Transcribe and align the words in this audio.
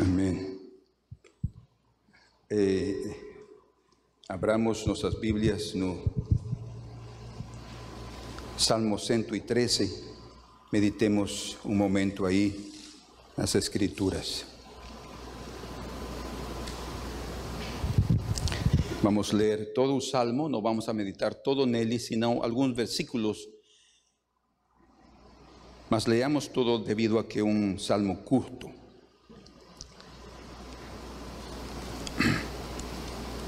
Amén. 0.00 0.58
Eh, 2.48 3.16
abramos 4.26 4.86
nuestras 4.86 5.20
Biblias 5.20 5.74
no 5.74 5.98
Salmo 8.56 8.96
113. 8.96 9.90
Meditemos 10.70 11.58
un 11.64 11.76
momento 11.76 12.24
ahí 12.24 12.72
las 13.36 13.54
escrituras. 13.54 14.46
Vamos 19.02 19.34
a 19.34 19.36
leer 19.36 19.72
todo 19.74 19.96
el 19.96 20.02
salmo, 20.02 20.48
no 20.48 20.62
vamos 20.62 20.88
a 20.88 20.94
meditar 20.94 21.34
todo 21.34 21.64
en 21.64 21.74
él, 21.74 22.00
sino 22.00 22.42
algunos 22.42 22.74
versículos. 22.74 23.46
Mas 25.90 26.08
leamos 26.08 26.50
todo 26.50 26.78
debido 26.78 27.18
a 27.18 27.28
que 27.28 27.42
un 27.42 27.78
salmo 27.78 28.24
curto. 28.24 28.81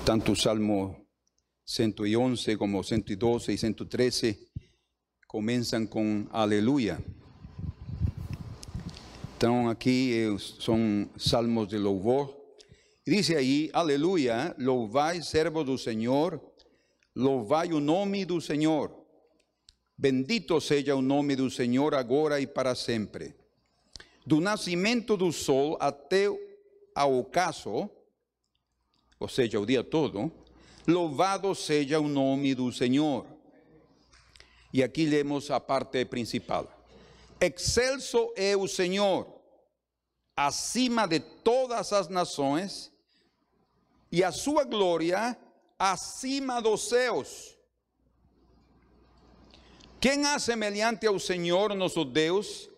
Tanto 0.04 0.36
Salmo 0.36 1.08
111 1.64 2.58
como 2.58 2.82
112 2.82 3.54
y 3.54 3.56
113 3.56 4.38
comienzan 5.26 5.86
con 5.86 6.28
aleluya. 6.30 7.00
Entonces 9.32 9.72
aquí 9.72 10.12
eh, 10.12 10.36
son 10.38 11.10
salmos 11.16 11.70
de 11.70 11.78
louvor. 11.78 12.36
Y 13.06 13.12
dice 13.12 13.38
ahí, 13.38 13.70
aleluya, 13.72 14.54
louvai 14.58 15.22
servo 15.22 15.64
do 15.64 15.78
Senhor, 15.78 16.52
louvai 17.14 17.72
o 17.72 17.80
nome 17.80 18.26
do 18.26 18.42
Senhor. 18.42 18.92
Bendito 19.96 20.60
seja 20.60 20.94
o 20.94 21.00
nome 21.00 21.34
do 21.34 21.48
Senhor 21.48 21.94
agora 21.94 22.38
e 22.40 22.46
para 22.46 22.74
sempre. 22.74 23.34
Do 24.26 24.38
nascimento 24.38 25.16
do 25.16 25.32
sol 25.32 25.78
até 25.80 26.26
ao 26.94 27.18
ocaso, 27.18 27.88
ou 29.18 29.28
seja, 29.28 29.60
o 29.60 29.66
dia 29.66 29.82
todo, 29.82 30.30
louvado 30.86 31.54
seja 31.54 32.00
o 32.00 32.08
nome 32.08 32.54
do 32.54 32.72
Senhor. 32.72 33.26
E 34.72 34.82
aqui 34.82 35.06
lemos 35.06 35.50
a 35.50 35.60
parte 35.60 36.04
principal. 36.04 36.68
Excelso 37.40 38.32
é 38.36 38.56
o 38.56 38.66
Senhor, 38.66 39.40
acima 40.36 41.06
de 41.06 41.20
todas 41.20 41.92
as 41.92 42.08
nações, 42.08 42.92
e 44.10 44.22
a 44.22 44.30
sua 44.30 44.64
glória 44.64 45.36
acima 45.78 46.60
dos 46.62 46.88
céus. 46.88 47.56
Quem 50.00 50.24
há 50.26 50.38
semelhante 50.38 51.06
ao 51.06 51.18
Senhor 51.18 51.74
nosso 51.74 52.04
Deus, 52.04 52.68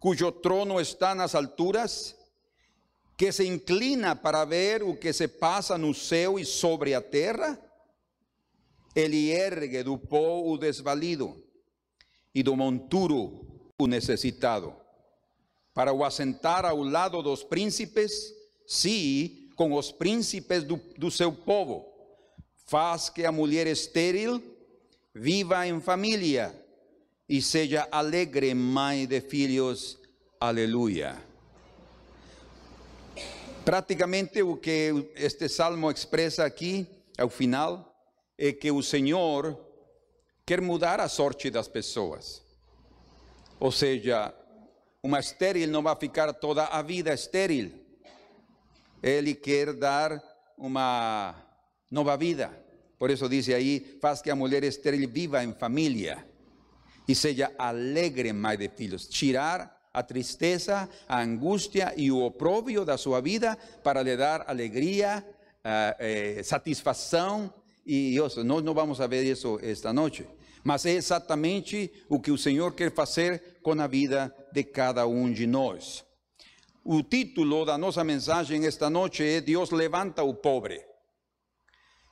cujo 0.00 0.30
trono 0.32 0.80
está 0.80 1.14
nas 1.14 1.34
alturas? 1.34 2.17
Que 3.18 3.32
se 3.32 3.44
inclina 3.44 4.14
para 4.14 4.44
ver 4.44 4.84
o 4.84 4.94
que 4.94 5.12
se 5.12 5.26
passa 5.26 5.76
no 5.76 5.92
céu 5.92 6.38
e 6.38 6.44
sobre 6.44 6.94
a 6.94 7.00
terra? 7.00 7.58
Ele 8.94 9.30
ergue 9.30 9.82
do 9.82 9.98
pó 9.98 10.44
o 10.46 10.56
desvalido 10.56 11.36
e 12.32 12.44
do 12.44 12.56
monturo 12.56 13.44
o 13.76 13.88
necessitado, 13.88 14.72
para 15.74 15.92
o 15.92 16.04
assentar 16.04 16.64
ao 16.64 16.80
lado 16.84 17.20
dos 17.20 17.42
príncipes, 17.42 18.32
sim, 18.64 19.50
com 19.56 19.72
os 19.72 19.90
príncipes 19.90 20.62
do, 20.62 20.76
do 20.96 21.10
seu 21.10 21.32
povo. 21.32 21.86
Faz 22.66 23.08
que 23.08 23.24
a 23.24 23.32
mulher 23.32 23.66
estéril 23.66 24.40
viva 25.12 25.66
em 25.66 25.80
família 25.80 26.54
e 27.28 27.42
seja 27.42 27.88
alegre 27.90 28.54
mãe 28.54 29.06
de 29.06 29.20
filhos. 29.20 29.98
Aleluia. 30.40 31.27
Praticamente 33.68 34.42
o 34.42 34.56
que 34.56 35.12
este 35.14 35.46
salmo 35.46 35.90
expressa 35.90 36.42
aqui, 36.42 36.86
ao 37.18 37.28
final, 37.28 37.94
é 38.38 38.50
que 38.50 38.70
o 38.70 38.82
Senhor 38.82 39.60
quer 40.46 40.62
mudar 40.62 41.00
a 41.00 41.06
sorte 41.06 41.50
das 41.50 41.68
pessoas. 41.68 42.42
Ou 43.60 43.70
seja, 43.70 44.34
uma 45.02 45.20
estéril 45.20 45.68
não 45.68 45.82
vai 45.82 45.94
ficar 45.96 46.32
toda 46.32 46.64
a 46.64 46.80
vida 46.80 47.12
estéril. 47.12 47.70
Ele 49.02 49.34
quer 49.34 49.74
dar 49.74 50.18
uma 50.56 51.34
nova 51.90 52.16
vida. 52.16 52.50
Por 52.98 53.10
isso 53.10 53.28
diz 53.28 53.50
aí, 53.50 53.98
faz 54.00 54.22
que 54.22 54.30
a 54.30 54.34
mulher 54.34 54.64
estéril 54.64 55.06
viva 55.10 55.44
em 55.44 55.52
família 55.52 56.26
e 57.06 57.14
seja 57.14 57.52
alegre 57.58 58.32
mãe 58.32 58.56
de 58.56 58.70
filhos. 58.70 59.06
Tirar 59.06 59.77
a 59.98 60.02
tristeza, 60.02 60.88
a 61.08 61.20
angustia 61.20 61.92
y 61.96 62.10
o 62.10 62.22
oprobio 62.24 62.84
da 62.84 62.96
sua 62.96 63.20
vida 63.20 63.58
para 63.82 64.02
le 64.02 64.16
dar 64.16 64.44
alegría, 64.46 65.24
uh, 65.64 65.94
eh, 65.98 66.40
satisfação 66.44 67.52
e 67.84 68.16
isso. 68.16 68.44
Nós 68.44 68.62
não 68.62 68.74
vamos 68.74 69.00
a 69.00 69.06
ver 69.06 69.24
isso 69.24 69.58
esta 69.62 69.92
noite. 69.92 70.26
Mas 70.62 70.86
é 70.86 70.92
exatamente 70.92 71.90
o 72.08 72.20
que 72.20 72.30
o 72.30 72.38
Senhor 72.38 72.74
quer 72.74 72.92
fazer 72.92 73.58
com 73.62 73.72
a 73.80 73.86
vida 73.86 74.34
de 74.52 74.64
cada 74.64 75.06
um 75.06 75.32
de 75.32 75.46
nós. 75.46 76.04
O 76.84 77.02
título 77.02 77.64
da 77.64 77.76
nossa 77.76 78.04
mensagem 78.04 78.66
esta 78.66 78.88
noite 78.88 79.22
é 79.22 79.40
Deus 79.40 79.70
levanta 79.70 80.22
o 80.22 80.34
pobre. 80.34 80.80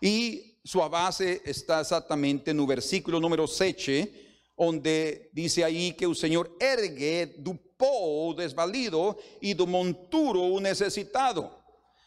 E 0.02 0.56
sua 0.64 0.88
base 0.88 1.40
está 1.44 1.80
exatamente 1.80 2.52
no 2.52 2.66
versículo 2.66 3.20
número 3.20 3.46
7, 3.46 4.25
onde 4.56 5.30
dice 5.32 5.62
ahí 5.62 5.92
que 5.92 6.06
el 6.06 6.16
Señor 6.16 6.56
ergue 6.58 7.34
do 7.38 7.54
pó 7.76 8.34
desvalido 8.34 9.16
y 9.40 9.54
do 9.54 9.66
monturo 9.66 10.58
necesitado. 10.60 11.50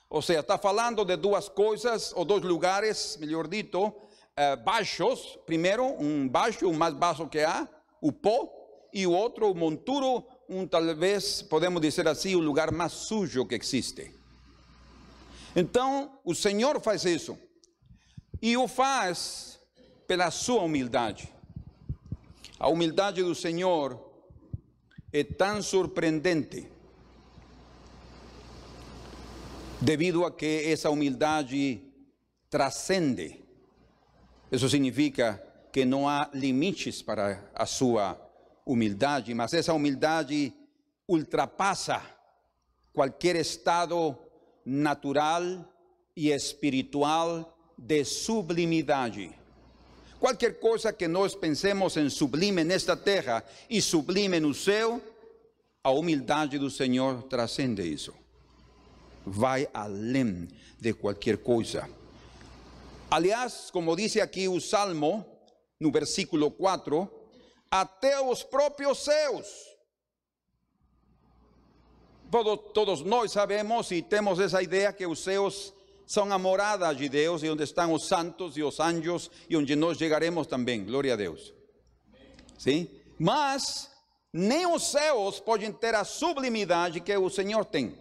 O 0.10 0.22
sea, 0.22 0.40
está 0.40 0.58
falando 0.58 1.06
de 1.06 1.16
dos 1.16 1.50
cosas 1.52 2.12
o 2.16 2.26
dos 2.26 2.42
lugares, 2.44 3.18
mejor 3.20 3.48
dito, 3.48 3.96
eh, 4.36 4.58
baixos. 4.66 5.40
Primero, 5.46 5.86
un 5.86 6.28
baixo, 6.32 6.68
un 6.68 6.78
más 6.78 6.98
bajo 6.98 7.30
que 7.30 7.46
há, 7.46 7.70
o 8.02 8.12
pó, 8.12 8.52
y 8.92 9.06
otro, 9.06 9.52
un 9.52 9.60
monturo, 9.60 10.28
un 10.48 10.68
tal 10.68 10.96
vez, 10.96 11.44
podemos 11.44 11.80
decir 11.80 12.08
así, 12.08 12.34
o 12.34 12.42
lugar 12.42 12.72
más 12.72 12.92
sujo 12.92 13.48
que 13.48 13.56
existe. 13.56 14.12
Então, 15.56 16.20
o 16.24 16.34
Senhor 16.34 16.82
faz 16.82 17.06
isso. 17.06 17.38
E 18.42 18.58
o 18.58 18.68
faz 18.68 19.60
pela 20.08 20.32
sua 20.32 20.64
humildade. 20.64 21.32
A 22.60 22.68
humildade 22.68 23.24
do 23.24 23.34
Senhor 23.34 23.98
é 25.14 25.24
tão 25.24 25.62
surpreendente, 25.62 26.68
devido 29.80 30.26
a 30.26 30.32
que 30.32 30.70
essa 30.70 30.90
humildade 30.90 31.82
transcende. 32.50 33.42
Isso 34.52 34.68
significa 34.68 35.42
que 35.72 35.86
não 35.86 36.10
há 36.10 36.30
limites 36.34 37.02
para 37.02 37.50
a 37.56 37.66
sua 37.66 38.20
humildade, 38.66 39.34
mas 39.34 39.54
essa 39.54 39.74
humildade 39.74 40.54
ultrapassa 41.08 42.02
qualquer 42.92 43.38
estado 43.38 44.18
natural 44.66 45.42
e 46.14 46.30
espiritual 46.30 47.58
de 47.78 48.04
sublimidade. 48.04 49.39
Qualquer 50.20 50.60
coisa 50.60 50.92
que 50.92 51.08
nós 51.08 51.34
pensemos 51.34 51.96
em 51.96 52.10
sublime 52.10 52.64
nesta 52.64 52.96
terra 52.98 53.44
e 53.70 53.82
sublime 53.82 54.40
no 54.40 54.54
céu, 54.54 55.02
a 55.82 55.92
humildade 55.92 56.60
do 56.60 56.70
Senhor 56.70 57.24
transcende 57.24 57.82
isso. 57.82 58.14
Vai 59.26 59.70
além 59.74 60.50
de 60.78 60.94
qualquer 60.94 61.38
coisa. 61.38 61.90
Aliás, 63.10 63.72
como 63.72 63.96
diz 63.96 64.18
aqui 64.18 64.50
o 64.50 64.60
Salmo, 64.60 65.26
no 65.80 65.90
versículo 65.90 66.52
4, 66.52 67.10
até 67.72 68.20
os 68.20 68.46
céus. 68.98 69.48
Todos, 72.30 72.74
todos 72.74 73.02
nós 73.02 73.32
sabemos 73.32 73.90
e 73.92 74.02
temos 74.02 74.40
essa 74.40 74.62
ideia 74.62 74.92
que 74.92 75.08
os 75.08 75.24
céus 75.24 75.74
son 76.10 76.34
a 76.34 76.40
morada 76.40 76.92
de 76.92 77.08
Deus 77.08 77.44
e 77.44 77.50
onde 77.50 77.64
estão 77.64 77.94
os 77.94 78.08
santos 78.08 78.58
e 78.58 78.64
os 78.64 78.80
anjos 78.80 79.30
e 79.48 79.56
onde 79.56 79.76
nós 79.76 79.96
chegaremos 79.96 80.48
também. 80.48 80.84
Glória 80.84 81.14
a 81.14 81.16
Deus. 81.16 81.54
Sim? 82.58 82.90
Mas 83.20 83.92
nem 84.34 84.66
os 84.66 84.90
céus 84.90 85.40
podem 85.40 85.72
ter 85.72 85.94
a 85.94 86.04
sublimidade 86.04 87.00
que 87.00 87.16
o 87.16 87.30
Senhor 87.30 87.64
tem. 87.64 87.96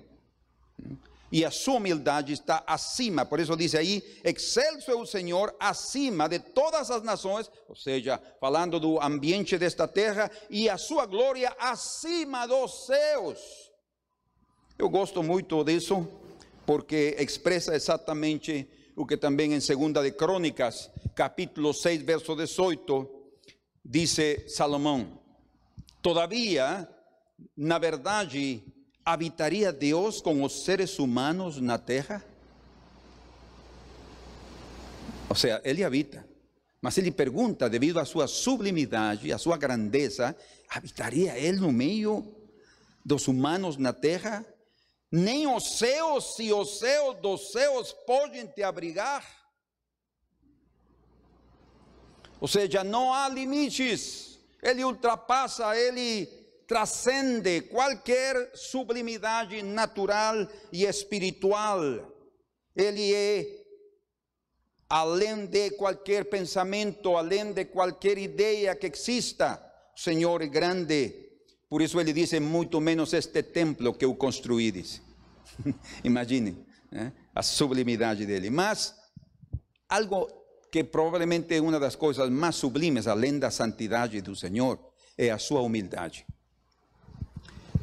E 1.31 1.45
a 1.45 1.51
sua 1.51 1.75
humildade 1.75 2.33
está 2.33 2.65
acima, 2.67 3.27
por 3.27 3.41
isso 3.41 3.55
diz 3.55 3.75
aí: 3.75 4.03
excelso 4.25 4.91
é 4.91 4.95
o 4.95 5.05
Senhor 5.05 5.55
acima 5.61 6.27
de 6.27 6.39
todas 6.39 6.91
as 6.91 7.03
nações, 7.03 7.51
ou 7.69 7.77
seja, 7.77 8.19
falando 8.41 8.81
do 8.81 8.99
ambiente 8.99 9.59
desta 9.59 9.87
terra, 9.87 10.31
e 10.49 10.71
a 10.71 10.79
sua 10.79 11.05
glória 11.05 11.55
acima 11.61 12.47
dos 12.47 12.87
céus. 12.87 13.39
Eu 14.79 14.89
gosto 14.89 15.23
muito 15.23 15.63
disso, 15.63 16.09
porque 16.69 17.17
expresa 17.19 17.75
exatamente 17.75 18.69
o 18.95 19.07
que 19.07 19.17
também 19.17 19.55
em 19.55 19.59
2 19.59 20.05
de 20.05 20.13
Crônicas, 20.13 20.91
capítulo 21.15 21.73
6, 21.73 22.03
verso 22.03 22.37
18, 22.37 23.09
diz 23.83 24.15
Salomão: 24.49 25.19
Todavia, 26.03 26.87
na 27.57 27.79
verdade, 27.79 28.63
habitaria 29.03 29.73
Deus 29.73 30.21
com 30.21 30.43
os 30.43 30.63
seres 30.67 30.99
humanos 30.99 31.59
na 31.59 31.79
terra? 31.79 32.23
Ou 35.31 35.37
seja, 35.37 35.63
ele 35.65 35.83
habita. 35.83 36.29
Mas 36.83 36.99
ele 36.99 37.11
pergunta, 37.11 37.71
devido 37.71 37.99
à 37.99 38.05
sua 38.05 38.27
sublimidade, 38.27 39.33
à 39.33 39.39
sua 39.39 39.57
grandeza, 39.57 40.37
habitaria 40.69 41.39
ele 41.39 41.61
no 41.61 41.73
meio 41.73 42.31
dos 43.03 43.27
humanos 43.27 43.79
na 43.79 43.95
terra? 43.95 44.45
Nem 45.11 45.47
os 45.47 45.79
céus 45.79 46.39
e 46.39 46.53
os 46.53 46.79
céus 46.79 47.17
dos 47.21 47.51
céus 47.53 47.93
podem 48.07 48.47
te 48.47 48.63
abrigar? 48.63 49.25
Ou 52.41 52.47
seja, 52.47 52.85
não 52.85 53.13
há 53.13 53.29
limites. 53.29 54.39
Ele 54.63 54.85
ultrapassa, 54.85 55.77
ele 55.77 56.27
transcende 56.67 57.63
qualquer 57.63 58.53
sublimidade 58.55 59.63
natural 59.63 60.47
e 60.71 60.85
espiritual. 60.85 61.81
Ele 62.77 63.15
é 63.15 63.65
além 64.89 65.47
de 65.47 65.71
qualquer 65.73 66.27
pensamento, 66.27 67.17
além 67.17 67.53
de 67.53 67.65
qualquer 67.67 68.19
ideia 68.19 68.77
que 68.77 68.87
exista. 68.87 69.65
Senhor 69.97 70.47
grande. 70.49 71.28
Por 71.69 71.83
isso 71.83 72.01
ele 72.01 72.13
diz: 72.13 72.33
muito 72.41 72.81
menos 72.81 73.13
este 73.13 73.43
templo 73.43 73.95
que 73.95 74.05
eu 74.05 74.15
construí. 74.15 74.71
Diz. 74.71 75.03
Imagine 76.05 76.57
né? 76.91 77.13
a 77.35 77.43
sublimidade 77.43 78.27
dele. 78.27 78.51
Mas 78.51 78.95
algo 79.89 80.29
que 80.71 80.85
provavelmente 80.85 81.55
é 81.55 81.61
uma 81.61 81.79
das 81.79 81.97
coisas 81.97 82.29
mais 82.31 82.57
sublimes, 82.57 83.07
além 83.07 83.39
da 83.39 83.51
santidade 83.51 84.21
do 84.21 84.35
Senhor, 84.37 84.79
é 85.17 85.31
a 85.31 85.39
sua 85.39 85.61
humildade. 85.61 86.27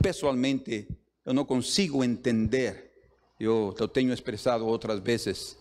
Pessoalmente, 0.01 0.87
eu 1.25 1.33
não 1.33 1.45
consigo 1.45 2.03
entender, 2.03 2.91
eu, 3.39 3.73
eu 3.79 3.87
tenho 3.87 4.13
expressado 4.13 4.65
outras 4.65 4.99
vezes, 4.99 5.57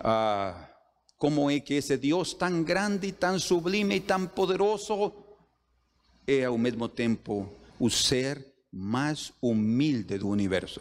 ah, 0.00 0.68
como 1.16 1.48
é 1.50 1.60
que 1.60 1.74
esse 1.74 1.96
Deus 1.96 2.34
tão 2.34 2.64
grande, 2.64 3.12
tão 3.12 3.38
sublime 3.38 3.96
e 3.96 4.00
tão 4.00 4.26
poderoso 4.26 5.12
é 6.30 6.44
ao 6.44 6.56
mesmo 6.56 6.88
tempo 6.88 7.52
o 7.78 7.90
ser 7.90 8.46
mais 8.70 9.32
humilde 9.42 10.18
do 10.18 10.28
universo. 10.28 10.80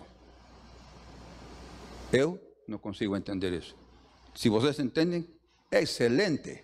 Eu 2.14 2.40
não 2.68 2.78
consigo 2.78 3.16
entender 3.16 3.54
isso. 3.54 3.76
Se 4.36 4.48
vocês 4.48 4.80
entendem, 4.80 5.28
excelente. 5.72 6.64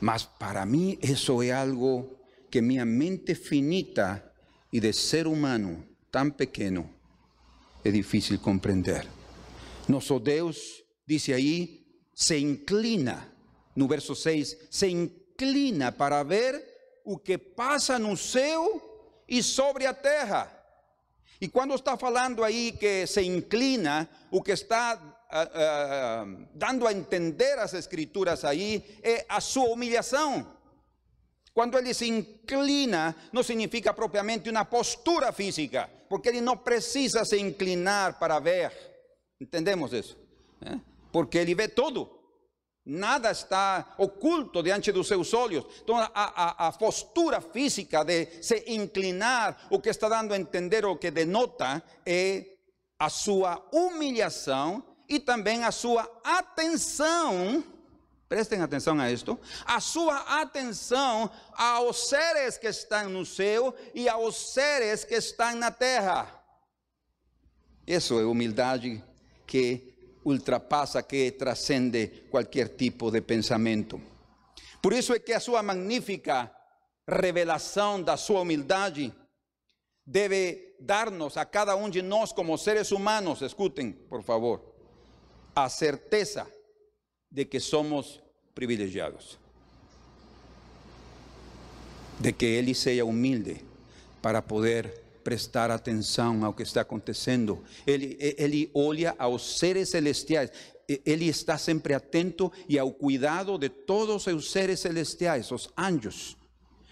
Mas 0.00 0.24
para 0.24 0.64
mim 0.64 0.96
isso 1.02 1.42
é 1.42 1.50
algo 1.50 2.16
que 2.50 2.60
minha 2.60 2.84
mente 2.84 3.34
finita 3.34 4.24
e 4.72 4.78
de 4.78 4.92
ser 4.92 5.26
humano 5.26 5.84
tão 6.10 6.30
pequeno 6.30 6.88
é 7.84 7.90
difícil 7.90 8.38
compreender. 8.38 9.08
Nosso 9.88 10.20
Deus, 10.20 10.84
diz 11.06 11.28
aí, 11.30 11.84
se 12.14 12.38
inclina, 12.38 13.32
no 13.74 13.88
verso 13.88 14.14
6, 14.14 14.68
se 14.70 14.88
inclina 14.88 15.90
para 15.90 16.22
ver 16.22 16.67
o 17.08 17.16
que 17.16 17.38
passa 17.38 17.98
no 17.98 18.14
céu 18.18 18.82
e 19.26 19.42
sobre 19.42 19.86
a 19.86 19.94
terra. 19.94 20.52
E 21.40 21.48
quando 21.48 21.74
está 21.74 21.96
falando 21.96 22.44
aí 22.44 22.70
que 22.72 23.06
se 23.06 23.22
inclina, 23.22 24.06
o 24.30 24.42
que 24.42 24.52
está 24.52 24.96
uh, 24.96 26.28
uh, 26.28 26.48
dando 26.52 26.86
a 26.86 26.92
entender 26.92 27.58
as 27.58 27.72
escrituras 27.72 28.44
aí 28.44 28.84
é 29.02 29.24
a 29.26 29.40
sua 29.40 29.70
humilhação. 29.70 30.54
Quando 31.54 31.78
ele 31.78 31.94
se 31.94 32.06
inclina, 32.06 33.16
não 33.32 33.42
significa 33.42 33.94
propriamente 33.94 34.50
uma 34.50 34.66
postura 34.66 35.32
física, 35.32 35.88
porque 36.10 36.28
ele 36.28 36.42
não 36.42 36.58
precisa 36.58 37.24
se 37.24 37.38
inclinar 37.38 38.18
para 38.18 38.38
ver. 38.38 38.70
Entendemos 39.40 39.94
isso? 39.94 40.14
¿Eh? 40.60 40.78
Porque 41.10 41.38
ele 41.38 41.54
vê 41.54 41.68
tudo. 41.68 42.17
Nada 42.90 43.30
está 43.30 43.94
oculto 43.98 44.62
diante 44.62 44.90
dos 44.90 45.06
seus 45.06 45.34
olhos. 45.34 45.62
Então, 45.82 45.98
a, 45.98 46.10
a, 46.14 46.68
a, 46.68 46.72
postura 46.72 47.38
física 47.38 48.02
de 48.02 48.42
se 48.42 48.64
inclinar, 48.66 49.66
o 49.68 49.78
que 49.78 49.90
está 49.90 50.08
dando 50.08 50.32
a 50.32 50.38
entender, 50.38 50.86
o 50.86 50.96
que 50.96 51.10
denota, 51.10 51.82
é 52.06 52.46
a 52.98 53.10
sua 53.10 53.62
humilhação 53.70 54.82
e 55.06 55.20
também 55.20 55.64
a 55.64 55.70
sua 55.70 56.10
atenção 56.24 57.62
prestem 58.26 58.60
atenção 58.60 58.98
a 59.00 59.10
isto, 59.10 59.38
a 59.64 59.80
sua 59.80 60.40
atenção 60.40 61.30
aos 61.54 62.08
seres 62.08 62.58
que 62.58 62.68
estão 62.68 63.08
no 63.08 63.24
céu 63.24 63.74
e 63.94 64.08
aos 64.08 64.52
seres 64.52 65.04
que 65.04 65.14
estão 65.14 65.54
na 65.56 65.70
terra. 65.70 66.26
Isso 67.86 68.18
é 68.20 68.24
humildade 68.24 69.02
que 69.46 69.97
ultrapassa, 70.28 71.02
que 71.02 71.32
transcende 71.32 72.28
qualquer 72.30 72.76
tipo 72.76 73.10
de 73.10 73.20
pensamento. 73.22 74.00
Por 74.80 74.92
isso 74.92 75.12
é 75.12 75.18
que 75.18 75.32
a 75.32 75.40
sua 75.40 75.62
magnífica 75.62 76.52
revelação 77.06 78.02
da 78.02 78.16
sua 78.16 78.42
humildade 78.42 79.12
deve 80.04 80.76
dar-nos 80.80 81.36
a 81.36 81.44
cada 81.44 81.74
um 81.74 81.90
de 81.90 82.02
nós 82.02 82.32
como 82.32 82.56
seres 82.56 82.92
humanos, 82.92 83.42
escutem, 83.42 83.92
por 83.92 84.22
favor, 84.22 84.62
a 85.54 85.68
certeza 85.68 86.46
de 87.30 87.44
que 87.44 87.60
somos 87.60 88.22
privilegiados. 88.54 89.38
De 92.18 92.32
que 92.32 92.46
Ele 92.46 92.74
seja 92.74 93.04
humilde 93.04 93.64
para 94.22 94.42
poder 94.42 95.07
prestar 95.22 95.70
atenção 95.70 96.44
ao 96.44 96.52
que 96.52 96.62
está 96.62 96.80
acontecendo. 96.80 97.62
Ele, 97.86 98.16
ele 98.20 98.70
olha 98.74 99.14
aos 99.18 99.58
seres 99.58 99.90
celestiais. 99.90 100.50
Ele 101.04 101.28
está 101.28 101.58
sempre 101.58 101.92
atento 101.92 102.50
e 102.68 102.78
ao 102.78 102.90
cuidado 102.90 103.58
de 103.58 103.68
todos 103.68 104.26
os 104.26 104.50
seres 104.50 104.80
celestiais, 104.80 105.50
os 105.50 105.68
anjos, 105.76 106.36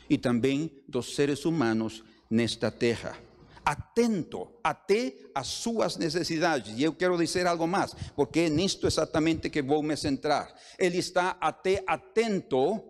e 0.08 0.18
também 0.18 0.70
dos 0.86 1.14
seres 1.14 1.44
humanos 1.46 2.04
nesta 2.30 2.70
terra 2.70 3.26
atento 3.66 4.48
até 4.62 5.12
às 5.34 5.48
suas 5.48 5.96
necessidades. 5.96 6.78
E 6.78 6.84
eu 6.84 6.92
quero 6.92 7.18
dizer 7.18 7.48
algo 7.48 7.66
mais, 7.66 7.92
porque 8.14 8.40
é 8.40 8.48
nisto 8.48 8.86
exatamente 8.86 9.50
que 9.50 9.60
vou 9.60 9.82
me 9.82 9.96
centrar. 9.96 10.54
Ele 10.78 10.98
está 10.98 11.36
até 11.40 11.82
atento 11.84 12.80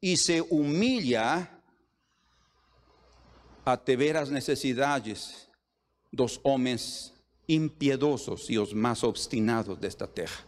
e 0.00 0.16
se 0.16 0.40
humilha 0.42 1.48
até 3.64 3.96
ver 3.96 4.16
as 4.16 4.30
necessidades 4.30 5.48
dos 6.12 6.40
homens 6.42 7.12
impiedosos 7.48 8.48
e 8.48 8.58
os 8.58 8.72
mais 8.72 9.02
obstinados 9.02 9.78
desta 9.78 10.06
terra. 10.06 10.44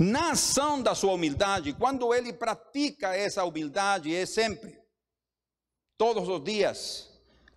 Na 0.00 0.32
ação 0.32 0.82
da 0.82 0.94
sua 0.94 1.12
humildade, 1.12 1.72
quando 1.74 2.12
ele 2.14 2.32
pratica 2.32 3.14
essa 3.14 3.44
humildade, 3.44 4.14
é 4.14 4.24
sempre 4.26 4.78
todos 5.98 6.28
os 6.28 6.42
dias. 6.42 7.11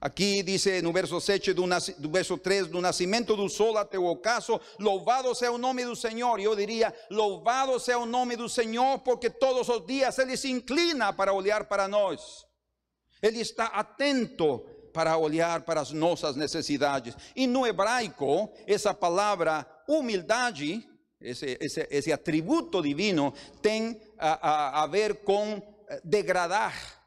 Aqui 0.05 0.43
diz 0.43 0.63
no 0.83 0.93
verso 0.93 1.19
7 1.19 1.51
do, 1.51 1.65
verso 2.11 2.37
3, 2.37 2.67
do 2.67 2.79
nascimento 2.79 3.35
do 3.35 3.49
sol 3.49 3.75
até 3.75 3.97
o 3.97 4.05
ocaso, 4.05 4.61
louvado 4.79 5.33
seja 5.33 5.51
o 5.51 5.57
nome 5.57 5.83
do 5.83 5.95
Senhor. 5.95 6.39
Eu 6.39 6.55
diria, 6.55 6.93
louvado 7.09 7.79
seja 7.79 7.97
o 7.97 8.05
nome 8.05 8.35
do 8.35 8.47
Senhor, 8.47 8.99
porque 8.99 9.31
todos 9.31 9.67
os 9.67 9.83
dias 9.87 10.15
Ele 10.19 10.37
se 10.37 10.51
inclina 10.51 11.11
para 11.11 11.33
olhar 11.33 11.63
para 11.63 11.87
nós. 11.87 12.45
Ele 13.19 13.39
está 13.39 13.65
atento 13.65 14.59
para 14.93 15.17
olhar 15.17 15.61
para 15.61 15.81
as 15.81 15.89
nossas 15.89 16.35
necessidades. 16.35 17.17
E 17.35 17.47
no 17.47 17.65
hebraico, 17.65 18.53
essa 18.67 18.93
palavra 18.93 19.65
humildade, 19.87 20.87
esse, 21.19 21.57
esse, 21.59 21.87
esse 21.89 22.13
atributo 22.13 22.79
divino, 22.79 23.33
tem 23.59 23.99
a, 24.19 24.85
ver 24.85 25.23
com 25.23 25.59
eh, 25.89 25.99
degradar 26.03 27.04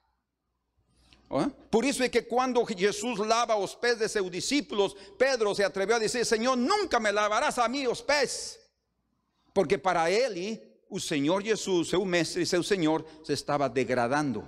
por 1.70 1.84
isso 1.84 2.02
é 2.02 2.08
que 2.08 2.22
quando 2.22 2.66
Jesus 2.74 3.18
lava 3.18 3.54
os 3.56 3.74
pés 3.74 3.98
de 3.98 4.08
seus 4.08 4.30
discípulos, 4.30 4.96
Pedro 5.18 5.54
se 5.54 5.62
atreveu 5.62 5.96
a 5.96 5.98
dizer: 5.98 6.24
Senhor, 6.24 6.56
nunca 6.56 6.98
me 6.98 7.12
lavarás 7.12 7.58
a 7.58 7.68
mim 7.68 7.86
os 7.86 8.00
pés. 8.00 8.58
Porque 9.52 9.76
para 9.76 10.10
ele, 10.10 10.60
o 10.88 10.98
Senhor 10.98 11.42
Jesus, 11.42 11.88
seu 11.88 12.04
mestre 12.04 12.46
seu 12.46 12.62
Senhor, 12.62 13.04
se 13.24 13.32
estava 13.32 13.68
degradando. 13.68 14.46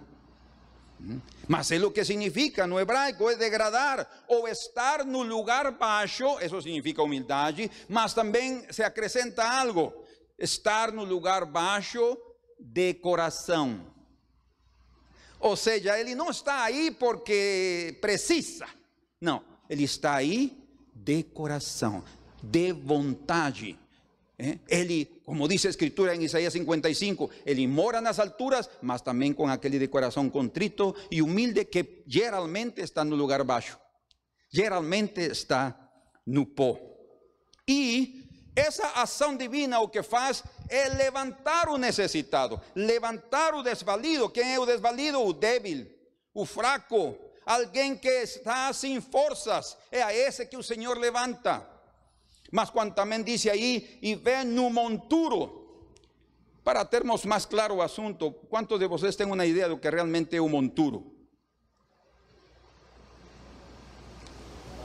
Mas 1.49 1.71
é 1.71 1.79
o 1.79 1.91
que 1.91 2.05
significa 2.05 2.67
no 2.67 2.79
hebraico, 2.79 3.29
é 3.29 3.35
degradar 3.35 4.09
ou 4.29 4.47
estar 4.47 5.05
no 5.05 5.23
lugar 5.23 5.71
baixo, 5.73 6.39
isso 6.41 6.61
significa 6.63 7.03
humildade, 7.03 7.71
mas 7.89 8.15
também 8.15 8.65
se 8.71 8.83
acrescenta 8.83 9.43
algo, 9.43 9.93
estar 10.39 10.93
no 10.93 11.05
lugar 11.05 11.45
baixo 11.45 12.17
de 12.59 12.95
coração. 12.95 13.90
Ou 15.41 15.57
seja, 15.57 15.99
ele 15.99 16.15
não 16.15 16.31
está 16.31 16.65
aí 16.65 16.91
porque 16.91 17.99
precisa. 18.01 18.67
Não, 19.21 19.43
ele 19.69 19.85
está 19.85 20.15
aí 20.15 20.57
de 20.95 21.25
coração, 21.25 22.05
de 22.43 22.73
vontade. 22.73 23.79
Ele, 24.69 25.21
Como 25.25 25.47
dice 25.47 25.69
a 25.69 25.71
escritura 25.71 26.15
en 26.15 26.23
Isaías 26.23 26.53
55, 26.53 27.31
Él 27.45 27.69
mora 27.69 27.99
en 27.99 28.05
las 28.05 28.19
alturas, 28.19 28.69
mas 28.83 29.05
también 29.05 29.35
con 29.35 29.51
aquel 29.51 29.79
de 29.79 29.89
corazón 29.89 30.31
contrito 30.31 30.95
y 31.09 31.21
humilde 31.21 31.69
que 31.69 32.05
geralmente 32.09 32.83
está 32.83 33.03
un 33.03 33.17
lugar 33.17 33.45
bajo. 33.45 33.79
Geralmente 34.51 35.27
está 35.27 35.91
no 36.27 36.47
pó. 36.47 36.81
E 37.67 38.20
essa 38.55 38.87
ação 39.01 39.37
divina 39.37 39.81
o 39.81 39.89
que 39.89 40.03
faz 40.03 40.43
é 40.69 40.89
levantar 40.89 41.69
o 41.69 41.79
necessitado, 41.79 42.61
levantar 42.75 43.55
o 43.55 43.63
desvalido. 43.63 44.29
Quem 44.29 44.55
é 44.55 44.59
o 44.59 44.67
desvalido? 44.67 45.21
O 45.21 45.33
débil, 45.33 45.87
o 46.35 46.45
fraco, 46.45 47.17
alguém 47.47 47.97
que 47.97 48.09
está 48.09 48.73
sem 48.73 49.01
forças. 49.01 49.77
É 49.91 50.03
a 50.03 50.15
esse 50.15 50.47
que 50.47 50.57
o 50.57 50.63
Senhor 50.63 50.99
levanta. 50.99 51.67
Mas 52.51 52.71
quando 52.71 52.95
também 52.95 53.23
diz 53.23 53.47
aí, 53.47 53.99
e 54.03 54.15
vem 54.15 54.45
no 54.45 54.71
monturo. 54.71 55.59
Para 56.65 56.85
termos 56.85 57.25
mais 57.25 57.47
claro 57.47 57.77
o 57.77 57.83
assunto, 57.83 58.33
quantos 58.49 58.79
de 58.79 58.87
vocês 58.87 59.17
têm 59.17 59.27
uma 59.27 59.47
ideia 59.47 59.69
do 59.69 59.79
que 59.79 59.89
realmente 59.89 60.37
é 60.37 60.41
o 60.41 60.49
monturo? 60.49 61.17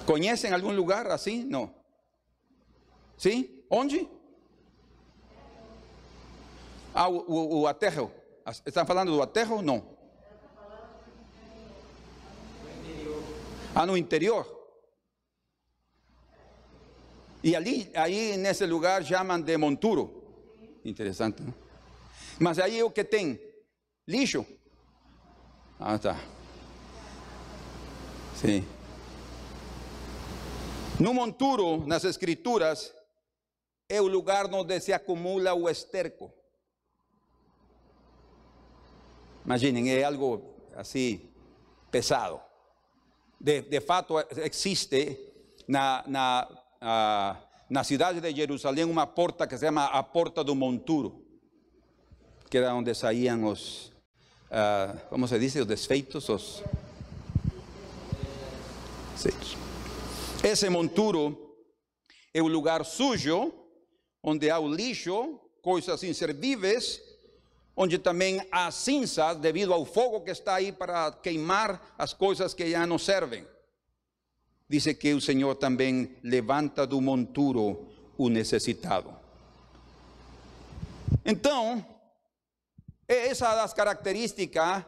Conhecem 0.06 0.54
algum 0.54 0.72
lugar 0.72 1.08
assim? 1.08 1.44
Não. 1.44 1.74
Sim? 3.18 3.55
Onde? 3.70 4.08
Ah, 6.94 7.10
o, 7.10 7.18
o, 7.28 7.60
o 7.62 7.68
aterro. 7.68 8.12
Estão 8.66 8.86
falando 8.86 9.12
do 9.12 9.22
aterro? 9.22 9.62
Não. 9.62 9.84
Ah, 13.74 13.86
no 13.86 13.98
interior. 13.98 14.56
E 17.44 17.56
ali, 17.56 17.92
aí 17.94 18.38
nesse 18.38 18.66
lugar 18.66 19.04
chamam 19.04 19.42
de 19.42 19.58
monturo. 19.58 20.24
Interessante, 20.86 21.44
não? 21.44 21.54
Mas 22.40 22.58
aí 22.58 22.82
o 22.82 22.90
que 22.90 23.04
tem? 23.04 23.40
Lixo. 24.08 24.46
Ah, 25.80 26.00
tá. 26.00 26.18
Sim. 28.36 28.66
No 30.98 31.14
monturo, 31.14 31.86
nas 31.86 32.06
escrituras, 32.06 32.95
é 33.88 34.02
o 34.02 34.08
lugar 34.08 34.52
onde 34.54 34.80
se 34.80 34.92
acumula 34.92 35.54
o 35.54 35.70
esterco. 35.70 36.32
Imaginem, 39.46 39.92
é 39.92 40.04
algo 40.04 40.56
assim 40.76 41.30
pesado. 41.92 42.42
De, 43.40 43.62
de 43.62 43.80
fato, 43.82 44.16
existe 44.38 45.20
na, 45.68 46.04
na, 46.08 47.38
de 48.22 48.36
Jerusalém 48.36 48.86
uma 48.86 49.06
porta 49.06 49.46
que 49.48 49.58
se 49.58 49.66
chama 49.66 49.86
a 49.86 50.02
Porta 50.02 50.44
do 50.44 50.56
Monturo, 50.56 51.24
que 52.50 52.58
era 52.58 52.74
onde 52.74 52.94
saíam 52.96 53.46
os, 53.46 53.92
como 55.10 55.28
se 55.28 55.38
diz, 55.38 55.56
os 55.56 55.66
desfeitos, 55.66 56.28
os... 56.30 56.64
Esse 60.44 60.70
monturo 60.70 61.58
é 62.34 62.42
o 62.42 62.48
lugar 62.48 62.86
sujo, 62.86 63.65
onde 64.28 64.50
há 64.50 64.58
o 64.58 64.68
lixo, 64.68 65.40
coisas 65.62 66.04
inservíveis, 66.04 67.00
onde 67.78 68.00
também 68.00 68.42
há 68.52 68.72
cinzas 68.72 69.38
devido 69.38 69.72
ao 69.72 69.86
fogo 69.86 70.22
que 70.22 70.32
está 70.32 70.56
aí 70.56 70.72
para 70.72 71.12
queimar 71.12 71.94
as 71.96 72.12
coisas 72.12 72.52
que 72.52 72.72
já 72.72 72.88
não 72.88 72.98
servem. 72.98 73.46
Diz 74.68 74.86
que 74.94 75.14
o 75.14 75.22
Senhor 75.22 75.54
também 75.56 76.18
levanta 76.24 76.88
do 76.88 77.00
monturo 77.00 77.88
o 78.18 78.28
necessitado. 78.28 79.16
Então, 81.24 81.86
é 83.08 83.28
essa 83.28 83.54
das 83.54 83.74
características 83.74 84.84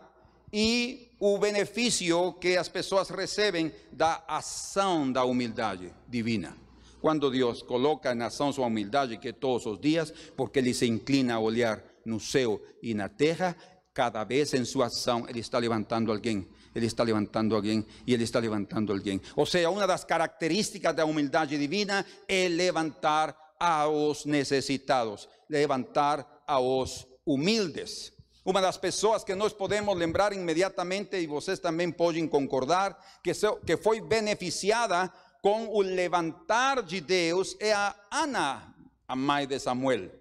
e 0.51 1.15
o 1.19 1.37
benefício 1.37 2.33
que 2.33 2.57
as 2.57 2.69
pessoas 2.69 3.09
recebem 3.09 3.71
da 3.91 4.23
ação 4.27 5.11
da 5.11 5.23
humildade 5.23 5.93
divina. 6.07 6.66
Quando 7.01 7.29
Deus 7.29 7.61
coloca 7.61 8.13
em 8.13 8.21
ação 8.21 8.51
sua 8.51 8.67
humildade, 8.67 9.17
que 9.17 9.33
todos 9.33 9.65
os 9.65 9.79
dias, 9.79 10.13
porque 10.35 10.59
Ele 10.59 10.73
se 10.73 10.87
inclina 10.87 11.35
a 11.35 11.39
olhar 11.39 11.83
no 12.05 12.19
céu 12.19 12.61
e 12.81 12.93
na 12.93 13.09
terra, 13.09 13.55
cada 13.93 14.23
vez 14.23 14.53
em 14.53 14.65
sua 14.65 14.87
ação 14.87 15.25
Ele 15.27 15.39
está 15.39 15.57
levantando 15.57 16.11
alguém. 16.11 16.47
Ele 16.73 16.85
está 16.85 17.03
levantando 17.03 17.55
alguém 17.55 17.85
e 18.05 18.13
Ele 18.13 18.23
está 18.23 18.39
levantando 18.39 18.93
alguém. 18.93 19.19
Ou 19.35 19.45
seja, 19.45 19.69
uma 19.69 19.87
das 19.87 20.03
características 20.03 20.95
da 20.95 21.05
humildade 21.05 21.57
divina 21.57 22.05
é 22.27 22.47
levantar 22.47 23.35
aos 23.59 24.25
necessitados, 24.25 25.27
levantar 25.49 26.43
aos 26.45 27.07
humildes. 27.25 28.13
Uma 28.45 28.61
das 28.61 28.77
pessoas 28.77 29.25
que 29.25 29.35
nós 29.35 29.51
podemos 29.51 29.93
lembrar 29.97 30.31
imediatamente, 30.31 31.17
e 31.17 31.27
vocês 31.27 31.59
também 31.59 31.91
podem 31.91 32.25
concordar, 32.27 32.97
que, 33.21 33.31
que 33.65 33.75
foi 33.75 33.99
beneficiada 33.99 35.11
com 35.41 35.67
o 35.69 35.81
levantar 35.81 36.81
de 36.81 37.01
Deus 37.01 37.55
é 37.59 37.73
a 37.73 37.95
Ana, 38.11 38.73
a 39.07 39.15
mãe 39.15 39.47
de 39.47 39.59
Samuel. 39.59 40.11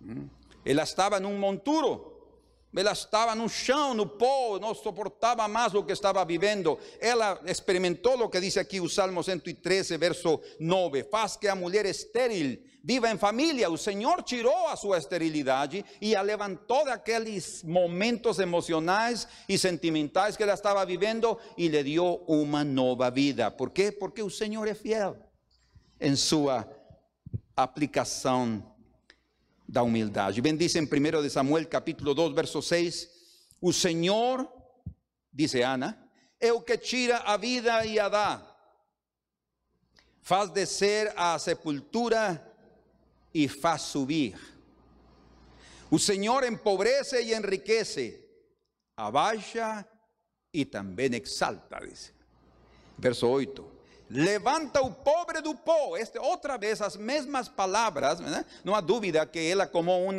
Hum? 0.00 0.28
Ela 0.64 0.82
estava 0.82 1.20
num 1.20 1.38
monturo, 1.38 2.16
ela 2.74 2.92
estava 2.92 3.34
no 3.34 3.48
chão, 3.48 3.94
no 3.94 4.06
pó, 4.06 4.58
não 4.58 4.74
suportava 4.74 5.46
mais 5.48 5.74
o 5.74 5.82
que 5.82 5.92
estava 5.92 6.24
vivendo. 6.24 6.78
Ela 7.00 7.40
experimentou 7.46 8.20
o 8.20 8.28
que 8.28 8.40
diz 8.40 8.56
aqui 8.56 8.80
o 8.80 8.88
Salmo 8.88 9.22
113, 9.22 9.96
verso 9.96 10.40
9: 10.60 11.04
Faz 11.04 11.36
que 11.36 11.48
a 11.48 11.54
mulher 11.54 11.86
estéril 11.86 12.60
viva 12.86 13.10
em 13.10 13.18
família. 13.18 13.68
O 13.68 13.76
Senhor 13.76 14.22
tirou 14.22 14.68
a 14.68 14.76
sua 14.76 14.96
esterilidade 14.96 15.84
e 16.00 16.14
a 16.14 16.22
levantou 16.22 16.84
daqueles 16.84 17.64
momentos 17.64 18.38
emocionais 18.38 19.26
e 19.48 19.58
sentimentais 19.58 20.36
que 20.36 20.44
ela 20.44 20.54
estava 20.54 20.86
vivendo 20.86 21.36
e 21.58 21.66
lhe 21.66 21.82
deu 21.82 22.22
uma 22.28 22.62
nova 22.62 23.10
vida. 23.10 23.50
Por 23.50 23.70
quê? 23.70 23.90
Porque 23.90 24.22
o 24.22 24.30
Senhor 24.30 24.68
é 24.68 24.74
fiel 24.74 25.16
em 26.00 26.14
sua 26.14 26.64
aplicação 27.56 28.62
da 29.68 29.82
humildade. 29.82 30.40
Bem 30.40 30.56
diz 30.56 30.76
em 30.76 30.84
1 30.84 31.28
Samuel 31.28 31.66
capítulo 31.66 32.14
2, 32.14 32.36
verso 32.36 32.62
6, 32.62 33.08
o 33.60 33.72
Senhor, 33.72 34.48
dice 35.32 35.60
Ana, 35.60 35.98
é 36.38 36.52
o 36.52 36.60
que 36.60 36.78
tira 36.78 37.16
a 37.16 37.36
vida 37.36 37.84
e 37.84 37.98
a 37.98 38.08
dá, 38.08 38.56
faz 40.22 40.50
descer 40.50 41.12
a 41.16 41.36
sepultura 41.36 42.55
e 43.36 43.48
faz 43.48 43.82
subir. 43.82 44.34
O 45.90 45.98
Senhor 45.98 46.42
empobrece 46.42 47.20
e 47.22 47.34
enriquece, 47.34 48.18
abaixa 48.96 49.86
e 50.54 50.64
também 50.64 51.14
exalta, 51.14 51.78
dice. 51.86 52.14
Verso 52.96 53.28
8. 53.28 53.76
Levanta 54.08 54.80
o 54.80 54.90
pobre 54.90 55.42
do 55.42 55.54
pó. 55.54 55.98
Este, 55.98 56.18
outra 56.18 56.56
vez, 56.56 56.80
as 56.80 56.96
mesmas 56.96 57.46
palavras. 57.46 58.20
Né? 58.20 58.46
Não 58.64 58.80
dúvida 58.80 59.26
que 59.26 59.50
ela, 59.50 59.66
como 59.66 59.92
um, 59.92 60.12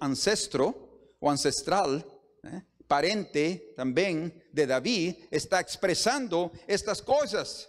ancestro, 0.00 0.88
ou 1.20 1.28
ancestral, 1.28 2.00
né? 2.44 2.64
parente 2.86 3.72
também 3.74 4.32
de 4.52 4.66
Davi, 4.66 5.26
está 5.32 5.60
expressando 5.60 6.52
estas 6.68 7.00
coisas. 7.00 7.68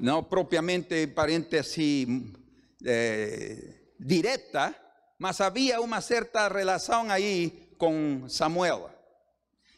Não 0.00 0.22
propriamente 0.22 1.08
parente 1.08 1.56
assim 1.56 2.32
eh, 2.84 3.74
direta, 3.98 4.74
mas 5.18 5.40
havia 5.40 5.80
uma 5.80 6.00
certa 6.00 6.46
relação 6.46 7.10
aí 7.10 7.68
com 7.76 8.28
Samuel. 8.28 8.90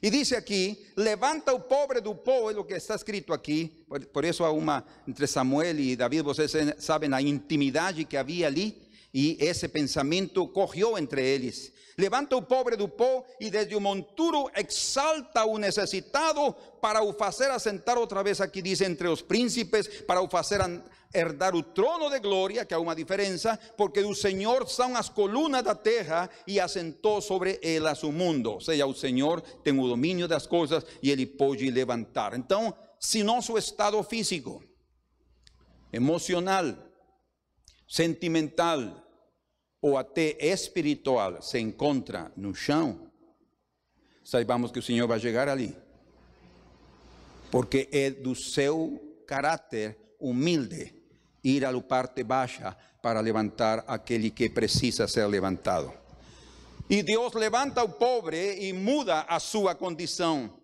E 0.02 0.10
diz 0.10 0.32
aqui: 0.32 0.86
levanta 0.96 1.52
o 1.54 1.60
pobre 1.60 2.00
do 2.00 2.14
povo, 2.14 2.64
que 2.64 2.74
está 2.74 2.94
escrito 2.94 3.32
aqui. 3.32 3.84
Por, 4.12 4.24
isso 4.24 4.44
há 4.44 4.50
uma 4.50 4.84
entre 5.06 5.26
Samuel 5.26 5.78
e 5.78 5.96
Davi, 5.96 6.20
vocês 6.20 6.52
sabem 6.78 7.12
a 7.14 7.22
intimidade 7.22 8.04
que 8.04 8.16
havia 8.16 8.46
ali. 8.46 8.90
E 9.12 9.36
esse 9.40 9.66
pensamento 9.68 10.46
correu 10.48 10.96
entre 10.96 11.26
eles. 11.26 11.72
Levanta 12.00 12.34
o 12.34 12.40
pobre 12.40 12.76
do 12.76 12.88
pó 12.88 13.22
e 13.38 13.50
desde 13.50 13.76
o 13.76 13.80
monturo 13.80 14.50
exalta 14.56 15.44
o 15.44 15.58
necessitado 15.58 16.54
para 16.80 17.02
o 17.02 17.12
fazer 17.12 17.50
assentar 17.50 17.98
outra 17.98 18.22
vez 18.22 18.40
aqui 18.40 18.62
diz 18.62 18.80
entre 18.80 19.06
os 19.06 19.20
príncipes, 19.20 19.86
para 20.04 20.22
o 20.22 20.28
fazer 20.28 20.60
herdar 21.12 21.54
o 21.54 21.62
trono 21.62 22.08
de 22.08 22.18
glória, 22.18 22.64
que 22.64 22.72
há 22.72 22.78
uma 22.78 22.94
diferença, 22.94 23.58
porque 23.76 24.00
do 24.00 24.14
Senhor 24.14 24.66
são 24.66 24.96
as 24.96 25.10
colunas 25.10 25.62
da 25.62 25.74
terra 25.74 26.30
e 26.46 26.58
assentou 26.58 27.20
sobre 27.20 27.60
elas 27.62 28.02
o 28.02 28.10
mundo. 28.10 28.52
Ou 28.52 28.60
seja, 28.62 28.86
o 28.86 28.94
Senhor 28.94 29.42
tem 29.62 29.78
o 29.78 29.86
domínio 29.86 30.26
das 30.26 30.46
coisas 30.46 30.82
e 31.02 31.10
ele 31.10 31.26
pode 31.26 31.70
levantar. 31.70 32.32
Então, 32.32 32.74
se 32.98 33.22
nosso 33.22 33.58
estado 33.58 34.02
físico, 34.02 34.64
emocional, 35.92 36.64
sentimental 37.86 39.09
ou 39.82 39.96
até 39.96 40.36
espiritual 40.40 41.40
se 41.42 41.58
encontra 41.58 42.30
no 42.36 42.54
chão, 42.54 43.10
saibamos 44.22 44.70
que 44.70 44.78
o 44.78 44.82
Senhor 44.82 45.08
vai 45.08 45.18
chegar 45.18 45.48
ali. 45.48 45.76
Porque 47.50 47.88
é 47.90 48.10
do 48.10 48.34
seu 48.34 49.22
caráter 49.26 49.98
humilde 50.20 50.94
ir 51.42 51.62
la 51.62 51.80
parte 51.80 52.22
baja 52.22 52.76
para 53.02 53.20
levantar 53.20 53.84
a 53.86 53.94
aquel 53.94 54.30
que 54.30 54.50
precisa 54.50 55.08
ser 55.08 55.26
levantado. 55.26 55.92
E 56.88 57.02
Deus 57.02 57.32
levanta 57.34 57.82
o 57.82 57.88
pobre 57.88 58.66
e 58.66 58.72
muda 58.72 59.20
a 59.28 59.38
sua 59.40 59.74
condição. 59.74 60.60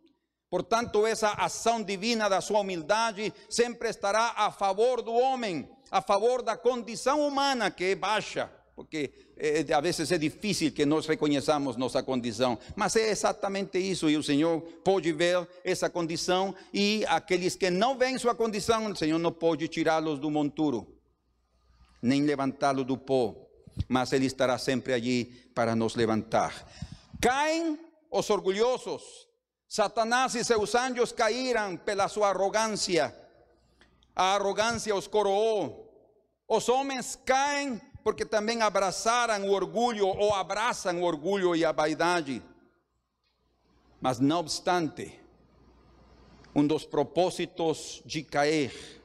Portanto, 0.50 1.06
essa 1.06 1.30
ação 1.30 1.82
divina 1.82 2.28
da 2.28 2.40
sua 2.40 2.60
humildade 2.60 3.32
sempre 3.48 3.88
estará 3.88 4.34
a 4.36 4.50
favor 4.50 5.02
do 5.02 5.12
homem, 5.12 5.68
a 5.90 6.02
favor 6.02 6.42
da 6.42 6.56
condição 6.56 7.26
humana 7.26 7.70
que 7.70 7.84
é 7.84 7.94
baixa, 7.94 8.50
porque 8.76 9.32
eh, 9.38 9.64
a 9.72 9.80
vezes 9.80 10.12
é 10.12 10.18
difícil 10.18 10.70
que 10.70 10.84
nós 10.84 11.06
reconheçamos 11.06 11.78
nossa 11.78 12.02
condição, 12.02 12.58
mas 12.76 12.94
é 12.94 13.08
exatamente 13.08 13.78
isso, 13.78 14.10
e 14.10 14.18
o 14.18 14.22
Senhor 14.22 14.60
pode 14.84 15.10
ver 15.12 15.48
essa 15.64 15.88
condição, 15.88 16.54
e 16.74 17.02
aqueles 17.08 17.56
que 17.56 17.70
não 17.70 17.96
veem 17.96 18.18
sua 18.18 18.34
condição, 18.34 18.92
o 18.92 18.94
Senhor 18.94 19.18
não 19.18 19.32
pode 19.32 19.66
tirá-los 19.68 20.18
do 20.18 20.30
monturo, 20.30 20.94
nem 22.02 22.22
levantá-los 22.22 22.84
do 22.84 22.98
pó, 22.98 23.34
mas 23.88 24.12
Ele 24.12 24.26
estará 24.26 24.58
sempre 24.58 24.92
allí 24.92 25.24
para 25.54 25.74
nos 25.74 25.94
levantar. 25.94 26.52
Caem 27.18 27.80
os 28.10 28.28
orgulhosos, 28.28 29.26
Satanás 29.66 30.34
e 30.34 30.44
seus 30.44 30.74
anjos 30.74 31.12
caíram 31.12 31.78
pela 31.78 32.08
sua 32.08 32.28
arrogância, 32.28 33.16
a 34.14 34.34
arrogância 34.34 34.94
os 34.94 35.06
coroou. 35.06 35.84
Os 36.48 36.68
homens 36.68 37.18
caem 37.24 37.80
porque 38.06 38.24
também 38.24 38.62
abraçaram 38.62 39.48
o 39.48 39.50
orgulho 39.50 40.06
ou 40.06 40.32
abraçam 40.32 41.00
o 41.00 41.02
orgulho 41.02 41.56
e 41.56 41.64
a 41.64 41.72
vaidade. 41.72 42.40
Mas 44.00 44.20
não 44.20 44.38
obstante, 44.38 45.18
um 46.54 46.64
dos 46.64 46.86
propósitos 46.86 48.00
de 48.06 48.22
cair 48.22 49.02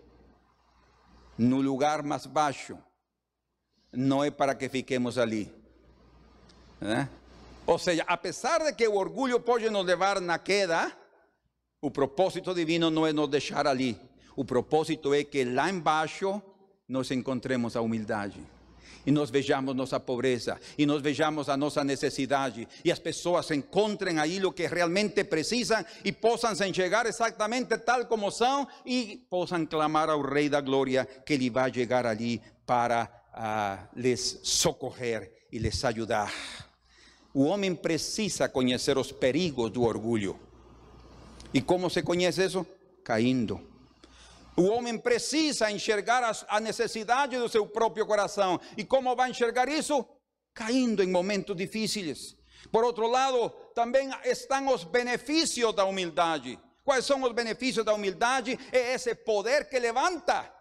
no 1.35 1.61
lugar 1.61 2.03
mais 2.03 2.27
baixo 2.27 2.77
não 3.91 4.23
é 4.23 4.29
para 4.29 4.53
que 4.53 4.69
fiquemos 4.69 5.17
ali. 5.17 5.51
Né? 6.79 7.09
Ou 7.65 7.79
seja, 7.79 8.05
apesar 8.05 8.59
de 8.59 8.71
que 8.71 8.87
o 8.87 8.97
orgulho 8.97 9.39
pode 9.39 9.67
nos 9.71 9.83
levar 9.83 10.21
na 10.21 10.37
queda, 10.37 10.95
o 11.81 11.89
propósito 11.89 12.53
divino 12.53 12.91
não 12.91 13.07
é 13.07 13.11
nos 13.11 13.27
deixar 13.27 13.65
ali. 13.65 13.99
O 14.35 14.45
propósito 14.45 15.11
é 15.11 15.23
que 15.23 15.43
lá 15.43 15.71
embaixo 15.71 16.39
nós 16.87 17.09
encontremos 17.09 17.75
a 17.75 17.81
humildade. 17.81 18.60
E 19.05 19.11
nós 19.11 19.29
vejamos 19.29 19.75
nossa 19.75 19.99
pobreza, 19.99 20.59
e 20.77 20.85
nós 20.85 21.01
vejamos 21.01 21.49
a 21.49 21.57
nossa 21.57 21.83
necessidade, 21.83 22.67
e 22.83 22.91
as 22.91 22.99
pessoas 22.99 23.49
encontrem 23.51 24.19
aí 24.19 24.43
o 24.45 24.51
que 24.51 24.67
realmente 24.67 25.23
precisam 25.23 25.83
e 26.03 26.11
possam 26.11 26.53
se 26.53 26.67
enxergar 26.67 27.05
exatamente 27.05 27.77
tal 27.79 28.05
como 28.05 28.29
são 28.31 28.67
e 28.85 29.25
possam 29.29 29.65
clamar 29.65 30.09
ao 30.09 30.21
Rei 30.21 30.49
da 30.49 30.61
Glória 30.61 31.07
que 31.25 31.33
Ele 31.33 31.49
vai 31.49 31.73
chegar 31.73 32.05
ali 32.05 32.41
para 32.65 33.09
uh, 33.33 33.87
les 33.95 34.39
socorrer 34.43 35.31
e 35.51 35.59
les 35.59 35.83
ajudar. 35.83 36.31
O 37.33 37.43
homem 37.45 37.73
precisa 37.73 38.49
conhecer 38.49 38.97
os 38.97 39.11
perigos 39.11 39.71
do 39.71 39.83
orgulho. 39.83 40.37
E 41.53 41.61
como 41.61 41.89
se 41.89 42.01
conhece 42.03 42.45
isso? 42.45 42.65
Caindo. 43.03 43.70
O 44.55 44.63
homem 44.63 44.97
precisa 44.97 45.71
enxergar 45.71 46.29
a 46.47 46.59
necessidade 46.59 47.37
do 47.37 47.47
seu 47.47 47.65
próprio 47.65 48.05
coração. 48.05 48.59
E 48.77 48.83
como 48.83 49.15
vai 49.15 49.29
enxergar 49.29 49.69
isso? 49.69 50.05
Caindo 50.53 51.01
em 51.01 51.07
momentos 51.07 51.55
difíceis. 51.55 52.35
Por 52.71 52.83
outro 52.83 53.07
lado, 53.07 53.49
também 53.73 54.09
estão 54.25 54.67
os 54.73 54.83
benefícios 54.83 55.73
da 55.73 55.85
humildade. 55.85 56.59
Quais 56.83 57.05
são 57.05 57.21
os 57.23 57.31
benefícios 57.31 57.85
da 57.85 57.93
humildade? 57.93 58.59
É 58.71 58.93
esse 58.93 59.15
poder 59.15 59.69
que 59.69 59.79
levanta. 59.79 60.51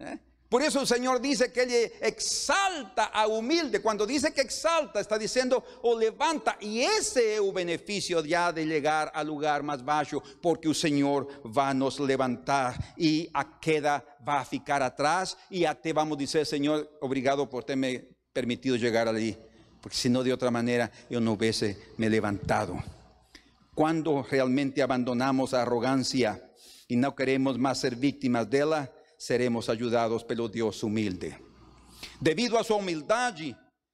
¿Eh? 0.00 0.18
Por 0.48 0.62
eso 0.62 0.80
el 0.80 0.86
Señor 0.86 1.20
dice 1.20 1.52
que 1.52 1.62
Él 1.62 1.92
exalta 2.00 3.04
a 3.04 3.26
humilde. 3.26 3.82
Cuando 3.82 4.06
dice 4.06 4.32
que 4.32 4.40
exalta, 4.40 4.98
está 4.98 5.18
diciendo 5.18 5.62
o 5.82 5.98
levanta. 5.98 6.56
Y 6.60 6.80
ese 6.80 7.34
es 7.34 7.40
el 7.40 7.52
beneficio 7.52 8.24
ya 8.24 8.50
de 8.50 8.64
llegar 8.64 9.12
al 9.14 9.26
lugar 9.26 9.62
más 9.62 9.84
bajo, 9.84 10.22
porque 10.40 10.68
el 10.68 10.74
Señor 10.74 11.28
va 11.46 11.68
a 11.68 11.74
nos 11.74 12.00
levantar 12.00 12.94
y 12.96 13.28
a 13.34 13.60
queda 13.60 14.02
va 14.26 14.40
a 14.40 14.44
ficar 14.44 14.82
atrás. 14.82 15.36
Y 15.50 15.66
a 15.66 15.74
te 15.74 15.92
vamos 15.92 16.16
a 16.16 16.20
decir, 16.20 16.46
Señor, 16.46 16.96
obrigado 17.02 17.48
por 17.48 17.64
tenerme 17.64 18.08
permitido 18.32 18.76
llegar 18.76 19.06
allí. 19.06 19.36
Porque 19.82 19.96
si 19.96 20.08
no, 20.08 20.22
de 20.22 20.32
otra 20.32 20.50
manera, 20.50 20.90
yo 21.10 21.20
no 21.20 21.32
hubiese 21.32 21.76
me 21.98 22.08
levantado. 22.08 22.82
Cuando 23.74 24.22
realmente 24.22 24.82
abandonamos 24.82 25.52
la 25.52 25.62
arrogancia 25.62 26.42
y 26.88 26.96
no 26.96 27.14
queremos 27.14 27.58
más 27.58 27.80
ser 27.80 27.96
víctimas 27.96 28.48
de 28.48 28.64
la 28.64 28.90
seremos 29.18 29.68
ayudados 29.68 30.24
pelo 30.24 30.48
Dios 30.48 30.82
humilde. 30.82 31.36
Debido 32.20 32.58
a 32.58 32.64
su 32.64 32.74
humildad, 32.74 33.34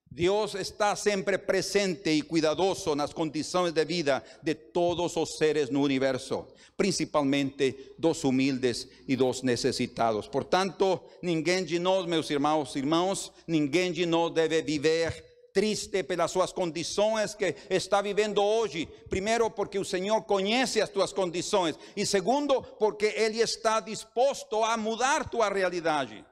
Dios 0.08 0.54
está 0.54 0.94
siempre 0.94 1.40
presente 1.40 2.14
y 2.14 2.22
cuidadoso 2.22 2.92
en 2.92 2.98
las 2.98 3.12
condiciones 3.12 3.74
de 3.74 3.84
vida 3.84 4.22
de 4.42 4.54
todos 4.54 5.16
los 5.16 5.36
seres 5.36 5.72
no 5.72 5.80
universo, 5.80 6.54
principalmente 6.76 7.94
dos 7.98 8.22
humildes 8.22 8.88
y 9.08 9.16
dos 9.16 9.42
necesitados. 9.42 10.28
Por 10.28 10.44
tanto, 10.44 11.02
ninguém 11.20 11.64
de 11.64 11.80
nós, 11.80 12.06
meus 12.06 12.30
irmãos, 12.30 12.76
irmãos, 12.76 13.32
ninguém 13.48 13.92
de 13.92 14.06
nós 14.06 14.32
deve 14.32 14.62
viver 14.62 15.33
triste 15.54 16.02
pelas 16.02 16.32
suas 16.32 16.52
condições 16.52 17.32
que 17.32 17.54
está 17.70 18.02
vivendo 18.02 18.42
hoje. 18.42 18.88
Primeiro, 19.08 19.48
porque 19.48 19.78
o 19.78 19.84
Senhor 19.84 20.20
conhece 20.22 20.80
as 20.80 20.90
tuas 20.90 21.12
condições. 21.12 21.78
E 21.96 22.04
segundo, 22.04 22.60
porque 22.60 23.06
Ele 23.16 23.40
está 23.40 23.78
disposto 23.78 24.64
a 24.64 24.76
mudar 24.76 25.30
tua 25.30 25.48
realidade. 25.48 26.24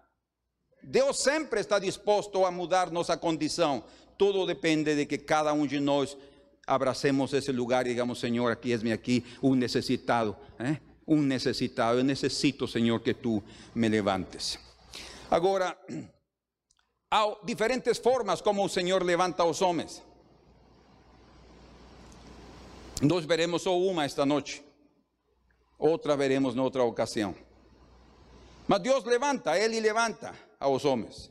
Deus 0.83 1.21
sempre 1.21 1.61
está 1.61 1.79
disposto 1.79 2.45
a 2.45 2.51
mudar 2.51 2.91
nossa 2.91 3.17
condição. 3.17 3.85
Tudo 4.19 4.45
depende 4.45 4.97
de 4.97 5.07
que 5.07 5.19
cada 5.19 5.53
um 5.53 5.67
de 5.67 5.79
nós 5.79 6.17
abracemos 6.67 7.33
esse 7.33 7.53
lugar 7.53 7.87
e 7.87 7.91
digamos, 7.91 8.19
Senhor, 8.19 8.51
aqui 8.51 8.73
és-me 8.73 8.93
aqui, 8.93 9.25
um 9.41 9.55
necessitado. 9.55 10.37
¿eh? 10.59 10.79
Um 11.07 11.23
necessitado. 11.23 12.01
Eu 12.01 12.05
necessito, 12.05 12.67
Senhor, 12.67 13.01
que 13.01 13.15
tu 13.15 13.41
me 13.73 13.89
levantes. 13.89 14.59
Agora, 15.31 15.79
Há 17.15 17.37
diferentes 17.45 17.99
formas 17.99 18.41
como 18.41 18.65
o 18.65 18.69
Senhor 18.71 19.03
levanta 19.03 19.45
os 19.45 19.61
homens. 19.61 20.03
Nós 23.03 23.27
veremos 23.27 23.61
só 23.61 23.79
uma 23.79 24.07
esta 24.07 24.25
noite, 24.25 24.65
outra 25.79 26.17
veremos 26.17 26.55
noutra 26.55 26.83
ocasião. 26.83 27.35
Mas 28.67 28.81
Deus 28.81 29.05
levanta, 29.05 29.59
Ele 29.59 29.79
levanta 29.79 30.35
aos 30.59 30.87
homens. 30.87 31.31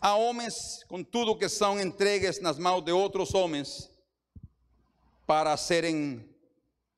Há 0.00 0.14
homens 0.14 0.84
com 0.86 1.02
tudo 1.02 1.34
que 1.34 1.48
são 1.48 1.80
entregues 1.80 2.40
nas 2.40 2.56
mãos 2.56 2.82
de 2.82 2.92
outros 2.92 3.34
homens 3.34 3.90
para 5.26 5.56
serem 5.56 6.24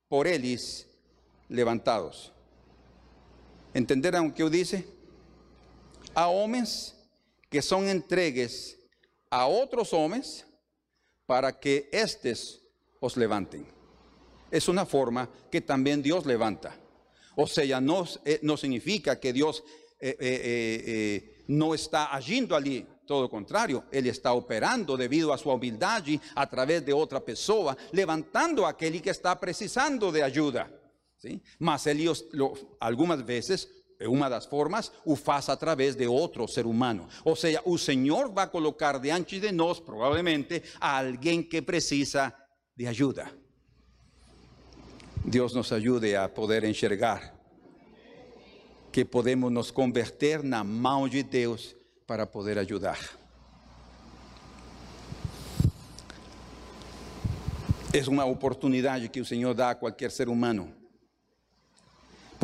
por 0.07 0.27
eles 0.27 0.87
levantados. 1.49 2.31
Entenderam 3.75 4.27
o 4.27 4.33
que 4.33 4.43
eu 4.43 4.51
disse? 4.51 4.87
Há 6.15 6.29
homens 6.29 6.94
que 7.55 7.63
son 7.63 7.89
entregues 7.89 8.77
a 9.31 9.47
otros 9.47 9.93
hombres 9.93 10.45
para 11.25 11.53
que 11.61 11.89
éstes 11.93 12.61
os 12.99 13.17
levanten. 13.17 13.65
Es 14.51 14.67
una 14.67 14.85
forma 14.85 15.31
que 15.53 15.61
también 15.61 16.03
Dios 16.03 16.27
levanta. 16.27 16.77
O 17.37 17.47
sea, 17.47 17.81
no, 17.81 18.09
eh, 18.25 18.41
no 18.43 18.57
significa 18.57 19.21
que 19.21 19.33
Dios 19.33 19.63
eh, 20.01 20.17
eh, 20.19 21.45
no 21.47 21.77
está 21.77 22.07
agindo 22.07 22.57
allí. 22.57 22.85
Todo 23.07 23.23
lo 23.23 23.31
contrario, 23.31 23.85
Él 23.93 24.09
está 24.09 24.33
operando 24.33 24.97
debido 24.97 25.33
a 25.33 25.39
su 25.39 25.49
humildad 25.49 26.05
y 26.09 26.21
a 26.35 26.51
través 26.51 26.85
de 26.85 26.93
otra 26.93 27.25
persona, 27.25 27.77
levantando 27.93 28.67
a 28.67 28.71
aquel 28.71 29.01
que 29.01 29.11
está 29.11 29.39
precisando 29.39 30.11
de 30.11 30.25
ayuda. 30.25 30.69
¿sí? 31.19 31.41
Mas 31.61 31.87
Él 31.87 32.11
algunas 32.81 33.25
veces 33.25 33.84
uma 34.09 34.29
das 34.29 34.47
formas 34.47 34.93
o 35.05 35.17
faz 35.17 35.49
através 35.49 35.95
de 35.95 36.07
outro 36.07 36.47
ser 36.47 36.67
humano. 36.67 37.09
Ou 37.25 37.35
seja, 37.35 37.61
o 37.65 37.79
Senhor 37.79 38.31
vai 38.33 38.47
colocar 38.47 38.99
diante 38.99 39.41
de 39.41 39.53
nós, 39.53 39.81
provavelmente, 39.81 40.63
a 40.81 40.99
alguém 40.99 41.43
que 41.43 41.63
precisa 41.63 42.33
de 42.77 42.87
ajuda. 42.87 43.31
Deus 45.25 45.55
nos 45.55 45.73
ajude 45.73 46.15
a 46.15 46.29
poder 46.29 46.65
enxergar 46.65 47.35
que 48.93 49.05
podemos 49.05 49.51
nos 49.51 49.71
converter 49.71 50.43
na 50.43 50.63
mão 50.63 51.09
de 51.09 51.23
Deus 51.23 51.75
para 52.07 52.27
poder 52.27 52.59
ajudar. 52.59 52.99
É 57.93 58.09
uma 58.09 58.25
oportunidade 58.25 59.09
que 59.09 59.21
o 59.21 59.25
Senhor 59.25 59.55
dá 59.55 59.71
a 59.71 59.75
qualquer 59.75 60.11
ser 60.11 60.29
humano 60.29 60.84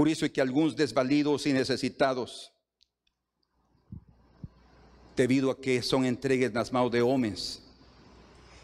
por 0.01 0.09
isso 0.09 0.25
é 0.25 0.31
que 0.31 0.41
alguns 0.41 0.75
desvalidos 0.75 1.45
e 1.45 1.53
necessitados, 1.53 2.51
devido 5.15 5.51
a 5.51 5.55
que 5.55 5.83
são 5.83 6.03
entregues 6.07 6.51
nas 6.51 6.71
mãos 6.71 6.91
de 6.91 7.03
homens, 7.03 7.63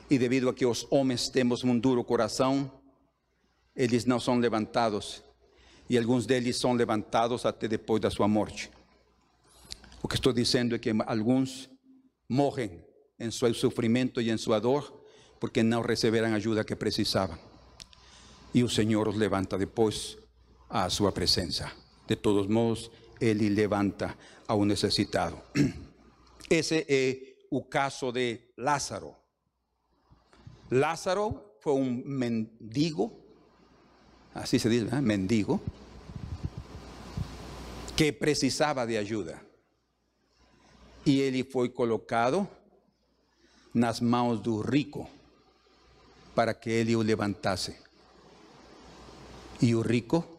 e 0.09 0.17
devido 0.17 0.49
a 0.49 0.55
que 0.55 0.65
os 0.65 0.87
homens 0.91 1.29
temos 1.29 1.63
um 1.63 1.79
duro 1.79 2.03
coração, 2.03 2.73
eles 3.77 4.07
não 4.07 4.19
são 4.19 4.39
levantados, 4.39 5.23
e 5.91 5.99
alguns 5.99 6.25
deles 6.25 6.57
são 6.57 6.73
levantados 6.73 7.45
até 7.45 7.69
depois 7.69 8.01
da 8.01 8.09
sua 8.09 8.27
morte. 8.27 8.71
O 10.03 10.09
que 10.09 10.15
estou 10.15 10.33
dizendo 10.33 10.75
é 10.75 10.79
que 10.79 10.91
alguns 11.05 11.69
morrem 12.27 12.83
em 13.21 13.31
seu 13.31 13.53
sofrimento 13.53 14.23
e 14.23 14.31
em 14.31 14.39
sua 14.39 14.59
dor 14.59 15.03
porque 15.39 15.63
não 15.63 15.83
receberam 15.83 16.33
a 16.33 16.37
ajuda 16.37 16.65
que 16.65 16.75
precisavam. 16.75 17.39
E 18.55 18.65
o 18.65 18.71
Senhor 18.71 19.07
os 19.07 19.17
levanta 19.17 19.59
depois 19.59 20.17
à 20.69 20.89
sua 20.91 21.13
presença. 21.13 21.73
De 22.07 22.17
todos 22.17 22.47
modos, 22.47 22.91
Ele 23.21 23.49
levanta 23.49 24.17
ao 24.47 24.65
necessitado. 24.65 25.41
Esse 26.49 26.87
é 26.89 27.37
o 27.51 27.65
caso 27.65 28.13
de 28.13 28.53
Lázaro. 28.59 29.15
Lázaro 30.71 31.57
foi 31.61 31.75
um 31.75 32.03
mendigo, 32.05 33.13
assim 34.35 34.59
se 34.59 34.69
¿verdad? 34.69 35.01
mendigo, 35.01 35.61
que 37.97 38.13
precisava 38.13 38.87
de 38.87 38.97
ajuda. 38.99 39.41
E 41.05 41.21
ele 41.21 41.45
foi 41.45 41.69
colocado 41.69 42.49
nas 43.73 44.01
mãos 44.01 44.41
do 44.41 44.61
rico 44.61 45.09
para 46.35 46.53
que 46.53 46.69
ele 46.69 46.97
o 46.97 47.01
levantasse. 47.03 47.77
E 49.63 49.75
o 49.75 49.81
rico 49.81 50.36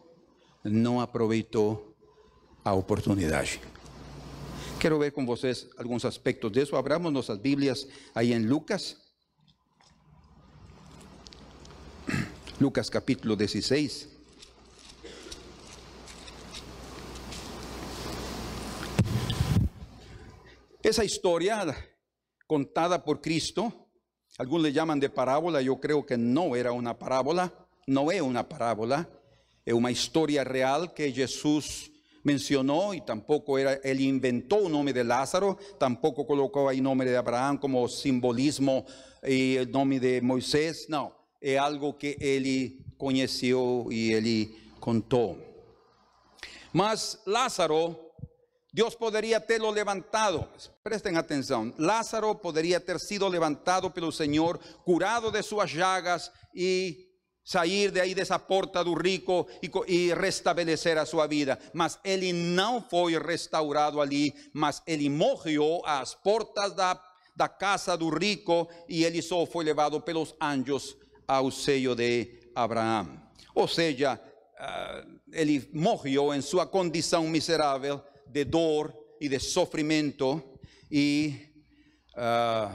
não 0.68 1.00
aproveitou 1.00 1.96
a 2.64 2.72
oportunidade. 2.74 3.60
Quero 4.78 4.98
ver 4.98 5.12
com 5.12 5.26
vocês 5.26 5.68
alguns 5.76 6.04
aspectos 6.04 6.52
disso. 6.52 6.76
Abramos 6.76 7.12
nossas 7.12 7.38
Bíblias 7.38 7.88
aí 8.14 8.32
em 8.32 8.46
Lucas. 8.46 8.96
Lucas 12.60 12.88
capítulo 12.88 13.34
16. 13.34 14.18
Esa 20.80 21.04
historia 21.04 21.76
contada 22.46 23.04
por 23.04 23.20
Cristo, 23.20 23.72
algunos 24.38 24.62
le 24.62 24.72
llaman 24.72 25.00
de 25.00 25.10
parábola, 25.10 25.60
yo 25.60 25.80
creo 25.80 26.06
que 26.06 26.16
no 26.16 26.56
era 26.56 26.72
una 26.72 26.98
parábola, 26.98 27.52
no 27.86 28.10
es 28.10 28.22
una 28.22 28.48
parábola, 28.48 29.08
una 29.72 29.90
historia 29.90 30.44
real 30.44 30.94
que 30.94 31.12
Jesús 31.12 31.90
mencionó 32.22 32.94
y 32.94 33.00
tampoco 33.00 33.58
era, 33.58 33.74
él 33.74 34.00
inventó 34.00 34.56
un 34.56 34.72
nombre 34.72 34.92
de 34.92 35.04
Lázaro, 35.04 35.58
tampoco 35.78 36.26
colocó 36.26 36.68
ahí 36.68 36.80
nombre 36.80 37.10
de 37.10 37.16
Abraham 37.16 37.58
como 37.58 37.88
simbolismo 37.88 38.84
y 39.22 39.56
el 39.56 39.70
nombre 39.70 40.00
de 40.00 40.20
Moisés, 40.20 40.86
no, 40.88 41.14
es 41.40 41.58
algo 41.58 41.96
que 41.96 42.16
él 42.20 42.84
conoció 42.96 43.86
y 43.90 44.12
él 44.12 44.54
contó. 44.80 45.38
Mas 46.72 47.20
Lázaro 47.24 48.08
Dios 48.70 48.94
podría 48.94 49.44
tenerlo 49.44 49.72
levantado. 49.72 50.48
Presten 50.82 51.16
atención. 51.16 51.74
Lázaro 51.78 52.40
podría 52.40 52.84
ter 52.84 53.00
sido 53.00 53.30
levantado 53.30 53.92
pelo 53.92 54.12
Señor, 54.12 54.60
curado 54.84 55.30
de 55.30 55.42
sus 55.42 55.72
llagas 55.72 56.30
y 56.52 57.07
sair 57.48 57.90
de 57.90 58.02
ahí 58.02 58.12
de 58.12 58.20
esa 58.20 58.46
porta 58.46 58.84
do 58.84 58.94
rico 58.94 59.46
y, 59.86 60.12
restablecer 60.12 60.98
a 60.98 61.06
su 61.06 61.16
vida. 61.26 61.58
Mas 61.72 61.98
ele 62.04 62.30
no 62.34 62.82
fue 62.90 63.18
restaurado 63.18 64.02
ali, 64.02 64.34
mas 64.52 64.82
ele 64.84 65.08
morreu 65.08 65.80
às 65.86 66.14
portas 66.14 66.76
da, 66.76 67.02
da 67.34 67.48
casa 67.48 67.96
do 67.96 68.10
rico 68.10 68.68
y 68.86 69.04
ele 69.04 69.22
só 69.22 69.46
foi 69.46 69.64
levado 69.64 70.02
pelos 70.02 70.34
anjos 70.38 70.94
ao 71.26 71.50
seio 71.50 71.94
de 71.94 72.50
Abraham. 72.54 73.30
Ou 73.54 73.66
seja, 73.66 74.20
uh, 74.60 75.18
ele 75.32 75.70
morreu 75.72 76.34
em 76.34 76.42
sua 76.42 76.66
condição 76.66 77.22
miserável 77.28 78.04
de 78.26 78.44
dor 78.44 78.92
y 79.18 79.26
de 79.26 79.40
sufrimiento 79.40 80.60
y 80.90 81.34
uh, 82.14 82.68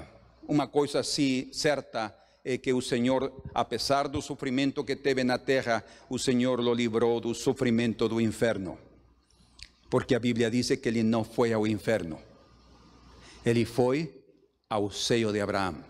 una 0.48 0.72
cosa 0.72 1.02
así 1.02 1.52
certa 1.54 2.23
es 2.44 2.60
que 2.60 2.72
el 2.72 2.82
Señor, 2.82 3.34
a 3.54 3.68
pesar 3.68 4.12
del 4.12 4.22
sufrimiento 4.22 4.86
que 4.86 4.96
teve 4.96 5.24
na 5.24 5.38
terra, 5.38 5.86
el 6.10 6.20
Señor 6.20 6.62
lo 6.62 6.76
libró 6.76 7.20
del 7.20 7.36
sufrimiento 7.36 8.10
del 8.10 8.22
inferno. 8.22 8.78
Porque 9.90 10.16
la 10.16 10.20
Biblia 10.20 10.50
dice 10.50 10.82
que 10.82 10.90
él 10.90 11.10
no 11.10 11.24
fue 11.24 11.54
al 11.54 11.68
inferno. 11.68 12.20
Él 13.46 13.66
fue 13.66 14.26
al 14.70 14.92
sello 14.92 15.32
de 15.32 15.42
Abraham. 15.42 15.84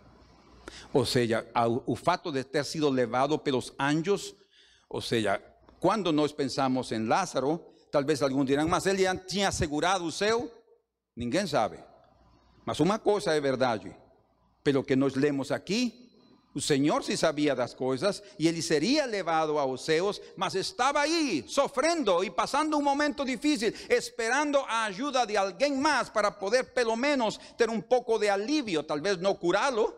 O 0.92 1.06
sea, 1.06 1.24
el 1.24 1.98
fato 1.98 2.32
de 2.32 2.44
ter 2.44 2.66
sido 2.66 2.94
levado 2.94 3.44
pelos 3.44 3.74
anjos, 3.78 4.36
o 4.88 5.02
sea, 5.02 5.42
cuando 5.80 6.12
nos 6.12 6.34
pensamos 6.34 6.92
en 6.92 7.10
Lázaro, 7.10 7.74
Talvez 7.94 8.24
alguns 8.24 8.48
dirão, 8.48 8.68
mas 8.68 8.88
ele 8.88 9.04
tinha 9.28 9.50
assegurado 9.50 10.04
o 10.04 10.12
céu? 10.12 10.52
Ninguém 11.16 11.46
sabe. 11.46 11.78
Mas 12.66 12.80
uma 12.80 12.98
coisa 12.98 13.36
é 13.36 13.40
verdade: 13.40 13.96
pelo 14.64 14.84
que 14.84 14.96
nós 14.96 15.14
lemos 15.14 15.52
aqui, 15.52 16.03
o 16.54 16.62
Senhor 16.62 17.04
se 17.04 17.18
sabia 17.18 17.56
das 17.56 17.74
coisas 17.74 18.22
e 18.38 18.48
ele 18.48 18.62
seria 18.62 19.06
levado 19.06 19.58
aos 19.58 19.84
céus, 19.84 20.22
mas 20.36 20.54
estava 20.54 21.00
aí, 21.00 21.44
sofrendo 21.48 22.24
e 22.24 22.30
passando 22.30 22.78
um 22.78 22.82
momento 22.82 23.26
difícil, 23.26 23.74
esperando 23.90 24.60
a 24.60 24.86
ajuda 24.86 25.26
de 25.26 25.36
alguém 25.36 25.76
mais 25.76 26.10
para 26.10 26.30
poder, 26.30 26.66
pelo 26.66 26.96
menos, 26.96 27.40
ter 27.58 27.70
um 27.70 27.82
pouco 27.82 28.20
de 28.20 28.30
alívio, 28.30 28.84
talvez 28.84 29.18
não 29.18 29.34
curá-lo, 29.34 29.94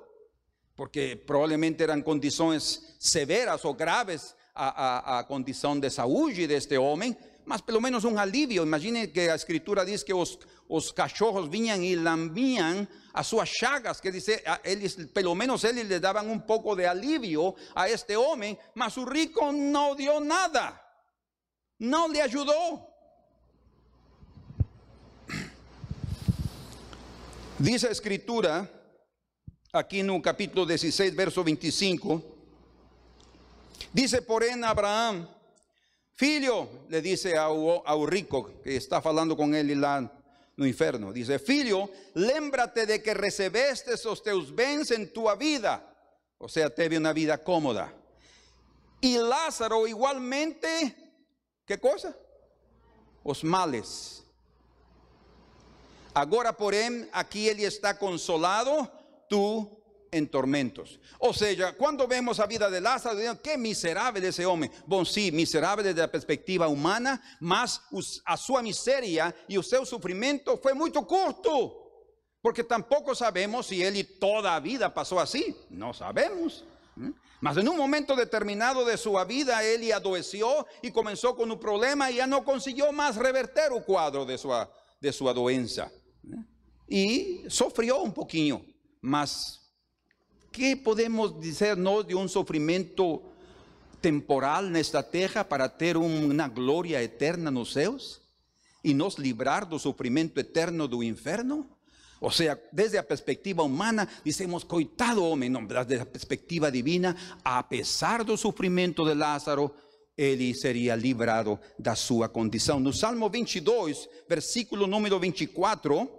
porque 0.76 1.22
provavelmente 1.26 1.84
eram 1.84 2.02
condições 2.02 2.96
severas 3.00 3.65
ou 3.65 3.74
graves 3.74 4.34
a, 4.54 5.18
a, 5.18 5.20
a 5.20 5.24
condição 5.26 5.78
de 5.78 5.89
saúde 5.89 6.48
deste 6.48 6.78
homem, 6.78 7.18
mas 7.45 7.62
pelo 7.62 7.79
menos 7.81 8.03
um 8.03 8.17
alívio. 8.17 8.63
Imagine 8.63 9.08
que 9.08 9.29
a 9.29 9.36
escritura 9.36 9.86
diz 9.86 10.03
que 10.03 10.13
os, 10.13 10.39
os 10.67 10.91
cachorros 10.91 11.47
vinham 11.47 11.81
e 11.81 11.95
lambiam 11.95 12.88
as 13.13 13.27
suas 13.27 13.49
chagas, 13.49 14.01
quer 14.01 14.12
dizer, 14.12 14.43
eles, 14.63 14.95
pelo 15.13 15.34
menos 15.36 15.63
eles 15.63 15.88
lhe 15.88 15.99
davam 15.99 16.31
um 16.31 16.39
pouco 16.39 16.75
de 16.75 16.86
alívio 16.86 17.55
a 17.73 17.89
este 17.89 18.15
homem, 18.17 18.58
mas 18.73 18.97
o 18.97 19.05
rico 19.05 19.51
não 19.51 19.95
deu 19.95 20.19
nada, 20.19 20.77
não 21.79 22.12
lhe 22.12 22.19
ajudou. 22.19 22.93
Diz 27.60 27.86
a 27.86 27.91
escritura, 27.91 28.69
aqui 29.71 30.03
no 30.03 30.21
capítulo 30.21 30.65
16, 30.65 31.13
verso 31.13 31.43
25, 31.43 32.21
dice, 33.93 34.19
porém, 34.21 34.62
Abraão, 34.63 35.35
Filho, 36.15 36.86
le 36.89 37.01
dice 37.01 37.36
ao, 37.36 38.06
rico 38.06 38.62
que 38.63 38.71
está 38.71 39.01
falando 39.01 39.36
com 39.36 39.54
ele 39.54 39.75
lá 39.75 40.10
no 40.56 40.65
inferno, 40.65 41.12
dice, 41.12 41.38
filho, 41.39 41.89
lembrate 42.13 42.86
de 42.86 42.99
que 42.99 43.13
recebeste 43.13 43.91
os 44.08 44.21
teus 44.21 44.49
bens 44.49 44.91
em 44.91 45.08
tua 45.08 45.36
vida, 45.36 45.84
ou 46.39 46.47
seja, 46.47 46.69
teve 46.69 46.97
uma 46.97 47.13
vida 47.13 47.38
cómoda. 47.38 47.93
E 49.01 49.17
Lázaro 49.17 49.86
igualmente, 49.86 50.95
que 51.67 51.78
coisa? 51.78 52.17
Os 53.21 53.43
males. 53.43 54.23
Agora, 56.13 56.54
porém, 56.54 57.10
aqui 57.12 57.45
ele 57.47 57.63
está 57.63 57.93
consolado, 57.93 58.89
tu 59.28 59.69
en 60.12 60.28
tormentos. 60.28 61.00
O 61.20 61.34
sea, 61.34 61.76
cuando 61.76 62.08
vemos 62.08 62.38
la 62.38 62.48
vida 62.48 62.70
de 62.70 62.82
Lázaro, 62.82 63.41
qué 63.41 63.58
miserable 63.58 64.28
ese 64.28 64.46
hombre. 64.46 64.72
Bueno, 64.86 65.06
sí, 65.06 65.32
miserable 65.32 65.84
desde 65.84 66.02
la 66.02 66.12
perspectiva 66.12 66.68
humana, 66.68 67.22
mas 67.39 67.82
a 68.26 68.38
su 68.38 68.54
miseria 68.62 69.36
y 69.48 69.62
su 69.62 69.86
sufrimiento 69.86 70.58
fue 70.58 70.74
muy 70.74 70.91
corto. 70.91 71.82
Porque 72.41 72.63
tampoco 72.63 73.15
sabemos 73.15 73.68
si 73.68 73.84
él 73.84 74.18
toda 74.20 74.52
la 74.52 74.60
vida 74.60 74.94
pasó 74.94 75.20
así. 75.20 75.56
No 75.70 75.94
sabemos. 75.94 76.63
Mas 77.41 77.58
en 77.58 77.68
un 77.68 77.78
momento 77.78 78.15
determinado 78.15 78.86
de 78.86 78.98
su 78.98 79.18
vida, 79.28 79.63
él 79.63 79.91
adoeció 79.91 80.65
y 80.82 80.91
comenzó 80.91 81.36
con 81.36 81.52
un 81.52 81.60
problema 81.60 82.10
y 82.10 82.15
ya 82.15 82.28
no 82.28 82.44
consiguió 82.44 82.91
más 82.91 83.15
reverter 83.15 83.72
el 83.74 83.84
cuadro 83.84 84.26
de 84.26 84.38
su, 84.38 84.52
de 85.02 85.12
su 85.12 85.26
doença. 85.34 85.91
Y 86.88 87.44
sufrió 87.48 88.02
un 88.02 88.13
poquito, 88.13 88.62
mas 89.02 89.64
¿Qué 90.56 90.78
podemos 90.78 91.38
decirnos 91.41 92.08
de 92.08 92.15
un 92.15 92.30
sufrimiento 92.30 93.22
temporal 94.00 94.68
en 94.68 94.78
esta 94.78 95.04
tierra 95.04 95.46
para 95.46 95.78
tener 95.78 95.98
una 95.98 96.48
gloria 96.48 97.02
eterna 97.02 97.52
los 97.52 97.74
cielos? 97.74 98.22
¿Y 98.82 98.94
nos 98.94 99.20
librar 99.20 99.68
del 99.68 99.82
sufrimiento 99.82 100.39
eterno 100.39 100.88
del 100.88 101.04
infierno? 101.04 101.68
O 102.22 102.32
sea, 102.32 102.58
desde 102.72 102.96
la 102.96 103.04
perspectiva 103.04 103.63
humana, 103.63 104.08
decimos, 104.24 104.63
coitado 104.63 105.26
hombre, 105.26 105.50
no, 105.50 105.60
desde 105.68 105.98
la 105.98 106.06
perspectiva 106.06 106.72
divina, 106.72 107.13
a 107.44 107.68
pesar 107.68 108.26
del 108.26 108.38
sufrimiento 108.38 109.04
de 109.04 109.13
Lázaro, 109.13 109.76
él 110.15 110.56
sería 110.56 110.96
librado 110.96 111.60
de 111.78 111.94
su 111.98 112.26
condición. 112.32 112.82
No 112.82 112.94
Salmo 112.94 113.30
22, 113.30 114.10
versículo 114.30 114.88
número 114.88 115.20
24, 115.20 116.10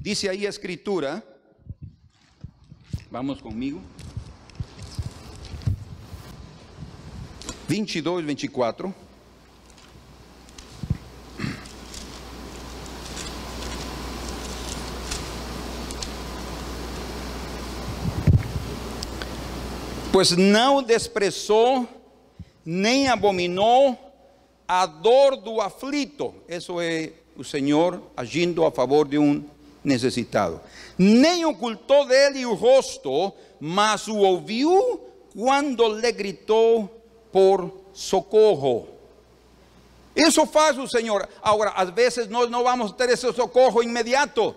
dice 0.00 0.28
ahí 0.28 0.42
la 0.42 0.50
escritura, 0.50 1.24
Vamos 3.10 3.40
comigo. 3.40 3.80
22, 7.68 8.24
24. 8.24 8.94
Pois 20.12 20.32
não 20.32 20.82
desprezou, 20.82 21.86
nem 22.64 23.08
abominou 23.08 23.96
a 24.66 24.86
dor 24.86 25.36
do 25.36 25.60
aflito. 25.60 26.34
Isso 26.48 26.80
é 26.80 27.12
o 27.36 27.44
Senhor 27.44 28.02
agindo 28.16 28.64
a 28.64 28.72
favor 28.72 29.06
de 29.06 29.18
um 29.18 29.44
necessitado. 29.86 30.60
Nem 30.98 31.44
ocultou 31.44 32.06
dele 32.06 32.44
o 32.44 32.54
rosto, 32.54 33.32
mas 33.60 34.08
o 34.08 34.16
ouviu 34.16 35.00
quando 35.34 35.88
lhe 35.88 36.12
gritou 36.12 36.90
por 37.32 37.72
socorro. 37.92 38.88
Isso 40.14 40.46
faz 40.46 40.78
o 40.78 40.88
Senhor. 40.88 41.28
Agora, 41.42 41.70
às 41.70 41.90
vezes 41.90 42.26
nós 42.28 42.50
não 42.50 42.64
vamos 42.64 42.92
ter 42.92 43.08
esse 43.10 43.30
socorro 43.32 43.82
imediato. 43.82 44.54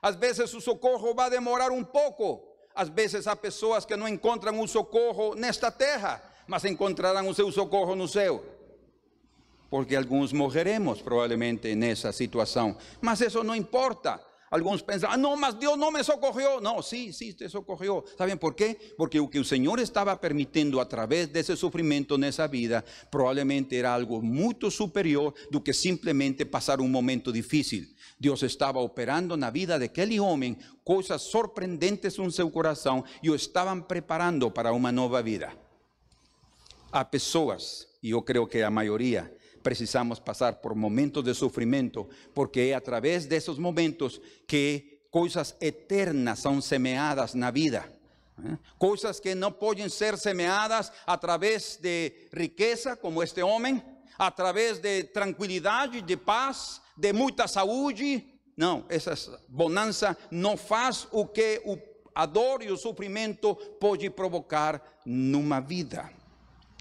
Às 0.00 0.14
vezes 0.16 0.52
o 0.54 0.60
socorro 0.60 1.14
vai 1.14 1.28
demorar 1.28 1.70
um 1.70 1.82
pouco. 1.82 2.42
Às 2.74 2.88
vezes 2.88 3.26
há 3.26 3.34
pessoas 3.34 3.84
que 3.84 3.96
não 3.96 4.06
encontram 4.06 4.60
o 4.60 4.68
socorro 4.68 5.34
nesta 5.34 5.70
terra, 5.70 6.22
mas 6.46 6.64
encontrarão 6.64 7.28
o 7.28 7.34
seu 7.34 7.50
socorro 7.50 7.96
no 7.96 8.06
céu. 8.06 8.44
Porque 9.70 9.94
alguns 9.94 10.32
morreremos 10.32 11.00
provavelmente 11.00 11.74
nessa 11.76 12.12
situação. 12.12 12.76
Mas 13.00 13.20
isso 13.20 13.44
não 13.44 13.54
importa. 13.54 14.20
Alguns 14.50 14.82
pensam, 14.82 15.08
ah, 15.12 15.16
não, 15.16 15.36
mas 15.36 15.54
Deus 15.54 15.78
não 15.78 15.92
me 15.92 16.02
socorreu. 16.02 16.60
Não, 16.60 16.82
sim, 16.82 17.12
sim, 17.12 17.30
te 17.30 17.48
socorreu. 17.48 18.04
¿Saben 18.18 18.36
por 18.36 18.52
quê? 18.52 18.76
Porque 18.96 19.20
o 19.20 19.28
que 19.28 19.38
o 19.38 19.44
Senhor 19.44 19.78
estava 19.78 20.16
permitindo 20.16 20.80
através 20.80 21.28
desse 21.28 21.56
sofrimento 21.56 22.18
nessa 22.18 22.48
vida, 22.48 22.84
provavelmente 23.12 23.76
era 23.76 23.94
algo 23.94 24.20
muito 24.20 24.68
superior 24.68 25.32
do 25.52 25.60
que 25.60 25.72
simplesmente 25.72 26.44
passar 26.44 26.80
um 26.80 26.88
momento 26.88 27.32
difícil. 27.32 27.86
Deus 28.18 28.42
estava 28.42 28.80
operando 28.80 29.36
na 29.36 29.50
vida 29.50 29.78
daquele 29.78 30.18
homem 30.18 30.58
coisas 30.82 31.22
surpreendentes 31.22 32.18
em 32.18 32.30
seu 32.30 32.50
coração 32.50 33.04
e 33.22 33.30
o 33.30 33.36
estavam 33.36 33.80
preparando 33.80 34.50
para 34.50 34.72
uma 34.72 34.90
nova 34.90 35.22
vida. 35.22 35.52
Há 36.90 37.04
pessoas, 37.04 37.86
e 38.02 38.10
eu 38.10 38.20
creio 38.20 38.48
que 38.48 38.60
a 38.62 38.70
maioria, 38.70 39.32
precisamos 39.62 40.18
passar 40.18 40.60
por 40.60 40.74
momentos 40.74 41.24
de 41.24 41.34
sofrimento, 41.34 42.08
porque 42.34 42.60
é 42.60 42.74
através 42.74 43.26
desses 43.26 43.58
momentos 43.58 44.20
que 44.46 45.00
coisas 45.10 45.56
eternas 45.60 46.38
são 46.38 46.60
semeadas 46.60 47.34
na 47.34 47.50
vida. 47.50 47.90
¿eh? 48.44 48.56
Coisas 48.78 49.20
que 49.20 49.34
não 49.34 49.52
podem 49.52 49.88
ser 49.88 50.16
semeadas 50.16 50.92
através 51.06 51.78
de 51.80 52.28
riqueza, 52.32 52.96
como 52.96 53.22
este 53.22 53.42
homem, 53.42 53.82
através 54.18 54.78
de 54.78 55.04
tranquilidade, 55.04 56.02
de 56.02 56.16
paz, 56.16 56.80
de 56.96 57.12
muita 57.12 57.48
saúde. 57.48 58.26
Não, 58.56 58.84
essa 58.88 59.40
bonança 59.48 60.16
não 60.30 60.56
faz 60.56 61.08
o 61.10 61.26
que 61.26 61.62
a 62.14 62.26
dor 62.26 62.62
e 62.62 62.70
o 62.70 62.76
sofrimento 62.76 63.54
pode 63.80 64.10
provocar 64.10 65.00
numa 65.06 65.60
vida. 65.60 66.19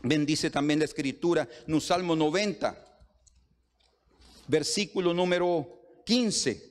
Bendice 0.03 0.49
también 0.49 0.79
la 0.79 0.85
escritura 0.85 1.47
en 1.67 1.73
el 1.73 1.81
Salmo 1.81 2.15
90, 2.15 3.01
versículo 4.47 5.13
número 5.13 6.01
15. 6.05 6.69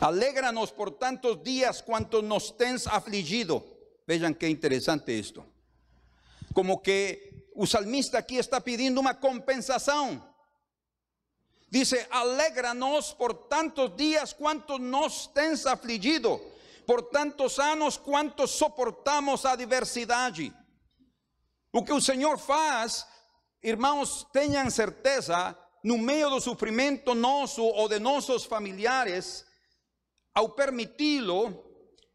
Alégranos 0.00 0.72
por 0.72 0.98
tantos 0.98 1.44
días 1.44 1.82
cuanto 1.82 2.22
nos 2.22 2.56
tens 2.56 2.86
afligido. 2.86 3.64
Vean 4.06 4.34
qué 4.34 4.48
interesante 4.48 5.18
esto. 5.18 5.46
Como 6.54 6.82
que 6.82 7.50
el 7.54 7.68
salmista 7.68 8.18
aquí 8.18 8.38
está 8.38 8.60
pidiendo 8.60 9.00
una 9.00 9.20
compensación. 9.20 10.24
Dice, 11.68 12.06
alégranos 12.10 13.14
por 13.14 13.48
tantos 13.48 13.96
días 13.96 14.34
cuanto 14.34 14.78
nos 14.78 15.32
tens 15.34 15.66
afligido 15.66 16.51
por 16.86 17.02
tantos 17.02 17.58
anos 17.58 17.96
quanto 17.96 18.46
soportamos 18.46 19.44
a 19.44 19.56
diversidade. 19.56 20.52
O 21.72 21.82
que 21.82 21.92
o 21.92 22.00
Senhor 22.00 22.38
faz, 22.38 23.06
irmãos, 23.62 24.26
tenham 24.32 24.68
certeza, 24.70 25.56
no 25.82 25.98
meio 25.98 26.30
do 26.30 26.40
sofrimento 26.40 27.14
nosso 27.14 27.62
ou 27.62 27.88
de 27.88 27.98
nossos 27.98 28.44
familiares, 28.44 29.44
ao 30.34 30.50
permiti-lo, 30.50 31.70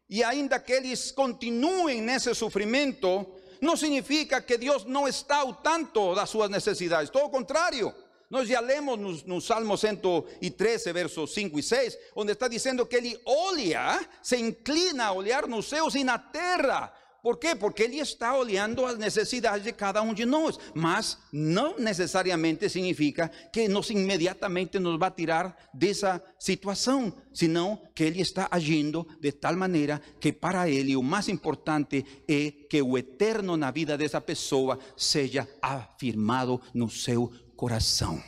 e 0.08 0.24
ainda 0.24 0.58
que 0.58 0.72
eles 0.72 1.10
continuem 1.12 2.00
nesse 2.00 2.34
sofrimento, 2.34 3.26
não 3.60 3.76
significa 3.76 4.40
que 4.40 4.56
Deus 4.56 4.84
não 4.84 5.06
está 5.06 5.38
ao 5.38 5.54
tanto 5.54 6.14
das 6.14 6.30
suas 6.30 6.48
necessidades, 6.48 7.10
todo 7.10 7.26
o 7.26 7.30
contrário. 7.30 7.94
Nós 8.30 8.46
já 8.48 8.60
lemos 8.60 8.98
no, 8.98 9.34
no, 9.34 9.40
Salmo 9.40 9.76
113, 9.76 10.92
versos 10.92 11.32
5 11.32 11.58
e 11.58 11.62
6, 11.62 11.98
onde 12.14 12.32
está 12.32 12.46
dizendo 12.46 12.84
que 12.84 12.96
ele 12.96 13.18
olha, 13.24 14.06
se 14.22 14.36
inclina 14.36 15.06
a 15.06 15.12
olhar 15.12 15.46
nos 15.46 15.66
céus 15.66 15.94
e 15.94 16.04
na 16.04 16.18
terra. 16.18 16.92
Por 17.22 17.38
quê? 17.38 17.54
Porque 17.54 17.82
ele 17.82 17.98
está 17.98 18.36
olhando 18.36 18.86
as 18.86 18.96
necessidades 18.96 19.64
de 19.64 19.72
cada 19.72 20.00
um 20.02 20.14
de 20.14 20.24
nós, 20.24 20.58
mas 20.72 21.18
não 21.32 21.76
necessariamente 21.78 22.68
significa 22.68 23.30
que 23.52 23.66
nos 23.66 23.90
imediatamente 23.90 24.78
nos 24.78 24.98
vai 24.98 25.10
tirar 25.10 25.56
dessa 25.74 26.22
situação, 26.38 27.12
senão 27.32 27.80
que 27.94 28.04
ele 28.04 28.20
está 28.20 28.46
agindo 28.50 29.06
de 29.20 29.32
tal 29.32 29.56
maneira 29.56 30.00
que 30.20 30.32
para 30.32 30.68
ele 30.68 30.94
o 30.96 31.02
mais 31.02 31.28
importante 31.28 32.04
é 32.28 32.50
que 32.50 32.80
o 32.80 32.96
eterno 32.96 33.56
na 33.56 33.70
vida 33.72 33.98
dessa 33.98 34.20
pessoa 34.20 34.78
seja 34.96 35.48
afirmado 35.60 36.60
no 36.72 36.88
seu 36.88 37.32
coração. 37.58 38.22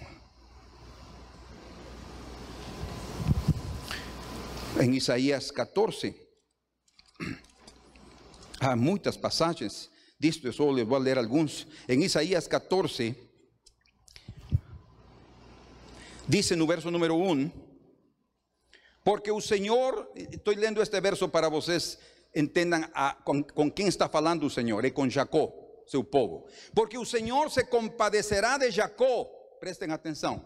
Em 4.83 4.93
Isaías 4.97 5.53
14, 5.53 6.17
há 8.59 8.75
muitas 8.75 9.17
passagens 9.17 9.89
disto, 10.19 10.49
eu 10.49 10.53
só 10.53 10.65
vou 10.65 10.99
ler 10.99 11.17
alguns. 11.17 11.65
Em 11.89 12.03
Isaías 12.03 12.49
14, 12.49 13.15
diz 16.27 16.51
no 16.51 16.67
verso 16.67 16.91
número 16.91 17.15
1, 17.15 17.53
porque 19.05 19.31
o 19.31 19.41
Senhor, 19.41 20.11
estou 20.17 20.57
lendo 20.57 20.83
este 20.83 21.01
verso 21.01 21.29
para 21.29 21.49
vocês 21.49 22.01
entendam 22.35 22.85
a, 22.93 23.15
com, 23.15 23.45
com 23.45 23.71
quem 23.71 23.87
está 23.87 24.09
falando 24.09 24.45
o 24.47 24.51
Senhor, 24.51 24.85
é 24.85 24.91
com 24.91 25.09
Jacó 25.09 25.60
seu 25.91 26.05
povo. 26.05 26.47
Porque 26.73 26.97
o 26.97 27.05
Senhor 27.05 27.51
se 27.51 27.65
compadecerá 27.65 28.57
de 28.57 28.71
Jacó, 28.71 29.25
prestem 29.59 29.91
atenção, 29.91 30.45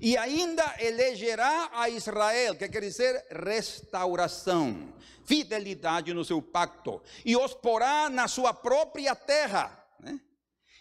e 0.00 0.16
ainda 0.16 0.76
elegerá 0.78 1.70
a 1.72 1.88
Israel, 1.90 2.54
que 2.54 2.68
quer 2.68 2.82
dizer 2.82 3.24
restauração, 3.30 4.94
fidelidade 5.24 6.14
no 6.14 6.24
seu 6.24 6.40
pacto, 6.40 7.02
e 7.24 7.36
os 7.36 7.52
porá 7.52 8.08
na 8.08 8.28
sua 8.28 8.54
própria 8.54 9.16
terra. 9.16 9.84
Né? 9.98 10.20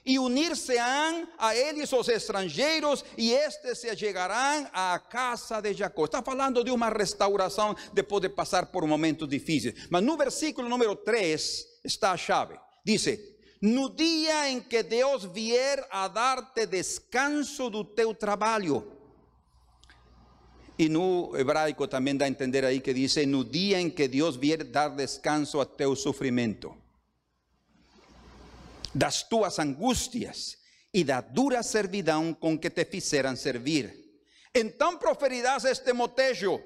E 0.06 0.20
unir-se-ão 0.20 1.28
a 1.40 1.56
eles 1.56 1.92
os 1.92 2.08
estrangeiros, 2.08 3.04
e 3.18 3.34
estes 3.34 3.80
se 3.80 3.98
chegarão 3.98 4.70
à 4.72 5.00
casa 5.00 5.62
de 5.62 5.74
Jacó. 5.74 6.06
Está 6.06 6.22
falando 6.22 6.64
de 6.64 6.70
uma 6.70 6.90
restauração 6.90 7.76
depois 7.92 8.22
de 8.22 8.30
passar 8.30 8.68
por 8.68 8.86
momentos 8.86 9.28
difíceis. 9.28 9.88
Mas 9.90 10.04
no 10.04 10.16
versículo 10.16 10.70
número 10.70 10.96
3 10.96 11.66
está 11.84 12.12
a 12.12 12.18
chave. 12.18 12.60
Diz: 12.86 13.08
no 13.62 13.90
dia 13.90 14.50
em 14.50 14.62
que 14.62 14.84
Deus 14.84 15.26
vier 15.26 15.86
a 15.90 16.08
dar-te 16.08 16.66
descanso 16.66 17.70
do 17.70 17.84
teu 17.84 18.14
trabalho. 18.14 18.92
E 20.78 20.90
no 20.90 21.32
hebraico 21.38 21.88
também 21.88 22.18
dá 22.18 22.26
a 22.26 22.30
entender 22.30 22.66
aí 22.66 22.82
que 22.82 22.94
diz: 22.94 23.16
no 23.28 23.46
dia 23.46 23.80
em 23.80 23.90
que 23.90 24.08
Deus 24.08 24.36
vier 24.36 24.64
dar 24.64 24.90
descanso 24.90 25.60
a 25.62 25.66
teu 25.66 25.96
sofrimento, 25.96 26.76
das 28.94 29.24
tuas 29.24 29.58
angústias 29.60 30.58
e 30.94 31.04
da 31.04 31.22
dura 31.22 31.64
servidão 31.64 32.34
com 32.34 32.58
que 32.58 32.70
te 32.70 32.86
fizeram 32.86 33.36
servir. 33.36 34.06
Então 34.54 34.98
proferirás 34.98 35.66
este 35.66 35.92
motejo 35.94 36.62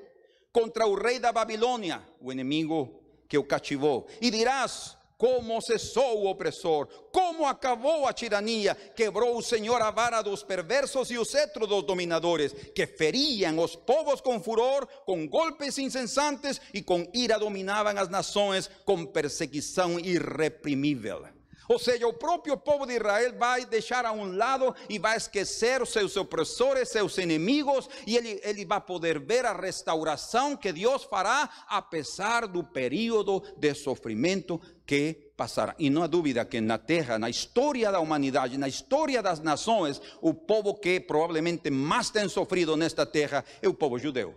contra 0.51 0.85
o 0.85 0.95
rei 0.95 1.19
da 1.19 1.31
Babilônia, 1.31 2.03
o 2.19 2.31
inimigo 2.31 3.03
que 3.27 3.37
o 3.37 3.43
cativou, 3.43 4.07
e 4.19 4.31
dirás: 4.31 4.97
como 5.19 5.59
cessou 5.59 6.23
o 6.23 6.29
opressor, 6.29 6.87
como 7.11 7.45
acabou 7.45 8.07
a 8.07 8.13
tirania, 8.13 8.73
quebrou 8.95 9.37
o 9.37 9.43
Senhor 9.43 9.81
a 9.81 9.91
vara 9.91 10.21
dos 10.21 10.43
perversos 10.43 11.11
e 11.11 11.17
o 11.17 11.25
cetro 11.25 11.67
dos 11.67 11.83
dominadores, 11.83 12.53
que 12.73 12.87
feriam 12.87 13.59
os 13.59 13.75
povos 13.75 14.21
com 14.21 14.41
furor, 14.41 14.87
com 15.05 15.27
golpes 15.27 15.77
insensantes 15.77 16.61
e 16.73 16.81
com 16.81 17.05
ira 17.13 17.37
dominavam 17.37 17.97
as 17.97 18.07
nações 18.07 18.69
com 18.85 19.05
perseguição 19.05 19.99
irreprimível. 19.99 21.38
Ou 21.69 21.77
seja, 21.77 22.07
o 22.07 22.13
próprio 22.13 22.57
povo 22.57 22.87
de 22.87 22.95
Israel 22.95 23.31
vai 23.37 23.63
deixar 23.63 24.03
a 24.03 24.11
um 24.11 24.35
lado 24.35 24.73
e 24.89 24.97
vai 24.97 25.15
esquecer 25.15 25.85
seus 25.85 26.17
opressores, 26.17 26.89
seus 26.89 27.15
inimigos, 27.19 27.87
e 28.07 28.17
ele, 28.17 28.41
ele 28.43 28.65
vai 28.65 28.81
poder 28.81 29.19
ver 29.19 29.45
a 29.45 29.53
restauração 29.53 30.57
que 30.57 30.73
Deus 30.73 31.03
fará, 31.03 31.47
apesar 31.67 32.47
do 32.47 32.63
período 32.63 33.43
de 33.55 33.75
sofrimento 33.75 34.59
que 34.83 35.31
passará. 35.37 35.75
E 35.77 35.91
não 35.91 36.01
há 36.01 36.07
dúvida 36.07 36.43
que 36.43 36.59
na 36.59 36.79
terra, 36.79 37.19
na 37.19 37.29
história 37.29 37.91
da 37.91 37.99
humanidade, 37.99 38.57
na 38.57 38.67
história 38.67 39.21
das 39.21 39.39
nações, 39.39 40.01
o 40.21 40.33
povo 40.33 40.73
que 40.73 40.99
provavelmente 40.99 41.69
mais 41.69 42.09
tem 42.09 42.27
sofrido 42.27 42.75
nesta 42.75 43.05
terra 43.05 43.45
é 43.61 43.69
o 43.69 43.75
povo 43.75 43.99
judeu. 43.99 44.33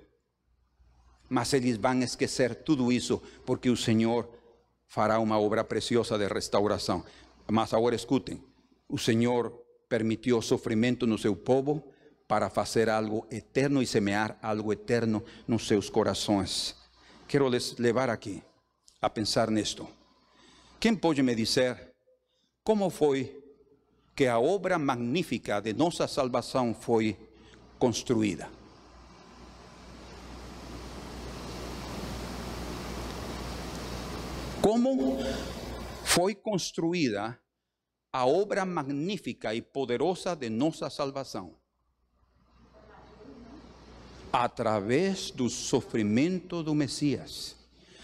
mas 1.31 1.51
eles 1.55 1.79
vão 1.79 2.03
esquecer 2.03 2.57
tudo 2.57 2.92
isso, 2.92 3.23
porque 3.47 3.71
o 3.71 3.77
Senhor 3.77 4.29
fará 4.92 5.18
uma 5.18 5.40
obra 5.40 5.64
preciosa 5.64 6.18
de 6.18 6.26
restauração. 6.26 7.02
Mas 7.50 7.72
agora 7.72 7.96
escutem: 7.96 8.44
o 8.87 8.98
Senhor 8.98 9.50
permitiu 9.88 10.42
sofrimento 10.42 11.07
no 11.07 11.16
seu 11.16 11.35
povo 11.35 11.83
para 12.28 12.50
fazer 12.50 12.90
algo 12.90 13.26
eterno 13.31 13.81
e 13.81 13.87
semear 13.87 14.38
algo 14.42 14.70
eterno 14.70 15.24
nos 15.48 15.66
seus 15.66 15.88
corações. 15.88 16.76
Quero 17.26 17.48
les 17.48 17.78
levar 17.78 18.11
aqui 18.11 18.42
a 19.00 19.09
pensar 19.09 19.50
nisto. 19.50 19.88
Quem 20.78 20.94
pode 20.94 21.22
me 21.22 21.35
dizer 21.35 21.94
como 22.62 22.90
foi 22.90 23.42
que 24.14 24.26
a 24.26 24.38
obra 24.38 24.78
magnífica 24.78 25.59
de 25.62 25.72
nossa 25.72 26.07
salvação 26.07 26.74
foi 26.74 27.16
construída? 27.78 28.62
Como 34.62 35.18
foi 36.05 36.37
construída 36.37 37.37
a 38.12 38.25
obra 38.25 38.64
magnífica 38.64 39.53
e 39.53 39.61
poderosa 39.61 40.37
de 40.37 40.48
nossa 40.48 40.88
salvação? 40.88 41.57
Através 44.33 45.33
do 45.33 45.51
sofrimento 45.51 46.62
do 46.62 46.77
Messias. 46.77 47.57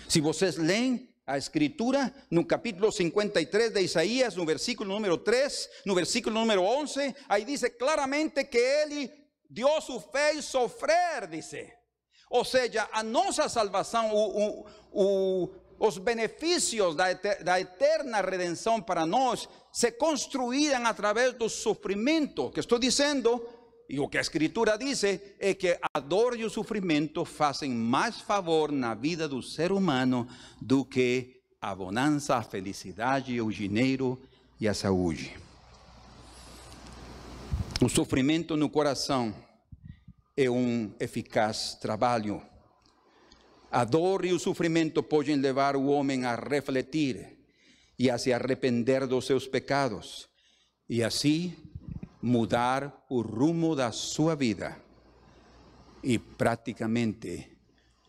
Se 0.08 0.20
vocês 0.20 0.56
leem 0.56 1.08
a 1.24 1.38
escritura 1.38 2.12
no 2.28 2.44
capítulo 2.44 2.90
53 2.90 3.72
de 3.72 3.80
Isaías, 3.80 4.34
no 4.34 4.44
versículo 4.44 4.92
número 4.92 5.16
3, 5.16 5.70
no 5.86 5.94
versículo 5.94 6.34
número 6.34 6.62
11, 6.62 7.14
aí 7.28 7.44
diz 7.44 7.62
claramente 7.78 8.42
que 8.44 8.58
ele, 8.58 9.12
Deus 9.48 9.88
o 9.90 10.00
fez 10.00 10.46
sofrer, 10.46 11.28
dice. 11.30 11.72
Ou 12.28 12.44
seja, 12.44 12.88
a 12.92 13.04
nossa 13.04 13.48
salvação, 13.48 14.12
o, 14.12 14.64
o, 14.64 14.66
o, 14.92 15.54
os 15.78 15.98
benefícios 15.98 16.94
da, 16.94 17.12
da 17.12 17.60
eterna 17.60 18.20
redenção 18.20 18.80
para 18.80 19.06
nós 19.06 19.48
se 19.72 19.92
construíram 19.92 20.86
através 20.86 21.34
do 21.34 21.48
sofrimento. 21.48 22.50
Que 22.50 22.60
estou 22.60 22.78
dizendo, 22.78 23.46
e 23.88 24.00
o 24.00 24.08
que 24.08 24.18
a 24.18 24.20
Escritura 24.20 24.76
diz, 24.76 25.04
é 25.04 25.54
que 25.54 25.78
a 25.94 26.00
dor 26.00 26.38
e 26.38 26.44
o 26.44 26.50
sofrimento 26.50 27.24
fazem 27.24 27.70
mais 27.70 28.20
favor 28.20 28.72
na 28.72 28.94
vida 28.94 29.28
do 29.28 29.42
ser 29.42 29.70
humano 29.70 30.26
do 30.60 30.84
que 30.84 31.40
a 31.60 31.74
bonança, 31.74 32.36
a 32.36 32.42
felicidade, 32.42 33.40
o 33.40 33.50
dinheiro 33.50 34.18
e 34.60 34.68
a 34.68 34.74
saúde. 34.74 35.36
O 37.80 37.88
sofrimento 37.88 38.56
no 38.56 38.68
coração 38.68 39.32
é 40.36 40.50
um 40.50 40.92
eficaz 40.98 41.74
trabalho 41.80 42.42
a 43.70 43.84
dor 43.84 44.24
e 44.24 44.32
o 44.32 44.38
sofrimento 44.38 45.02
podem 45.02 45.36
levar 45.36 45.76
o 45.76 45.86
homem 45.86 46.24
a 46.24 46.34
refletir 46.34 47.38
e 47.98 48.10
a 48.10 48.16
se 48.16 48.32
arrepender 48.32 49.06
dos 49.06 49.26
seus 49.26 49.46
pecados 49.46 50.28
e 50.88 51.02
assim 51.02 51.54
mudar 52.22 53.04
o 53.10 53.20
rumo 53.20 53.76
da 53.76 53.92
sua 53.92 54.34
vida 54.34 54.80
e 56.02 56.18
praticamente 56.18 57.58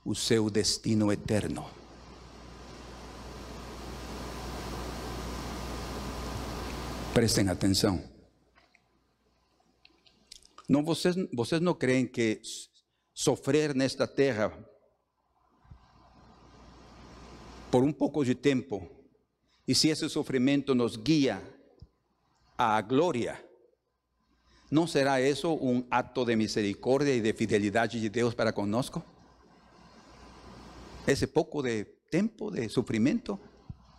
o 0.05 0.15
seu 0.15 0.49
destino 0.49 1.11
eterno. 1.11 1.69
Prestem 7.13 7.49
atenção. 7.49 8.01
Não, 10.69 10.83
vocês, 10.83 11.15
vocês 11.33 11.59
não 11.59 11.73
creem 11.73 12.05
que 12.05 12.39
sofrer 13.13 13.75
nesta 13.75 14.07
terra 14.07 14.68
por 17.71 17.83
um 17.83 17.91
pouco 17.91 18.23
de 18.25 18.35
tempo, 18.35 18.87
e 19.67 19.75
se 19.75 19.89
esse 19.89 20.09
sofrimento 20.09 20.73
nos 20.73 20.95
guia 20.95 21.41
à 22.57 22.81
glória, 22.81 23.43
não 24.71 24.87
será 24.87 25.21
isso 25.21 25.53
um 25.53 25.85
ato 25.89 26.25
de 26.25 26.35
misericórdia 26.35 27.13
e 27.13 27.21
de 27.21 27.33
fidelidade 27.33 27.99
de 27.99 28.09
Deus 28.09 28.33
para 28.33 28.51
conosco? 28.51 29.03
Esse 31.07 31.27
pouco 31.27 31.61
de 31.61 31.85
tempo 32.09 32.51
de 32.51 32.67
sofrimento, 32.69 33.39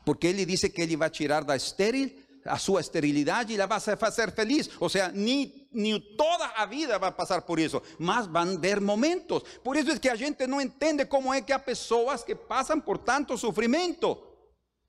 porque 0.05 0.27
Ele 0.27 0.45
disse 0.45 0.71
que 0.71 0.83
Ele 0.83 0.97
vai 0.97 1.11
tirar 1.11 1.45
da 1.45 1.57
estéril 1.57 2.13
a 2.45 2.59
sua 2.59 2.81
esterilidade 2.81 3.53
e 3.53 3.57
la 3.57 3.67
vai 3.67 3.81
fazer 3.81 4.33
feliz. 4.33 4.71
Ou 4.81 4.89
seja, 4.89 5.11
nem, 5.13 5.60
nem 5.73 6.01
toda 6.01 6.47
a 6.57 6.67
vida 6.67 6.99
vai 6.99 7.13
passar 7.13 7.43
por 7.43 7.59
isso, 7.59 7.83
mas 7.99 8.27
vão 8.27 8.59
ver 8.59 8.81
momentos. 8.81 9.43
Por 9.63 9.77
isso 9.77 9.91
é 9.91 9.99
que 9.99 10.09
a 10.09 10.17
gente 10.17 10.47
não 10.47 10.61
entende 10.61 11.05
como 11.05 11.33
é 11.33 11.41
que 11.41 11.53
há 11.53 11.59
pessoas 11.59 12.23
que 12.23 12.35
passam 12.35 12.81
por 12.81 12.99
tanto 12.99 13.39
sofrimento. 13.39 14.19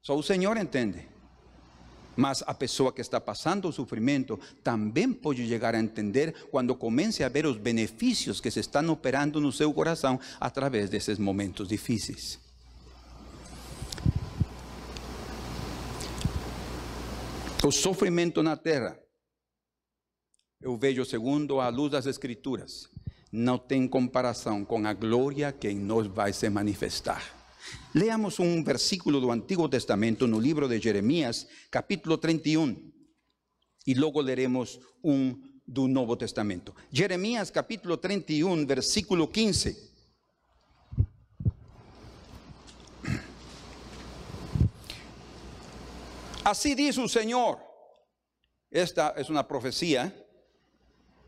Só 0.01 0.15
o 0.15 0.23
Senhor 0.23 0.57
entende. 0.57 1.07
Mas 2.15 2.43
a 2.45 2.53
pessoa 2.53 2.91
que 2.91 3.01
está 3.01 3.21
passando 3.21 3.69
o 3.69 3.71
sofrimento 3.71 4.39
também 4.63 5.13
pode 5.13 5.47
chegar 5.47 5.75
a 5.75 5.79
entender 5.79 6.47
quando 6.51 6.75
comece 6.75 7.23
a 7.23 7.29
ver 7.29 7.45
os 7.45 7.57
benefícios 7.57 8.41
que 8.41 8.51
se 8.51 8.59
estão 8.59 8.89
operando 8.89 9.39
no 9.39 9.51
seu 9.51 9.73
coração 9.73 10.19
através 10.39 10.89
desses 10.89 11.17
momentos 11.17 11.67
difíceis. 11.67 12.39
O 17.63 17.71
sofrimento 17.71 18.41
na 18.41 18.57
terra, 18.57 19.00
eu 20.61 20.77
vejo 20.77 21.03
segundo 21.03 21.59
a 21.59 21.69
luz 21.69 21.91
das 21.91 22.05
Escrituras, 22.05 22.87
não 23.31 23.57
tem 23.57 23.87
comparação 23.87 24.63
com 24.63 24.85
a 24.85 24.93
glória 24.93 25.51
que 25.51 25.69
em 25.69 25.79
nós 25.79 26.07
vai 26.07 26.33
se 26.33 26.49
manifestar. 26.49 27.23
Leamos 27.93 28.39
um 28.39 28.63
versículo 28.63 29.19
do 29.19 29.31
Antigo 29.31 29.67
Testamento 29.69 30.27
no 30.27 30.39
livro 30.39 30.67
de 30.67 30.79
Jeremias, 30.79 31.47
capítulo 31.69 32.17
31, 32.17 32.91
e 33.87 33.93
logo 33.93 34.21
leremos 34.21 34.79
um 35.03 35.39
do 35.65 35.87
Novo 35.87 36.15
Testamento. 36.15 36.75
Jeremias, 36.91 37.49
capítulo 37.49 37.97
31, 37.97 38.65
versículo 38.65 39.31
15. 39.31 39.91
Así 46.43 46.75
dice 46.75 46.99
un 46.99 47.07
Señor. 47.07 47.59
Esta 48.69 49.13
es 49.17 49.29
una 49.29 49.47
profecía. 49.47 50.20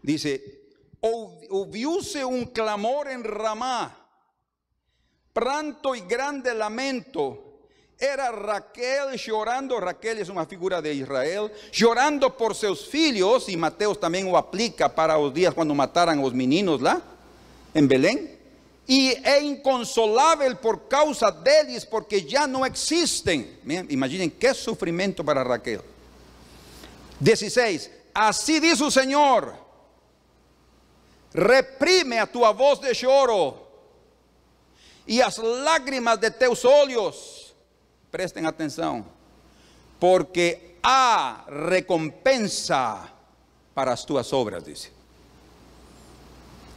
Dice, 0.03 0.63
hubiese 0.99 2.25
un 2.25 2.45
clamor 2.47 3.07
en 3.07 3.23
Ramá, 3.23 3.97
pranto 5.31 5.95
y 5.95 6.01
grande 6.01 6.53
lamento. 6.53 7.39
Era 7.97 8.31
Raquel 8.31 9.15
llorando, 9.17 9.79
Raquel 9.79 10.19
es 10.19 10.27
una 10.27 10.45
figura 10.45 10.81
de 10.81 10.93
Israel, 10.93 11.49
llorando 11.71 12.35
por 12.35 12.53
sus 12.53 12.93
hijos, 12.93 13.47
y 13.47 13.55
Mateo 13.55 13.95
también 13.95 14.29
lo 14.29 14.37
aplica 14.37 14.93
para 14.93 15.17
los 15.17 15.33
días 15.33 15.53
cuando 15.53 15.73
mataran 15.73 16.19
a 16.19 16.21
los 16.21 16.33
meninos 16.33 16.81
¿la? 16.81 17.01
en 17.73 17.87
Belén. 17.87 18.37
Y 18.85 19.11
es 19.11 19.41
inconsolable 19.41 20.55
por 20.55 20.89
causa 20.89 21.31
de 21.31 21.61
ellos 21.61 21.85
porque 21.85 22.25
ya 22.25 22.45
no 22.45 22.65
existen. 22.65 23.57
Imaginen 23.87 24.31
qué 24.31 24.53
sufrimiento 24.53 25.23
para 25.23 25.41
Raquel. 25.45 25.79
16. 27.21 27.89
Así 28.13 28.59
dice 28.59 28.83
el 28.83 28.91
Señor, 28.91 29.62
reprime 31.33 32.19
a 32.19 32.27
tu 32.27 32.39
voz 32.53 32.79
de 32.81 32.93
lloro 32.93 33.63
y 35.05 35.17
las 35.17 35.37
lágrimas 35.37 36.19
de 36.19 36.31
tus 36.31 36.63
ojos. 36.65 37.53
Presten 38.11 38.45
atención, 38.45 39.05
porque 39.99 40.77
há 40.83 41.45
recompensa 41.47 43.09
para 43.73 43.93
as 43.93 44.05
tuas 44.05 44.31
obras, 44.33 44.63
dice. 44.63 44.91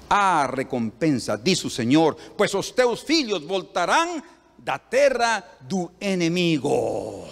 Há 0.09 0.47
recompensa, 0.47 1.37
dice 1.37 1.67
o 1.67 1.71
Senhor, 1.71 2.17
pois 2.37 2.55
os 2.55 2.71
teus 2.71 3.03
filhos 3.03 3.43
voltarão 3.43 4.23
da 4.57 4.79
terra 4.79 5.45
do 5.61 5.91
inimigo. 6.01 7.29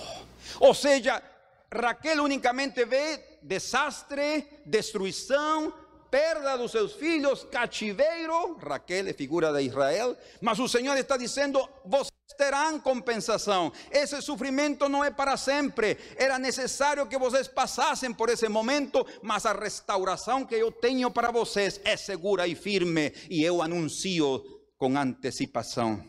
Ou 0.60 0.74
seja, 0.74 1.22
Raquel 1.70 2.22
unicamente 2.22 2.84
vê 2.84 3.38
desastre, 3.42 4.46
destruição, 4.66 5.72
perda 6.14 6.56
dos 6.56 6.70
seus 6.70 6.92
filhos, 6.92 7.42
cativeiro. 7.50 8.56
Raquel 8.58 9.08
é 9.08 9.12
figura 9.12 9.52
de 9.52 9.62
Israel, 9.62 10.16
mas 10.40 10.60
o 10.60 10.68
Senhor 10.68 10.96
está 10.96 11.16
dizendo: 11.16 11.68
vocês 11.84 12.12
terão 12.38 12.78
compensação. 12.78 13.72
Esse 13.90 14.22
sofrimento 14.22 14.88
não 14.88 15.02
é 15.02 15.10
para 15.10 15.36
sempre. 15.36 15.98
Era 16.16 16.38
necessário 16.38 17.08
que 17.08 17.18
vocês 17.18 17.48
passassem 17.48 18.14
por 18.14 18.28
esse 18.28 18.48
momento, 18.48 19.04
mas 19.22 19.44
a 19.44 19.52
restauração 19.52 20.46
que 20.46 20.54
eu 20.54 20.70
tenho 20.70 21.10
para 21.10 21.32
vocês 21.32 21.80
é 21.84 21.96
segura 21.96 22.46
e 22.46 22.54
firme, 22.54 23.12
e 23.28 23.42
eu 23.42 23.60
anuncio 23.60 24.38
com 24.78 24.96
antecipação. 24.96 26.00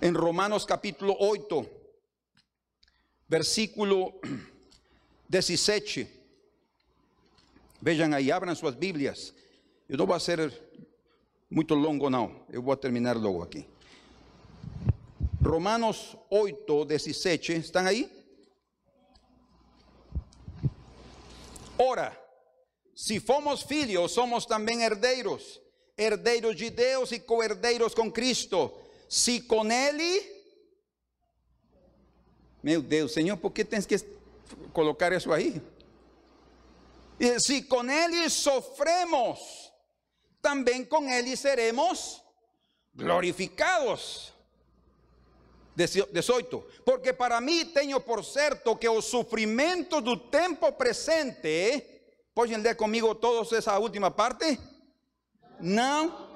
Em 0.00 0.10
Romanos 0.10 0.64
capítulo 0.64 1.16
8, 1.20 1.64
versículo 3.28 4.20
17. 5.30 6.21
Vean 7.82 8.14
ahí, 8.14 8.30
abran 8.30 8.54
sus 8.54 8.78
Biblias. 8.78 9.34
Yo 9.88 9.96
no 9.96 10.06
voy 10.06 10.14
a 10.14 10.16
hacer 10.18 10.52
muito 11.50 11.74
longo 11.74 12.08
não, 12.08 12.46
eu 12.48 12.62
vou 12.62 12.76
terminar 12.76 13.16
logo 13.16 13.42
aqui. 13.42 13.66
Romanos 15.42 16.16
8, 16.30 16.84
17, 16.84 17.56
¿están 17.56 17.88
ahí? 17.88 18.08
Ora, 21.76 22.16
si 22.94 23.18
fomos 23.18 23.64
filhos, 23.64 24.12
somos 24.12 24.46
também 24.46 24.84
herdeiros, 24.84 25.60
herdeiros 25.96 26.54
de 26.54 26.70
Deus 26.70 27.10
e 27.10 27.18
co-herdeiros 27.18 27.94
com 27.94 28.10
Cristo. 28.12 28.72
Se 29.08 29.40
com 29.40 29.68
Ele, 29.70 30.22
meu 32.62 32.80
Deus, 32.80 33.12
Senhor, 33.12 33.36
por 33.36 33.50
que 33.50 33.64
tens 33.64 33.84
que 33.84 33.96
colocar 34.72 35.12
isso 35.12 35.32
aí? 35.32 35.60
E 37.18 37.38
se 37.40 37.62
com 37.62 37.88
Ele 37.88 38.28
sofremos, 38.28 39.38
também 40.40 40.84
com 40.84 41.08
Ele 41.08 41.36
seremos 41.36 42.22
glorificados. 42.94 44.32
18. 45.74 46.66
Porque 46.84 47.14
para 47.14 47.40
mí 47.40 47.64
tengo 47.64 48.00
por 48.00 48.24
cierto 48.24 48.78
que 48.78 48.86
los 48.88 49.06
sufrimientos 49.06 50.04
del 50.04 50.28
tiempo 50.30 50.76
presente, 50.76 52.26
¿pueden 52.34 52.62
leer 52.62 52.76
conmigo 52.76 53.16
todos 53.16 53.52
esa 53.52 53.78
última 53.78 54.14
parte? 54.14 54.58
No. 55.60 56.30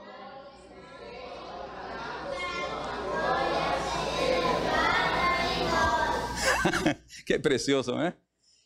Qué 7.26 7.38
precioso, 7.38 8.02
¿eh? 8.02 8.16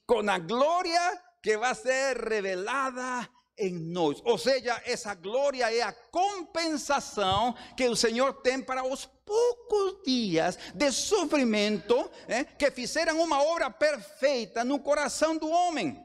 Con 0.07 0.27
la 0.27 0.39
gloria 0.39 1.01
que 1.43 1.57
va 1.57 1.70
a 1.70 1.74
ser 1.74 2.16
revelada 2.16 3.28
em 3.61 3.72
nós. 3.74 4.20
Ou 4.24 4.38
seja, 4.38 4.80
essa 4.84 5.14
glória 5.14 5.72
é 5.72 5.82
a 5.82 5.93
compensação 5.93 7.55
que 7.76 7.88
o 7.88 7.95
Senhor 7.95 8.32
tem 8.34 8.61
para 8.61 8.84
os 8.84 9.05
poucos 9.24 10.03
dias 10.05 10.59
de 10.74 10.91
sofrimento 10.91 12.11
eh, 12.26 12.45
que 12.45 12.70
fizeram 12.70 13.20
uma 13.20 13.43
obra 13.43 13.70
perfeita 13.70 14.64
no 14.64 14.80
coração 14.80 15.36
do 15.36 15.49
homem. 15.49 16.05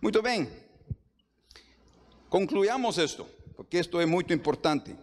Muito 0.00 0.22
bem, 0.22 0.50
concluamos 2.28 2.98
isto, 2.98 3.26
porque 3.56 3.78
isto 3.78 4.00
é 4.00 4.06
muito 4.06 4.32
importante. 4.32 4.96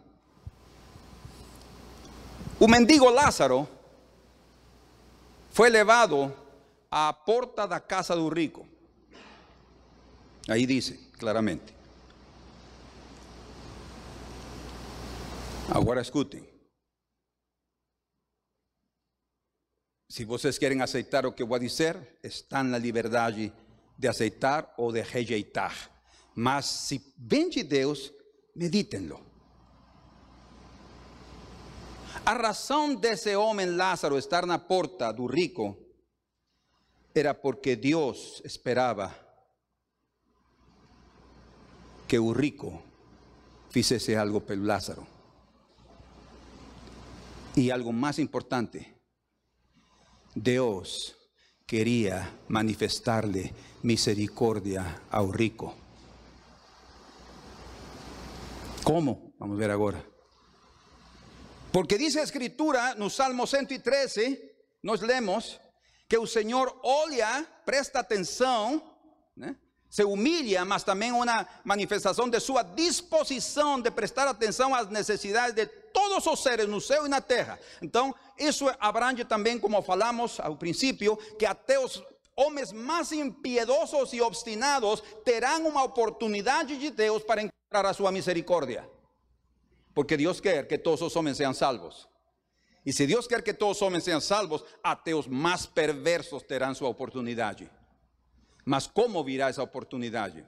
O 2.60 2.68
mendigo 2.68 3.10
Lázaro 3.10 3.68
foi 5.50 5.70
levado 5.70 6.34
à 6.92 7.14
porta 7.14 7.68
da 7.68 7.80
casa 7.80 8.16
do 8.16 8.28
rico. 8.28 8.68
Aí 10.48 10.66
dice 10.66 11.12
claramente. 11.18 11.74
Agora 15.72 16.02
escutem. 16.02 16.48
Se 20.10 20.26
vocês 20.26 20.58
querem 20.58 20.82
aceitar 20.82 21.26
o 21.26 21.32
que 21.32 21.44
eu 21.44 21.48
vou 21.48 21.60
dizer, 21.60 22.18
estão 22.24 22.64
na 22.64 22.80
liberdade 22.80 23.54
de 23.96 24.08
aceitar 24.08 24.74
ou 24.78 24.92
de 24.92 25.02
rejeitar. 25.02 25.92
Mas 26.34 26.66
se 26.66 27.14
vem 27.16 27.50
de 27.50 27.62
Deus, 27.62 28.12
medítenlo. 28.56 29.24
A 32.26 32.34
razão 32.34 32.96
desse 32.96 33.36
homem 33.36 33.68
Lázaro 33.76 34.18
estar 34.18 34.46
na 34.46 34.58
porta 34.58 35.12
do 35.12 35.28
rico 35.28 35.78
era 37.14 37.34
porque 37.34 37.76
Deus 37.76 38.42
esperava 38.44 39.14
que 42.10 42.20
un 42.20 42.34
rico 42.34 42.82
fíjese 43.70 44.18
algo 44.18 44.44
Lázaro. 44.66 45.08
Y 47.56 47.70
algo 47.70 47.92
más 47.92 48.20
importante, 48.20 48.96
Dios 50.34 51.16
quería 51.68 52.40
manifestarle 52.48 53.54
misericordia 53.84 55.04
a 55.12 55.22
un 55.22 55.34
rico. 55.34 55.76
¿Cómo? 58.84 59.34
Vamos 59.38 59.56
a 59.56 59.60
ver 59.60 59.72
ahora. 59.72 60.04
Porque 61.72 61.98
dice 61.98 62.24
escritura, 62.24 62.96
en 62.98 63.10
Salmo 63.12 63.46
113, 63.46 64.56
nos 64.82 65.02
leemos 65.04 65.60
que 66.08 66.16
el 66.16 66.28
Señor 66.28 66.80
olia, 66.82 67.62
presta 67.66 68.00
atención, 68.00 68.84
¿eh? 69.40 69.56
Se 69.90 70.04
humilha, 70.04 70.64
mas 70.64 70.84
também 70.84 71.12
uma 71.12 71.48
manifestação 71.64 72.30
de 72.30 72.40
sua 72.40 72.62
disposição 72.62 73.82
de 73.82 73.90
prestar 73.90 74.28
atenção 74.28 74.74
às 74.76 74.88
necessidades 74.88 75.56
de 75.56 75.66
todos 75.66 76.26
os 76.28 76.44
seres 76.44 76.68
no 76.68 76.80
céu 76.80 77.06
e 77.06 77.10
na 77.10 77.20
terra. 77.20 77.60
Então, 77.82 78.14
isso 78.38 78.70
abrange 78.80 79.26
também, 79.26 79.58
como 79.60 79.82
falamos 79.82 80.40
ao 80.40 80.56
princípio, 80.56 81.18
que 81.38 81.46
até 81.46 81.80
os 81.80 82.04
homens 82.36 82.72
mais 82.72 83.12
impiedosos 83.12 84.14
e 84.14 84.22
obstinados 84.22 85.02
terão 85.26 85.68
uma 85.68 85.84
oportunidade 85.84 86.78
de 86.78 86.92
Deus 86.92 87.24
para 87.24 87.42
encontrar 87.42 87.90
a 87.90 87.94
sua 87.94 88.12
misericórdia. 88.12 88.88
Porque 89.94 90.16
Deus 90.16 90.40
quer 90.40 90.68
que 90.68 90.78
todos 90.78 91.02
os 91.02 91.16
homens 91.16 91.38
sejam 91.38 91.54
salvos. 91.54 92.08
E 92.86 92.94
se 92.94 93.06
Deus 93.06 93.28
quer 93.28 93.44
que 93.44 93.54
todos 93.54 93.78
os 93.78 93.82
homens 93.82 94.04
sejam 94.04 94.22
salvos, 94.22 94.64
até 94.84 95.14
os 95.14 95.28
mais 95.28 95.66
perversos 95.66 96.44
terão 96.44 96.74
sua 96.74 96.90
oportunidade. 96.90 97.70
Mas 98.70 98.86
como 98.86 99.24
virá 99.24 99.50
essa 99.50 99.64
oportunidade? 99.64 100.46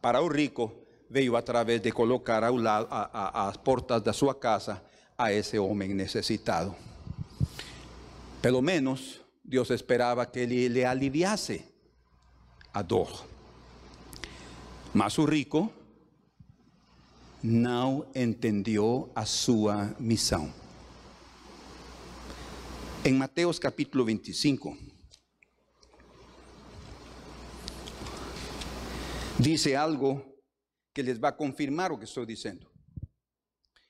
Para 0.00 0.22
o 0.22 0.26
rico, 0.26 0.72
veio 1.10 1.36
através 1.36 1.82
de 1.82 1.92
colocar 1.92 2.42
ao 2.42 2.56
lado, 2.56 2.88
a, 2.90 3.10
a, 3.12 3.48
as 3.48 3.58
portas 3.58 4.00
da 4.00 4.14
sua 4.14 4.34
casa 4.34 4.82
a 5.18 5.30
esse 5.30 5.58
homem 5.58 5.92
necessitado. 5.92 6.74
Pelo 8.40 8.62
menos, 8.62 9.20
Deus 9.44 9.68
esperava 9.68 10.24
que 10.24 10.38
ele 10.38 10.66
lhe 10.68 10.82
aliviasse 10.82 11.62
a 12.72 12.80
dor. 12.80 13.26
Mas 14.94 15.18
o 15.18 15.26
rico 15.26 15.70
não 17.42 18.06
entendeu 18.14 19.10
a 19.14 19.26
sua 19.26 19.94
missão. 20.00 20.50
Em 23.04 23.12
Mateus 23.12 23.58
capítulo 23.58 24.06
25, 24.06 24.89
dice 29.40 29.76
algo 29.76 30.22
que 30.92 31.02
les 31.02 31.22
va 31.22 31.28
a 31.28 31.36
confirmar 31.36 31.90
lo 31.90 31.98
que 31.98 32.04
estoy 32.04 32.26
diciendo. 32.26 32.70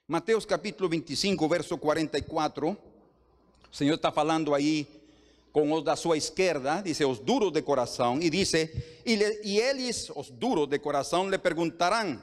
Mateos 0.06 0.46
capítulo 0.46 0.88
25, 0.88 1.48
verso 1.48 1.76
44. 1.76 2.68
El 2.68 2.76
Señor 3.70 3.94
está 3.94 4.12
hablando 4.14 4.54
ahí 4.54 4.86
con 5.52 5.68
los 5.68 5.84
de 5.84 5.96
su 5.96 6.14
izquierda, 6.14 6.82
dice, 6.82 7.04
os 7.04 7.24
duros 7.24 7.52
de 7.52 7.64
corazón, 7.64 8.22
y 8.22 8.30
dice, 8.30 9.02
y, 9.04 9.16
le, 9.16 9.40
y 9.42 9.60
ellos, 9.60 10.12
os 10.14 10.38
duros 10.38 10.68
de 10.70 10.80
corazón, 10.80 11.30
le 11.30 11.38
preguntarán, 11.38 12.22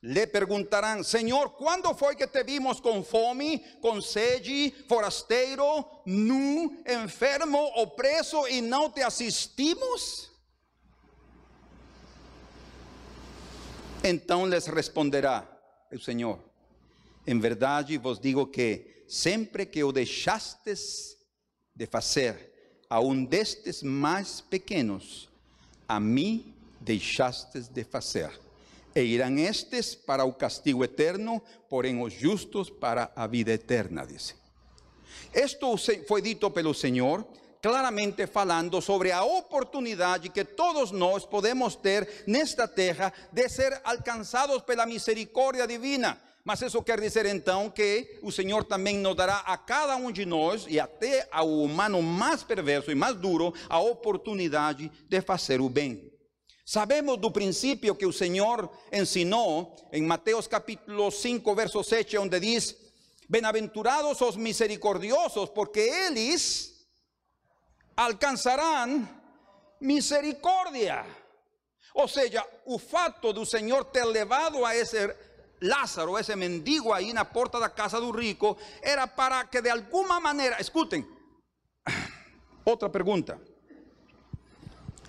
le 0.00 0.26
preguntarán, 0.26 1.04
Señor, 1.04 1.54
¿cuándo 1.56 1.94
fue 1.94 2.16
que 2.16 2.26
te 2.26 2.42
vimos 2.42 2.80
con 2.80 3.04
fome, 3.04 3.62
con 3.80 4.00
sede, 4.00 4.72
forasteiro, 4.88 6.02
nu, 6.06 6.82
enfermo 6.84 7.64
o 7.76 7.94
preso 7.94 8.48
y 8.48 8.60
no 8.60 8.92
te 8.92 9.02
asistimos? 9.02 10.28
Então 14.02 14.44
les 14.44 14.66
responderá 14.66 15.46
o 15.92 15.98
Senhor: 15.98 16.38
Em 17.26 17.38
verdade 17.38 17.98
vos 17.98 18.18
digo 18.18 18.46
que 18.46 19.04
sempre 19.08 19.66
que 19.66 19.82
o 19.82 19.92
deixastes 19.92 21.16
de 21.74 21.86
fazer 21.86 22.48
a 22.88 23.00
um 23.00 23.24
destes 23.24 23.82
mais 23.82 24.40
pequenos, 24.40 25.28
a 25.88 26.00
mim 26.00 26.54
deixastes 26.80 27.68
de 27.68 27.84
fazer. 27.84 28.30
E 28.94 29.00
irão 29.00 29.38
estes 29.38 29.94
para 29.94 30.24
o 30.24 30.32
castigo 30.32 30.82
eterno, 30.82 31.42
porém 31.68 32.00
os 32.00 32.12
justos 32.12 32.70
para 32.70 33.12
a 33.14 33.26
vida 33.26 33.52
eterna, 33.52 34.06
dice. 34.06 34.34
Esto 35.32 35.76
foi 36.06 36.22
dito 36.22 36.50
pelo 36.50 36.72
Senhor 36.72 37.26
claramente 37.60 38.26
falando 38.26 38.80
sobre 38.80 39.12
a 39.12 39.22
oportunidade 39.22 40.28
que 40.28 40.44
todos 40.44 40.90
nós 40.90 41.24
podemos 41.24 41.74
ter 41.74 42.24
nesta 42.26 42.68
terra 42.68 43.12
de 43.32 43.48
ser 43.48 43.80
alcançados 43.84 44.62
pela 44.62 44.86
misericórdia 44.86 45.66
divina. 45.66 46.20
Mas 46.44 46.62
isso 46.62 46.82
quer 46.82 46.98
dizer 46.98 47.26
então 47.26 47.68
que 47.68 48.18
o 48.22 48.32
Senhor 48.32 48.64
também 48.64 48.96
nos 48.96 49.14
dará 49.14 49.38
a 49.40 49.56
cada 49.58 49.96
um 49.96 50.10
de 50.10 50.24
nós 50.24 50.64
e 50.66 50.80
até 50.80 51.28
ao 51.30 51.46
humano 51.46 52.00
mais 52.00 52.42
perverso 52.42 52.90
e 52.90 52.94
mais 52.94 53.16
duro 53.16 53.52
a 53.68 53.78
oportunidade 53.80 54.90
de 55.08 55.20
fazer 55.20 55.60
o 55.60 55.68
bem. 55.68 56.10
Sabemos 56.64 57.18
do 57.18 57.30
princípio 57.30 57.94
que 57.94 58.06
o 58.06 58.12
Senhor 58.12 58.70
ensinou 58.92 59.76
em 59.92 60.02
Mateus 60.02 60.46
capítulo 60.46 61.10
5, 61.10 61.54
verso 61.54 61.82
7, 61.82 62.16
onde 62.18 62.40
diz: 62.40 62.76
Bem-aventurados 63.28 64.20
os 64.20 64.36
misericordiosos, 64.36 65.50
porque 65.50 65.80
eles 65.80 66.77
alcançarão 67.98 69.08
misericórdia. 69.80 71.04
Ou 71.94 72.06
seja, 72.06 72.46
o 72.64 72.78
fato 72.78 73.32
do 73.32 73.44
Senhor 73.44 73.86
ter 73.86 74.04
levado 74.04 74.64
a 74.64 74.74
esse 74.76 75.12
Lázaro, 75.60 76.16
ese 76.16 76.36
mendigo 76.36 76.94
ahí 76.94 77.10
en 77.10 77.16
la 77.16 77.28
puerta 77.28 77.58
de 77.58 77.62
la 77.62 77.74
casa 77.74 77.98
del 77.98 78.14
rico, 78.14 78.56
era 78.80 79.08
para 79.08 79.50
que 79.50 79.60
de 79.60 79.70
alguna 79.70 80.20
manera, 80.20 80.56
escuchen, 80.58 81.04
otra 82.64 82.88
pregunta. 82.88 83.36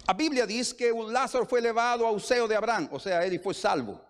La 0.07 0.13
Biblia 0.15 0.47
dice 0.47 0.75
que 0.75 0.91
Lázaro 0.91 1.45
fue 1.45 1.59
elevado 1.59 2.07
a 2.07 2.19
seo 2.19 2.47
de 2.47 2.55
Abraham, 2.55 2.89
o 2.91 2.99
sea, 2.99 3.23
él 3.23 3.39
fue 3.39 3.53
salvo. 3.53 4.01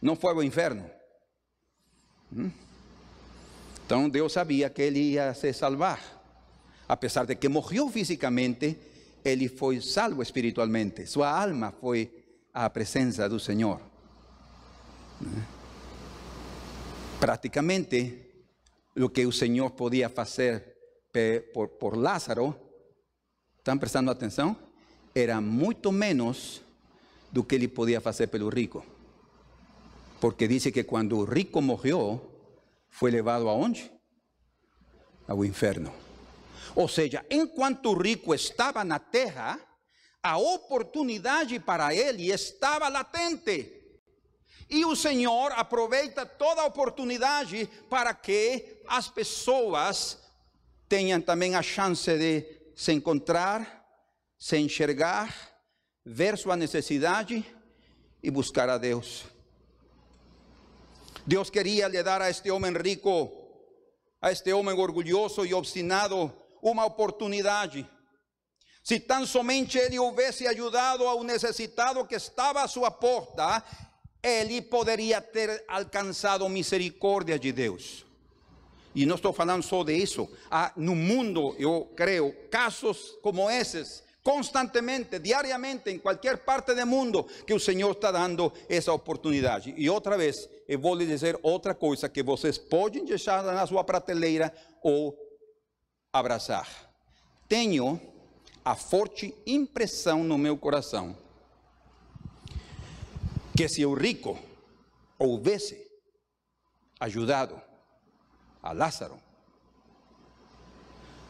No 0.00 0.14
fue 0.14 0.30
al 0.30 0.44
infierno. 0.44 0.88
¿Mm? 2.30 2.48
Entonces 3.82 4.12
Dios 4.12 4.32
sabía 4.32 4.72
que 4.72 4.86
él 4.86 4.96
iba 4.96 5.28
a 5.28 5.34
ser 5.34 5.52
salvar. 5.52 6.21
A 6.92 7.00
pesar 7.00 7.26
de 7.26 7.38
que 7.38 7.48
murió 7.48 7.88
físicamente, 7.88 8.78
él 9.24 9.48
fue 9.48 9.80
salvo 9.80 10.20
espiritualmente. 10.20 11.06
Su 11.06 11.24
alma 11.24 11.72
fue 11.72 12.10
a 12.52 12.70
presencia 12.70 13.26
del 13.30 13.40
Señor. 13.40 13.80
¿Mm? 15.20 15.24
Prácticamente 17.18 18.44
lo 18.92 19.10
que 19.10 19.22
el 19.22 19.32
Señor 19.32 19.74
podía 19.74 20.12
hacer 20.14 20.76
por, 21.54 21.78
por 21.78 21.96
Lázaro 21.96 22.72
¿Están 23.56 23.78
prestando 23.78 24.10
atención? 24.10 24.58
Era 25.14 25.40
mucho 25.40 25.92
menos 25.92 26.62
do 27.30 27.46
que 27.46 27.54
ele 27.54 27.68
podia 27.68 28.00
fazer 28.00 28.28
pelo 28.28 28.50
rico. 28.50 28.84
Porque 30.20 30.48
dice 30.48 30.72
que 30.72 30.84
cuando 30.84 31.18
o 31.18 31.24
rico 31.24 31.62
morreu, 31.62 32.20
foi 32.90 33.12
levado 33.12 33.48
aonde? 33.48 33.88
Ao 35.28 35.44
inferno. 35.44 36.11
Ou 36.74 36.88
seja, 36.88 37.24
enquanto 37.30 37.90
o 37.90 37.98
rico 37.98 38.34
estava 38.34 38.84
na 38.84 38.98
terra, 38.98 39.60
a 40.22 40.38
oportunidade 40.38 41.58
para 41.58 41.94
ele 41.94 42.30
estava 42.30 42.88
latente. 42.88 43.80
E 44.70 44.84
o 44.84 44.96
Senhor 44.96 45.52
aproveita 45.52 46.24
toda 46.24 46.62
a 46.62 46.66
oportunidade 46.66 47.66
para 47.90 48.14
que 48.14 48.80
as 48.86 49.08
pessoas 49.08 50.18
tenham 50.88 51.20
também 51.20 51.54
a 51.54 51.62
chance 51.62 52.16
de 52.16 52.46
se 52.74 52.92
encontrar, 52.92 53.84
se 54.38 54.56
enxergar, 54.58 55.34
ver 56.04 56.38
sua 56.38 56.56
necessidade 56.56 57.44
e 58.22 58.30
buscar 58.30 58.68
a 58.68 58.78
Deus. 58.78 59.24
Deus 61.26 61.50
queria 61.50 61.86
lhe 61.88 62.02
dar 62.02 62.20
a 62.20 62.30
este 62.30 62.50
homem 62.50 62.72
rico, 62.72 63.30
a 64.20 64.32
este 64.32 64.52
homem 64.52 64.74
orgulhoso 64.74 65.44
e 65.44 65.54
obstinado, 65.54 66.32
uma 66.62 66.86
oportunidade. 66.86 67.86
Se 68.82 69.00
tão 69.00 69.26
somente 69.26 69.76
ele 69.76 69.98
houvesse 69.98 70.46
ajudado 70.46 71.04
ao 71.06 71.22
necessitado 71.22 72.06
que 72.06 72.14
estava 72.14 72.62
à 72.62 72.68
sua 72.68 72.90
porta, 72.90 73.62
ele 74.22 74.62
poderia 74.62 75.20
ter 75.20 75.64
alcançado 75.68 76.48
misericórdia 76.48 77.38
de 77.38 77.52
Deus. 77.52 78.06
Y 78.94 79.06
no 79.06 79.14
estoy 79.14 79.32
hablando 79.38 79.62
solo 79.62 79.84
de 79.84 80.02
eso. 80.02 80.28
Ah, 80.50 80.72
no 80.76 80.94
mundo, 80.94 81.56
yo 81.58 81.88
creo, 81.96 82.34
casos 82.50 83.16
como 83.22 83.48
esos, 83.48 84.04
constantemente, 84.22 85.18
diariamente, 85.18 85.90
en 85.90 85.98
cualquier 85.98 86.44
parte 86.44 86.74
del 86.74 86.86
mundo, 86.86 87.26
que 87.46 87.54
el 87.54 87.60
Señor 87.60 87.92
está 87.92 88.12
dando 88.12 88.52
esa 88.68 88.92
oportunidad. 88.92 89.62
Y 89.64 89.88
otra 89.88 90.16
vez, 90.16 90.48
yo 90.68 90.78
voy 90.78 91.04
a 91.04 91.06
decir 91.06 91.38
otra 91.42 91.74
cosa 91.74 92.12
que 92.12 92.22
ustedes 92.22 92.58
pueden 92.58 93.06
dejar 93.06 93.44
na 93.44 93.66
sua 93.66 93.84
prateleira 93.84 94.52
o 94.82 95.14
abrazar. 96.12 96.68
Tenho 97.48 98.00
a 98.64 98.74
forte 98.74 99.34
impressão 99.46 100.22
no 100.22 100.36
meu 100.36 100.56
coração 100.56 101.16
que 103.56 103.68
se 103.68 103.84
o 103.84 103.94
rico 103.94 104.38
houvesse 105.18 105.90
ajudado 106.98 107.60
a 108.62 108.72
Lázaro. 108.72 109.20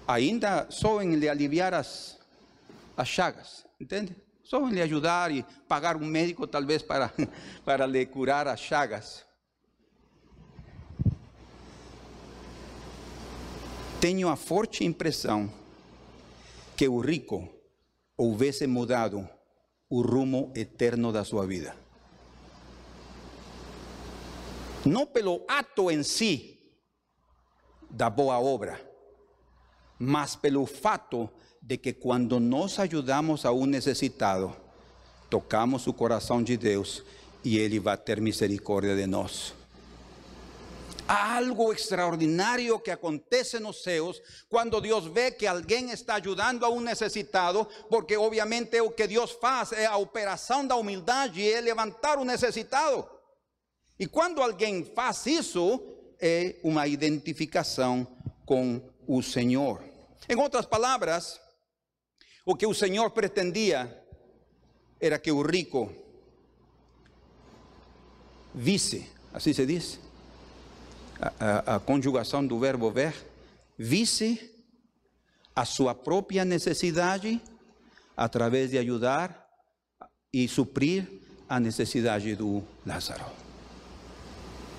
Ainda 0.07 0.71
só 0.71 1.01
em 1.01 1.15
lhe 1.15 1.29
aliviar 1.29 1.73
as, 1.73 2.19
as 2.97 3.09
chagas, 3.09 3.67
entende? 3.81 4.17
Só 4.43 4.69
em 4.69 4.73
lhe 4.73 4.83
ajudar 4.83 5.31
e 5.31 5.43
pagar 5.67 5.97
um 5.97 6.05
médico 6.05 6.47
talvez 6.47 6.83
para, 6.83 7.13
para 7.65 7.87
lhe 7.87 8.05
curar 8.05 8.47
as 8.49 8.61
chagas. 8.61 9.25
Tenho 14.03 14.29
a 14.29 14.35
forte 14.35 14.85
impressão 14.85 15.49
que 16.77 16.89
o 16.89 16.99
rico 16.99 17.49
houvesse 18.17 18.67
mudado 18.67 19.29
o 19.89 20.03
rumo 20.03 20.51
eterno 20.57 21.13
da 21.13 21.23
sua 21.23 21.47
vida. 21.47 21.73
Não 24.85 25.07
pelo 25.07 25.45
ato 25.47 25.89
em 25.89 26.03
si, 26.03 26.59
da 27.89 28.11
boa 28.11 28.41
obra, 28.41 28.81
mas 30.01 30.35
pelo 30.35 30.67
fato 30.67 31.31
de 31.63 31.77
que 31.77 31.93
quando 31.93 32.41
nós 32.41 32.81
ajudamos 32.81 33.47
a 33.47 33.53
um 33.53 33.67
necessitado, 33.67 34.53
tocamos 35.31 35.87
o 35.87 35.93
coração 35.93 36.43
de 36.43 36.57
Deus 36.57 37.05
e 37.45 37.57
Ele 37.57 37.79
vai 37.79 37.97
ter 37.97 38.21
misericórdia 38.21 38.97
de 38.97 39.07
nós. 39.07 39.62
Há 41.07 41.37
algo 41.37 41.73
extraordinário 41.73 42.79
que 42.79 42.91
acontece 42.91 43.59
nos 43.59 43.83
céus 43.83 44.23
quando 44.49 44.81
Deus 44.81 45.07
vê 45.07 45.31
que 45.31 45.47
alguém 45.47 45.91
está 45.91 46.15
ajudando 46.15 46.65
a 46.65 46.69
um 46.69 46.81
necessitado, 46.81 47.67
porque 47.91 48.17
obviamente 48.17 48.81
o 48.81 48.91
que 48.91 49.07
Deus 49.07 49.33
faz 49.33 49.73
é 49.73 49.87
a 49.87 49.97
operação 49.97 50.67
da 50.67 50.77
humildade, 50.77 51.51
é 51.51 51.61
levantar 51.61 52.19
o 52.19 52.25
necessitado. 52.25 53.09
E 53.99 54.07
quando 54.07 54.41
alguém 54.41 54.85
faz 54.85 55.27
isso, 55.27 55.81
é 56.21 56.57
uma 56.63 56.87
identificação 56.87 58.07
com 58.47 58.81
o 59.07 59.23
Senhor. 59.23 59.83
Em 60.29 60.37
outras 60.37 60.67
palavras, 60.67 61.41
o 62.47 62.55
que 62.55 62.67
o 62.67 62.75
Senhor 62.75 63.11
pretendia 63.11 64.05
era 65.01 65.19
que 65.19 65.33
o 65.33 65.43
rico 65.43 65.93
visse, 68.55 69.11
assim 69.33 69.53
se 69.53 69.67
diz, 69.67 69.99
a, 71.39 71.77
a, 71.77 71.81
conjugação 71.81 72.45
do 72.45 72.59
verbo 72.59 72.91
ver, 72.91 73.15
visse 73.79 74.51
a 75.55 75.65
sua 75.65 75.95
própria 75.95 76.45
necessidade 76.45 77.41
através 78.17 78.71
de 78.71 78.79
ajudar 78.79 79.47
e 80.33 80.49
suprir 80.49 81.07
a 81.49 81.61
necessidade 81.61 82.35
do 82.35 82.63
Lázaro. 82.85 83.25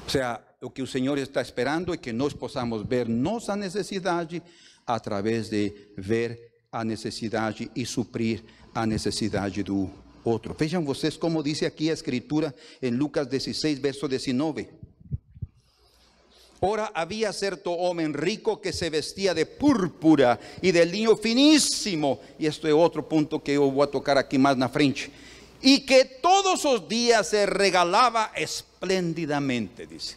Ou 0.03 0.09
seja, 0.09 0.41
o 0.61 0.69
que 0.69 0.81
o 0.81 0.87
Senhor 0.87 1.17
está 1.17 1.41
esperando 1.41 1.93
é 1.93 1.97
que 1.97 2.11
nós 2.11 2.33
possamos 2.33 2.85
ver 2.85 3.07
nossa 3.07 3.55
necessidade 3.55 4.41
através 4.85 5.49
de 5.49 5.73
ver 5.97 6.51
a 6.71 6.83
necessidade 6.83 7.71
e 7.75 7.85
suprir 7.85 8.43
a 8.73 8.85
necessidade 8.85 9.63
do 9.63 9.89
outro. 10.23 10.55
Vejam 10.57 10.83
vocês 10.83 11.15
como 11.15 11.43
diz 11.43 11.61
aqui 11.63 11.89
a 11.89 11.93
Escritura 11.93 12.53
em 12.81 12.91
Lucas 12.91 13.27
16, 13.27 13.79
verso 13.79 14.07
19. 14.07 14.67
Ora 16.65 16.91
havia 16.93 17.33
certo 17.33 17.71
homem 17.71 18.09
rico 18.13 18.55
que 18.55 18.71
se 18.71 18.89
vestia 18.89 19.33
de 19.33 19.43
púrpura 19.43 20.39
e 20.61 20.71
de 20.71 20.85
linho 20.85 21.13
finíssimo, 21.17 22.21
e 22.39 22.45
este 22.45 22.69
é 22.69 22.73
outro 22.73 23.03
ponto 23.03 23.37
que 23.41 23.51
eu 23.51 23.69
vou 23.69 23.85
tocar 23.85 24.17
aqui 24.17 24.37
mais 24.37 24.55
na 24.55 24.69
frente, 24.69 25.11
e 25.61 25.81
que 25.81 26.05
todos 26.05 26.63
os 26.63 26.87
dias 26.87 27.27
se 27.27 27.45
regalava 27.47 28.31
esplendidamente, 28.37 29.85
dice. 29.85 30.15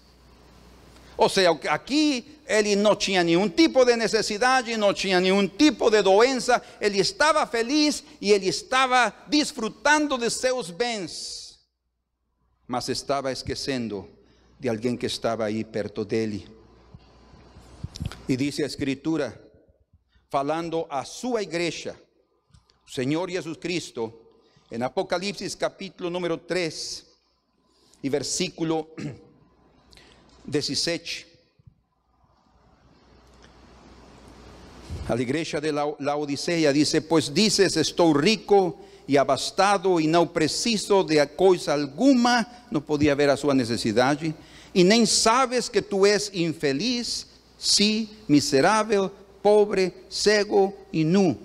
Ou 1.16 1.28
seja, 1.28 1.50
aqui 1.68 2.38
ele 2.46 2.76
não 2.76 2.94
tinha 2.94 3.24
nenhum 3.24 3.48
tipo 3.48 3.84
de 3.84 3.96
necessidade, 3.96 4.76
não 4.76 4.94
tinha 4.94 5.18
nenhum 5.20 5.48
tipo 5.48 5.90
de 5.90 6.00
doença, 6.00 6.62
ele 6.80 7.00
estava 7.00 7.44
feliz 7.44 8.04
e 8.20 8.30
ele 8.30 8.46
estava 8.46 9.12
desfrutando 9.26 10.16
de 10.16 10.30
seus 10.30 10.70
bens, 10.70 11.58
mas 12.68 12.88
estava 12.88 13.32
esquecendo 13.32 14.15
de 14.58 14.68
alguém 14.68 14.96
que 14.96 15.06
estava 15.06 15.44
aí 15.44 15.64
perto 15.64 16.04
dele. 16.04 16.46
E 18.28 18.36
diz 18.36 18.58
a 18.60 18.66
Escritura, 18.66 19.40
falando 20.30 20.86
a 20.88 21.04
sua 21.04 21.42
igreja, 21.42 21.96
o 22.86 22.90
Senhor 22.90 23.30
Jesus 23.30 23.56
Cristo, 23.58 24.12
em 24.70 24.82
Apocalipse 24.82 25.56
capítulo 25.56 26.10
número 26.10 26.36
3, 26.36 27.06
e 28.02 28.08
versículo 28.08 28.88
17. 30.46 31.26
A 35.08 35.14
la 35.14 35.22
igreja 35.22 35.60
de 35.60 35.72
la 35.72 36.16
Odisea 36.16 36.72
dice, 36.72 37.00
pues 37.00 37.32
dices, 37.32 37.76
estoy 37.76 38.12
rico 38.14 38.85
y 39.06 39.16
abastado 39.16 40.00
y 40.00 40.06
no 40.06 40.32
preciso 40.32 41.04
de 41.04 41.26
coisa 41.34 41.74
alguma, 41.74 42.66
no 42.70 42.80
podía 42.80 43.14
ver 43.14 43.30
a 43.30 43.36
su 43.36 43.52
necesidad, 43.54 44.18
y 44.72 44.84
nem 44.84 45.06
sabes 45.06 45.70
que 45.70 45.80
tú 45.80 46.04
es 46.04 46.30
infeliz, 46.34 47.26
sí, 47.56 48.10
miserável, 48.28 49.10
pobre, 49.40 49.92
cego 50.10 50.74
y 50.92 51.04
nu. 51.04 51.38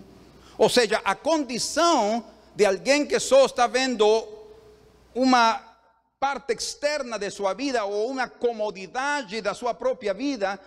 Ou 0.57 0.69
seja, 0.69 1.01
a 1.03 1.15
condição 1.15 2.23
de 2.55 2.65
alguém 2.65 3.05
que 3.05 3.19
só 3.19 3.45
está 3.45 3.67
vendo 3.67 4.05
uma 5.15 5.59
parte 6.19 6.53
externa 6.53 7.17
de 7.17 7.31
sua 7.31 7.53
vida 7.53 7.83
ou 7.85 8.09
uma 8.09 8.27
comodidade 8.27 9.41
da 9.41 9.53
sua 9.53 9.73
própria 9.73 10.13
vida 10.13 10.59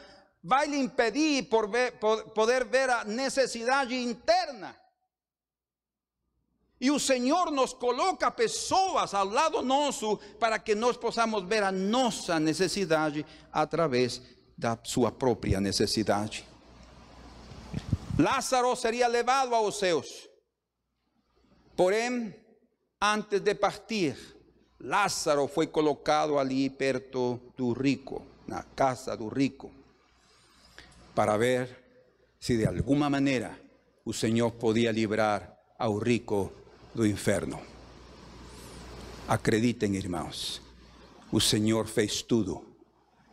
vai 0.43 0.67
lhe 0.67 0.79
impedir 0.79 1.45
por 1.45 1.69
ver, 1.69 1.93
por 1.93 2.25
poder 2.31 2.65
ver 2.65 2.91
a 2.91 3.05
necessidade 3.05 3.95
interna. 3.95 4.75
E 6.85 6.91
o 6.91 7.01
Senhor 7.01 7.51
nos 7.51 7.73
coloca 7.73 8.31
pessoas 8.31 9.15
ao 9.15 9.25
lado 9.25 9.63
nosso 9.63 10.19
para 10.39 10.59
que 10.59 10.75
nós 10.75 10.99
possamos 10.99 11.43
ver 11.45 11.63
a 11.63 11.73
nossa 11.73 12.39
necessidade 12.39 13.25
através 13.51 14.21
da 14.55 14.79
sua 14.85 15.11
própria 15.11 15.63
necessidade. 15.63 16.47
Lázaro 18.19 18.77
seria 18.77 19.09
levado 19.09 19.55
aos 19.55 19.79
céus. 19.79 20.29
Porém, 21.75 22.37
antes 23.01 23.41
de 23.41 23.55
partir, 23.55 24.15
Lázaro 24.79 25.49
foi 25.49 25.69
colocado 25.69 26.39
ali 26.39 26.69
perto 26.69 27.41
do 27.57 27.73
rico, 27.73 28.27
na 28.47 28.63
casa 28.63 29.17
do 29.17 29.29
rico, 29.29 29.73
para 31.15 31.39
ver 31.39 31.83
se 32.39 32.59
de 32.59 32.67
alguma 32.67 33.09
maneira 33.09 33.59
o 34.05 34.13
Senhor 34.13 34.51
podia 34.51 34.93
livrar 34.93 35.51
ao 35.79 35.97
rico 35.97 36.64
do 36.95 37.07
inferno. 37.07 37.61
Acreditem, 39.27 39.97
irmãos, 39.97 40.63
o 41.33 41.41
Senhor 41.41 41.87
fez 41.87 42.23
tudo 42.23 42.65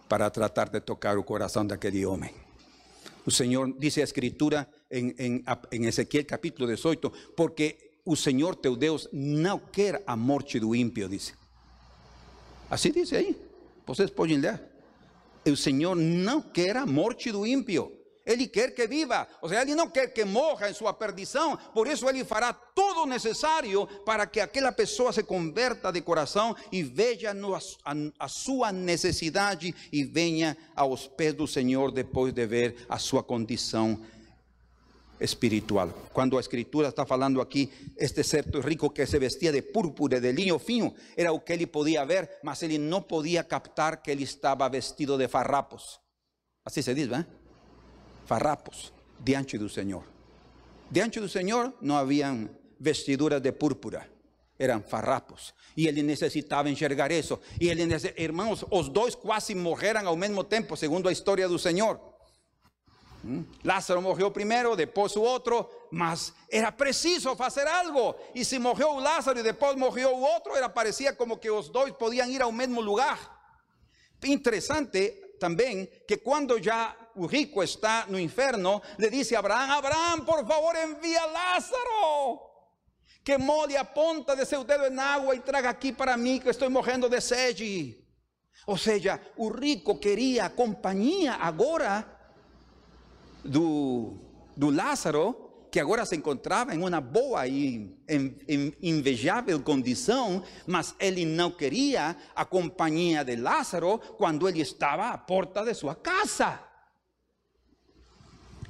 para 0.09 0.29
tratar 0.29 0.69
de 0.69 0.79
tocar 0.81 1.17
o 1.17 1.23
coração 1.23 1.65
daquele 1.65 2.05
homem. 2.05 2.33
O 3.25 3.31
Senhor, 3.31 3.71
diz 3.77 3.97
a 3.97 4.01
Escritura 4.01 4.67
em, 4.89 5.13
em, 5.17 5.43
em 5.71 5.85
Ezequiel 5.85 6.25
capítulo 6.25 6.67
18, 6.67 7.11
porque 7.35 7.91
o 8.03 8.15
Senhor 8.15 8.55
teu 8.55 8.75
Deus 8.75 9.07
não 9.13 9.59
quer 9.59 10.01
a 10.07 10.15
morte 10.15 10.59
do 10.59 10.75
ímpio, 10.75 11.07
diz. 11.07 11.33
Assim 12.69 12.91
diz 12.91 13.13
aí, 13.13 13.39
vocês 13.85 14.09
podem 14.09 14.37
ler. 14.37 14.59
O 15.45 15.55
Senhor 15.55 15.95
não 15.95 16.41
quer 16.41 16.77
a 16.77 16.85
do 16.85 17.45
ímpio. 17.45 18.00
Ele 18.25 18.47
quer 18.47 18.75
que 18.75 18.85
viva, 18.87 19.27
ou 19.41 19.49
seja, 19.49 19.61
ele 19.61 19.75
não 19.75 19.89
quer 19.89 20.13
que 20.13 20.23
morra 20.23 20.69
em 20.69 20.73
sua 20.73 20.93
perdição, 20.93 21.57
por 21.73 21.87
isso 21.87 22.07
ele 22.07 22.23
fará 22.23 22.53
todo 22.53 23.01
o 23.01 23.05
necessário 23.05 23.87
para 24.05 24.27
que 24.27 24.39
aquela 24.39 24.71
pessoa 24.71 25.11
se 25.11 25.23
converta 25.23 25.91
de 25.91 26.01
coração 26.01 26.55
e 26.71 26.83
veja 26.83 27.33
a, 27.33 27.93
a 28.19 28.27
sua 28.27 28.71
necessidade 28.71 29.73
e 29.91 30.03
venha 30.03 30.55
aos 30.75 31.07
pés 31.07 31.33
do 31.33 31.47
Senhor 31.47 31.91
depois 31.91 32.33
de 32.33 32.45
ver 32.45 32.85
a 32.87 32.99
sua 32.99 33.23
condição 33.23 33.99
espiritual. 35.19 35.89
Cuando 36.11 36.35
la 36.35 36.41
escritura 36.41 36.89
está 36.89 37.05
falando 37.05 37.41
aquí, 37.41 37.69
este 37.97 38.23
certo 38.23 38.61
rico 38.61 38.91
que 38.91 39.05
se 39.05 39.19
vestía 39.19 39.51
de 39.51 39.61
púrpura, 39.61 40.19
de 40.19 40.33
lino 40.33 40.59
fino, 40.59 40.93
era 41.15 41.31
lo 41.31 41.43
que 41.43 41.53
él 41.53 41.67
podía 41.69 42.03
ver, 42.05 42.39
mas 42.43 42.63
él 42.63 42.89
no 42.89 43.07
podía 43.07 43.47
captar 43.47 44.01
que 44.01 44.11
él 44.11 44.21
estaba 44.21 44.67
vestido 44.69 45.17
de 45.17 45.27
farrapos. 45.27 46.01
Así 46.63 46.83
se 46.83 46.93
dice, 46.93 47.15
¿eh? 47.15 47.25
Farrapos, 48.25 48.93
diante 49.23 49.57
del 49.57 49.69
Señor. 49.69 50.03
Diante 50.89 51.19
del 51.19 51.29
Señor 51.29 51.75
no 51.81 51.97
habían 51.97 52.51
vestiduras 52.77 53.41
de 53.41 53.53
púrpura, 53.53 54.09
eran 54.57 54.83
farrapos. 54.83 55.53
Y 55.75 55.87
él 55.87 56.05
necesitaba 56.05 56.69
enxergar 56.69 57.11
eso. 57.11 57.41
Y 57.59 57.69
él, 57.69 57.79
hermanos, 58.17 58.65
os 58.69 58.91
dos 58.91 59.17
casi 59.17 59.55
morreram 59.55 60.07
al 60.07 60.17
mismo 60.17 60.45
tiempo, 60.45 60.75
segundo 60.75 61.09
la 61.09 61.13
historia 61.13 61.47
del 61.47 61.59
Señor. 61.59 62.11
Mm. 63.23 63.41
Lázaro 63.63 64.01
morreu 64.01 64.31
primeiro, 64.31 64.75
depois 64.75 65.15
o 65.15 65.21
outro, 65.21 65.69
mas 65.91 66.33
era 66.49 66.71
preciso 66.71 67.35
fazer 67.35 67.67
algo. 67.67 68.15
E 68.33 68.43
se 68.43 68.57
morreu 68.57 68.95
o 68.95 68.99
Lázaro 68.99 69.39
e 69.39 69.43
depois 69.43 69.75
morreu 69.77 70.09
o 70.09 70.21
outro, 70.21 70.55
era 70.55 70.69
parecia 70.69 71.13
como 71.13 71.37
que 71.37 71.49
os 71.49 71.69
dois 71.69 71.93
podiam 71.93 72.27
ir 72.29 72.41
ao 72.41 72.51
mesmo 72.51 72.81
lugar. 72.81 73.19
Interessante 74.23 75.35
também 75.39 75.87
que 76.07 76.17
quando 76.17 76.61
já 76.61 76.95
o 76.95 77.00
rico 77.25 77.63
está 77.63 78.05
no 78.07 78.19
inferno, 78.19 78.81
le 78.97 79.09
disse 79.09 79.35
a 79.35 79.39
Abraão: 79.39 79.71
Abraão, 79.71 80.25
por 80.25 80.45
favor, 80.45 80.75
envia 80.75 81.25
Lázaro, 81.25 82.39
que 83.23 83.37
molhe 83.37 83.77
a 83.77 83.85
ponta 83.85 84.35
de 84.35 84.45
seu 84.45 84.63
dedo 84.63 84.85
em 84.85 84.99
água 84.99 85.35
e 85.35 85.39
traga 85.39 85.69
aqui 85.69 85.91
para 85.91 86.17
mim, 86.17 86.39
que 86.39 86.49
estou 86.49 86.69
morrendo 86.69 87.09
de 87.09 87.21
sede. 87.21 87.97
Ou 88.67 88.77
seja, 88.77 89.19
o 89.37 89.49
rico 89.49 89.97
queria 89.97 90.49
companhia 90.49 91.33
agora 91.33 92.05
do, 93.43 94.17
Lázaro, 94.69 95.67
que 95.71 95.79
agora 95.79 96.05
se 96.05 96.15
encontrava 96.15 96.75
em 96.75 96.83
uma 96.83 97.01
boa 97.01 97.47
e 97.47 97.97
invejável 98.81 99.61
condição, 99.61 100.43
mas 100.67 100.93
ele 100.99 101.25
não 101.25 101.49
queria 101.49 102.15
a 102.35 102.45
companhia 102.45 103.23
de 103.23 103.35
Lázaro 103.37 103.97
quando 104.17 104.47
ele 104.47 104.61
estava 104.61 105.09
à 105.09 105.17
porta 105.17 105.63
de 105.63 105.73
sua 105.73 105.95
casa. 105.95 106.70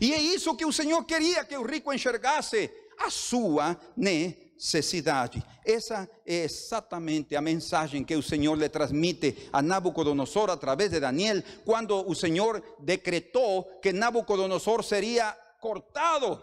E 0.02 0.14
é 0.14 0.18
isso 0.20 0.56
que 0.56 0.66
o 0.66 0.74
Senhor 0.74 1.06
queria 1.06 1.46
que 1.46 1.56
o 1.56 1.62
rico 1.62 1.94
enxergasse 1.94 2.72
a 2.98 3.12
sua 3.12 3.80
necessidade. 3.96 5.44
Essa 5.64 6.10
é 6.26 6.44
exatamente 6.44 7.36
a 7.36 7.42
mensagem 7.42 8.04
que 8.04 8.16
o 8.16 8.24
Senhor 8.24 8.58
lhe 8.58 8.68
transmite 8.68 9.48
a 9.54 9.62
Nabucodonosor 9.62 10.50
através 10.50 10.90
de 10.90 11.00
Daniel, 11.00 11.44
quando 11.64 11.96
o 12.10 12.16
Senhor 12.16 12.64
decretou 12.80 13.80
que 13.80 13.94
Nabucodonosor 13.94 14.84
seria 14.84 15.38
cortado. 15.60 16.42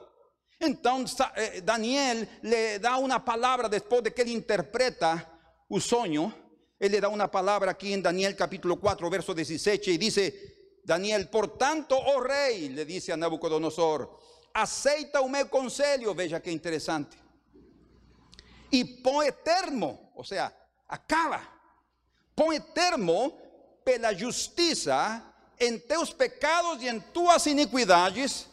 Então 0.61 1.05
eh, 1.35 1.61
Daniel 1.61 2.29
lhe 2.41 2.79
dá 2.79 2.97
uma 2.99 3.19
palavra 3.19 3.69
depois 3.69 4.05
de 4.05 4.13
que 4.13 4.21
ele 4.21 4.33
interpreta 4.33 5.29
o 5.69 5.81
sonho. 5.81 6.33
Ele 6.81 7.01
dá 7.01 7.09
uma 7.09 7.27
palavra 7.27 7.73
aqui 7.73 7.93
em 7.93 8.01
Daniel 8.01 8.37
capítulo 8.37 8.77
4, 8.77 9.11
verso 9.11 9.35
17, 9.35 9.91
e 9.91 9.99
diz: 9.99 10.17
Daniel, 10.89 11.28
portanto, 11.28 11.95
o 11.95 12.16
rei, 12.20 12.68
le 12.68 12.84
dice 12.84 13.12
a 13.12 13.16
Nabucodonosor, 13.16 14.09
aceita 14.55 15.20
o 15.20 15.28
meu 15.28 15.47
conselho, 15.49 16.14
veja 16.14 16.41
que 16.41 16.51
interessante 16.51 17.28
y 18.70 18.84
põe 18.84 19.32
termo, 19.32 20.11
o 20.14 20.24
sea, 20.24 20.53
acaba, 20.89 21.41
põe 22.34 22.61
termo 22.61 23.32
pela 23.84 24.12
justiça 24.14 25.22
em 25.59 25.78
teus 25.78 26.12
pecados 26.12 26.82
e 26.82 26.89
em 26.89 27.01
tuas 27.01 27.47
iniquidades. 27.47 28.47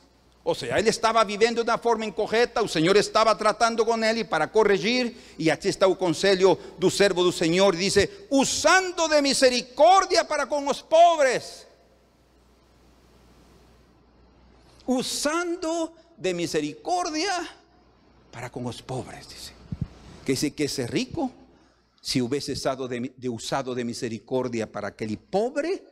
O 0.43 0.53
sea, 0.53 0.77
ele 0.77 0.89
estava 0.89 1.23
vivendo 1.25 1.63
de 1.63 1.71
uma 1.71 1.77
forma 1.77 2.05
incorreta, 2.05 2.61
o 2.61 2.67
Senhor 2.67 2.95
estava 2.95 3.35
tratando 3.35 3.83
com 3.83 3.97
ele 4.03 4.23
para 4.23 4.47
corrigir, 4.47 5.15
e 5.39 5.49
aqui 5.49 5.67
está 5.67 5.87
o 5.87 5.95
conselho 5.95 6.55
do 6.77 6.91
servo 6.91 7.23
do 7.23 7.31
Senhor, 7.31 7.75
diz: 7.75 7.95
usando 8.29 9.07
de 9.07 9.21
misericórdia 9.21 10.23
para 10.23 10.45
com 10.45 10.67
os 10.67 10.81
pobres. 10.83 11.64
Usando 14.87 15.93
de 16.17 16.33
misericórdia 16.33 17.31
para 18.31 18.49
com 18.49 18.65
os 18.65 18.81
pobres, 18.81 19.27
dice 19.27 19.55
que 20.25 20.31
dice 20.33 20.53
que 20.53 20.65
ese 20.65 20.87
rico, 20.87 21.31
si 22.01 22.21
hubiese 22.21 22.53
estado 22.53 22.87
de, 22.87 23.13
usado 23.29 23.75
de 23.75 23.85
misericordia 23.85 24.71
para 24.71 24.95
que 24.95 25.05
el 25.05 25.17
pobre 25.17 25.83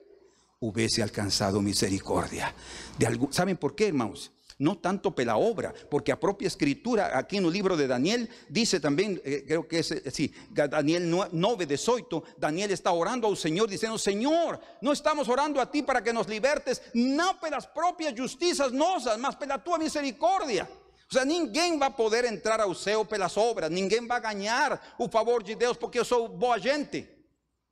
hubiese 0.59 1.03
alcanzado 1.03 1.61
misericordia. 1.61 2.53
De 2.97 3.19
¿Saben 3.31 3.57
por 3.57 3.75
qué, 3.75 3.87
hermanos? 3.87 4.31
No 4.59 4.77
tanto 4.77 5.11
por 5.11 5.25
la 5.25 5.37
obra, 5.37 5.73
porque 5.89 6.11
a 6.11 6.19
propia 6.19 6.47
escritura, 6.47 7.17
aquí 7.17 7.37
en 7.37 7.45
el 7.45 7.51
libro 7.51 7.75
de 7.75 7.87
Daniel, 7.87 8.29
dice 8.49 8.79
también, 8.79 9.21
eh, 9.25 9.43
creo 9.47 9.67
que 9.67 9.79
es, 9.79 9.91
eh, 9.91 10.11
sí, 10.11 10.33
Daniel 10.49 11.09
9, 11.31 11.65
18, 11.65 12.23
Daniel 12.37 12.71
está 12.71 12.91
orando 12.91 13.27
al 13.27 13.37
Señor 13.37 13.69
diciendo, 13.69 13.97
Señor, 13.97 14.59
no 14.81 14.91
estamos 14.91 15.27
orando 15.27 15.59
a 15.59 15.69
ti 15.69 15.81
para 15.81 16.03
que 16.03 16.13
nos 16.13 16.27
libertes, 16.27 16.81
no 16.93 17.39
por 17.39 17.51
las 17.51 17.67
propias 17.67 18.13
justicias 18.17 18.71
nosas, 18.71 19.17
mas 19.17 19.35
por 19.35 19.47
la 19.47 19.61
misericordia. 19.77 20.67
O 21.09 21.13
sea, 21.13 21.25
ninguém 21.25 21.77
vai 21.77 21.91
poder 21.91 22.25
entrar 22.25 22.59
ao 22.59 22.73
céu 22.73 23.05
pelas 23.05 23.37
obras, 23.37 23.69
ninguém 23.69 24.07
vai 24.07 24.19
ganhar 24.19 24.95
o 24.97 25.07
favor 25.07 25.43
de 25.43 25.53
Deus 25.53 25.77
porque 25.77 25.99
eu 25.99 26.05
sou 26.05 26.27
boa 26.27 26.57
gente, 26.57 27.07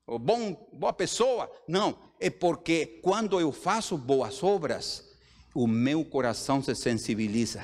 ou 0.05 0.19
boa 0.19 0.93
pessoa. 0.93 1.51
Não, 1.67 1.97
é 2.19 2.29
porque 2.29 2.99
quando 3.01 3.39
eu 3.39 3.51
faço 3.51 3.97
boas 3.97 4.43
obras, 4.43 5.10
o 5.53 5.67
meu 5.67 6.03
coração 6.03 6.61
se 6.61 6.73
sensibiliza. 6.75 7.63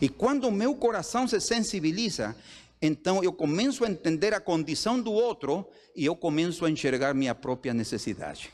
E 0.00 0.08
quando 0.08 0.48
o 0.48 0.52
meu 0.52 0.74
coração 0.74 1.26
se 1.26 1.40
sensibiliza, 1.40 2.36
então 2.80 3.22
eu 3.22 3.32
começo 3.32 3.84
a 3.84 3.88
entender 3.88 4.34
a 4.34 4.40
condição 4.40 5.00
do 5.00 5.12
outro 5.12 5.66
e 5.94 6.04
eu 6.04 6.14
começo 6.14 6.64
a 6.64 6.70
enxergar 6.70 7.14
minha 7.14 7.34
própria 7.34 7.74
necessidade. 7.74 8.50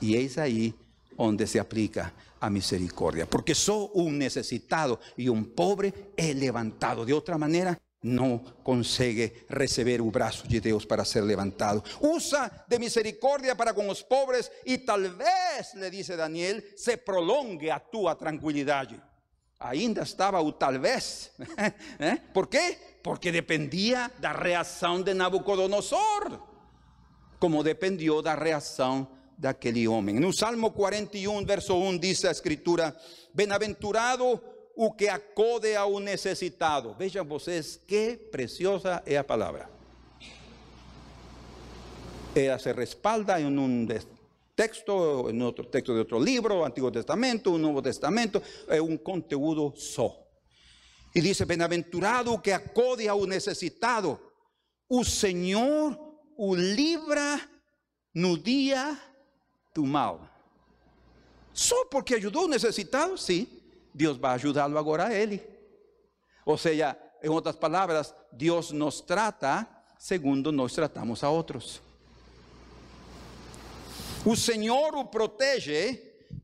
E 0.00 0.14
eis 0.14 0.36
aí 0.36 0.74
onde 1.16 1.46
se 1.46 1.58
aplica 1.58 2.12
a 2.40 2.50
misericordia, 2.50 3.24
porque 3.24 3.54
soy 3.54 3.88
un 3.94 4.18
necesitado 4.18 4.98
y 5.16 5.28
un 5.28 5.44
pobre 5.44 5.94
he 6.16 6.34
levantado. 6.34 7.06
De 7.06 7.12
otra 7.12 7.38
manera, 7.38 7.78
no 8.02 8.42
consigue 8.62 9.44
recibir 9.48 10.00
un 10.00 10.12
brazo 10.12 10.44
de 10.48 10.60
Dios 10.60 10.86
para 10.86 11.04
ser 11.04 11.24
levantado. 11.24 11.82
Usa 12.00 12.64
de 12.68 12.78
misericordia 12.78 13.56
para 13.56 13.72
con 13.72 13.86
los 13.86 14.02
pobres 14.02 14.50
y 14.64 14.78
tal 14.78 15.14
vez, 15.14 15.74
le 15.74 15.90
dice 15.90 16.16
Daniel, 16.16 16.64
se 16.76 16.98
prolongue 16.98 17.70
a 17.70 17.78
tu 17.78 18.04
tranquilidad. 18.16 18.88
Ainda 19.58 20.02
estaba 20.02 20.40
o 20.40 20.54
tal 20.54 20.78
vez. 20.78 21.32
¿Eh? 21.98 22.18
Por 22.34 22.48
qué? 22.48 22.98
Porque 23.02 23.30
dependía 23.30 24.10
de 24.16 24.22
la 24.22 24.32
reacción 24.32 25.04
de 25.04 25.14
Nabucodonosor. 25.14 26.52
como 27.42 27.64
dependió 27.64 28.22
da 28.22 28.36
reação 28.36 29.08
daquele 29.36 29.88
homem. 29.88 30.20
No 30.20 30.32
Salmo 30.32 30.70
41, 30.70 31.44
verso 31.44 31.74
1, 31.74 31.98
diz 31.98 32.24
a 32.24 32.30
Escritura: 32.30 32.96
Bem-aventurado 33.34 34.40
o 34.76 34.92
que 34.92 35.08
acode 35.08 35.74
ao 35.74 35.98
necessitado. 36.00 36.94
Vejam 36.94 37.24
vocês 37.24 37.80
que 37.86 38.16
preciosa 38.16 39.02
é 39.06 39.16
a 39.16 39.24
palavra. 39.24 39.70
Ela 42.34 42.58
se 42.58 42.72
respalda 42.72 43.40
em 43.40 43.46
um 43.46 43.86
texto, 44.56 45.28
em 45.30 45.42
outro 45.42 45.64
texto 45.66 45.92
de 45.92 45.98
outro 45.98 46.18
livro, 46.18 46.64
Antigo 46.64 46.90
Testamento, 46.90 47.58
Novo 47.58 47.82
Testamento, 47.82 48.42
é 48.68 48.80
um 48.80 48.96
conteúdo 48.96 49.72
só. 49.76 50.18
E 51.14 51.20
diz: 51.20 51.40
Bem-aventurado 51.42 52.32
o 52.32 52.38
que 52.38 52.52
acode 52.52 53.06
ao 53.06 53.26
necessitado, 53.26 54.18
o 54.88 55.04
Senhor 55.04 55.98
o 56.36 56.54
livra 56.54 57.40
no 58.14 58.38
dia 58.38 58.98
do 59.74 59.84
mal. 59.84 60.28
Só 61.52 61.84
porque 61.86 62.14
ajudou 62.14 62.46
o 62.46 62.48
necessitado, 62.48 63.16
sim, 63.18 63.46
Deus 63.94 64.16
vai 64.16 64.34
ajudá-lo 64.34 64.78
agora 64.78 65.06
a 65.06 65.14
ele. 65.14 65.42
Ou 66.44 66.58
seja, 66.58 66.96
em 67.22 67.28
outras 67.28 67.56
palavras, 67.56 68.14
Deus 68.32 68.70
nos 68.70 69.00
trata 69.00 69.68
segundo 70.02 70.50
nós 70.50 70.72
tratamos 70.72 71.22
a 71.22 71.30
outros. 71.30 71.80
O 74.26 74.34
Senhor 74.34 74.96
o 74.96 75.04
protege, 75.04 75.94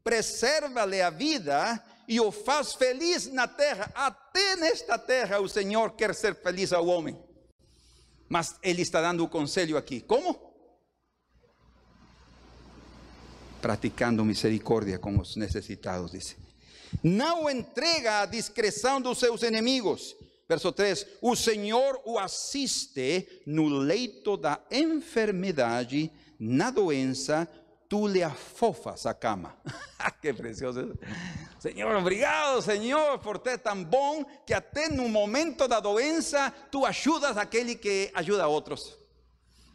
preserva-lhe 0.04 1.02
a 1.02 1.10
vida 1.10 1.84
e 2.06 2.20
o 2.20 2.30
faz 2.30 2.74
feliz 2.74 3.26
na 3.26 3.48
terra. 3.48 3.90
Até 3.96 4.54
nesta 4.54 4.96
terra 4.96 5.40
o 5.40 5.48
Senhor 5.48 5.90
quer 5.96 6.14
ser 6.14 6.36
feliz 6.36 6.72
ao 6.72 6.86
homem. 6.86 7.20
Mas 8.28 8.56
Ele 8.62 8.82
está 8.82 9.02
dando 9.02 9.24
o 9.24 9.28
conselho 9.28 9.76
aqui. 9.76 10.00
Como? 10.00 10.38
Praticando 13.60 14.24
misericórdia 14.24 15.00
com 15.00 15.18
os 15.18 15.34
necessitados, 15.34 16.12
diz. 16.12 16.36
Não 17.02 17.48
entrega 17.48 18.20
a 18.20 18.26
discreção 18.26 19.00
dos 19.00 19.18
seus 19.18 19.42
inimigos. 19.42 20.16
Verso 20.48 20.72
3: 20.72 21.06
O 21.20 21.36
Senhor 21.36 22.00
o 22.04 22.18
assiste 22.18 23.28
no 23.46 23.68
leito 23.68 24.36
da 24.36 24.60
enfermidade, 24.70 26.10
na 26.38 26.70
doença, 26.70 27.46
tú 27.88 28.06
le 28.06 28.22
afofas 28.22 29.06
a 29.06 29.14
cama. 29.14 29.56
Qué 30.22 30.32
precioso. 30.32 30.98
Senhor, 31.58 31.94
obrigado, 31.96 32.62
Senhor, 32.62 33.18
por 33.18 33.38
ter 33.38 33.58
tão 33.58 33.82
bom 33.82 34.24
que 34.46 34.54
até 34.54 34.88
no 34.88 35.08
momento 35.08 35.66
da 35.66 35.80
doença 35.80 36.50
tu 36.70 36.84
ajudas 36.84 37.36
aquele 37.36 37.74
que 37.74 38.10
ajuda 38.14 38.44
a 38.44 38.48
outros. 38.48 38.96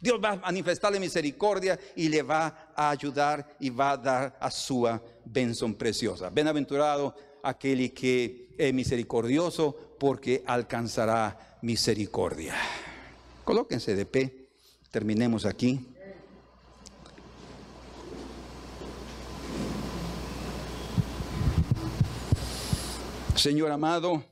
Deus 0.04 0.20
vai 0.20 0.36
manifestar-lhe 0.36 0.98
misericórdia 0.98 1.80
e 1.96 2.08
lhe 2.08 2.22
vai 2.22 2.52
ajudar 2.76 3.56
e 3.58 3.70
vai 3.70 3.96
dar 3.96 4.36
a 4.38 4.50
sua 4.50 5.02
bênção 5.24 5.72
preciosa. 5.72 6.28
Bem-aventurado 6.28 7.10
aquele 7.42 7.88
que 7.88 8.54
é 8.58 8.70
misericordioso, 8.70 9.72
porque 9.98 10.42
alcançará 10.46 11.58
misericórdia. 11.62 12.52
Colóquense 13.46 13.94
de 13.94 14.04
pé, 14.04 14.30
terminemos 14.92 15.46
aqui. 15.46 15.80
Senhor 23.38 23.70
amado, 23.70 24.22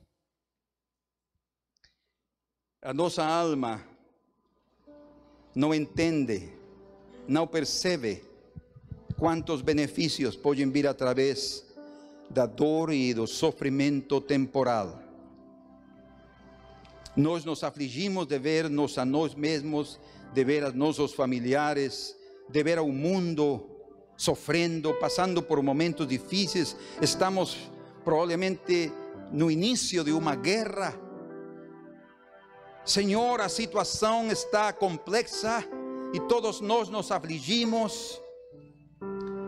a 2.79 2.93
nossa 2.93 3.25
alma 3.25 3.92
não 5.55 5.73
entende, 5.73 6.49
não 7.27 7.47
percebe 7.47 8.23
quantos 9.17 9.61
benefícios 9.61 10.35
podem 10.35 10.69
vir 10.69 10.87
através 10.87 11.65
da 12.29 12.45
dor 12.45 12.91
e 12.91 13.13
do 13.13 13.27
sofrimento 13.27 14.19
temporal. 14.19 14.99
Nós 17.15 17.45
nos 17.45 17.63
afligimos 17.63 18.25
de 18.25 18.39
ver-nos 18.39 18.97
a 18.97 19.05
nós 19.05 19.35
mesmos, 19.35 19.99
de 20.33 20.43
ver 20.43 20.63
a 20.63 20.71
nossos 20.71 21.13
familiares, 21.13 22.15
de 22.49 22.63
ver 22.63 22.79
ao 22.79 22.89
mundo 22.89 23.69
sofrendo, 24.17 24.93
passando 24.95 25.43
por 25.43 25.61
momentos 25.61 26.07
difíceis. 26.07 26.75
Estamos 27.01 27.69
provavelmente 28.03 28.91
no 29.31 29.51
início 29.51 30.03
de 30.03 30.11
uma 30.11 30.35
guerra. 30.35 31.02
Senhor, 32.85 33.41
a 33.41 33.49
situação 33.49 34.31
está 34.31 34.73
complexa 34.73 35.63
e 36.13 36.19
todos 36.21 36.61
nós 36.61 36.89
nos 36.89 37.11
afligimos. 37.11 38.21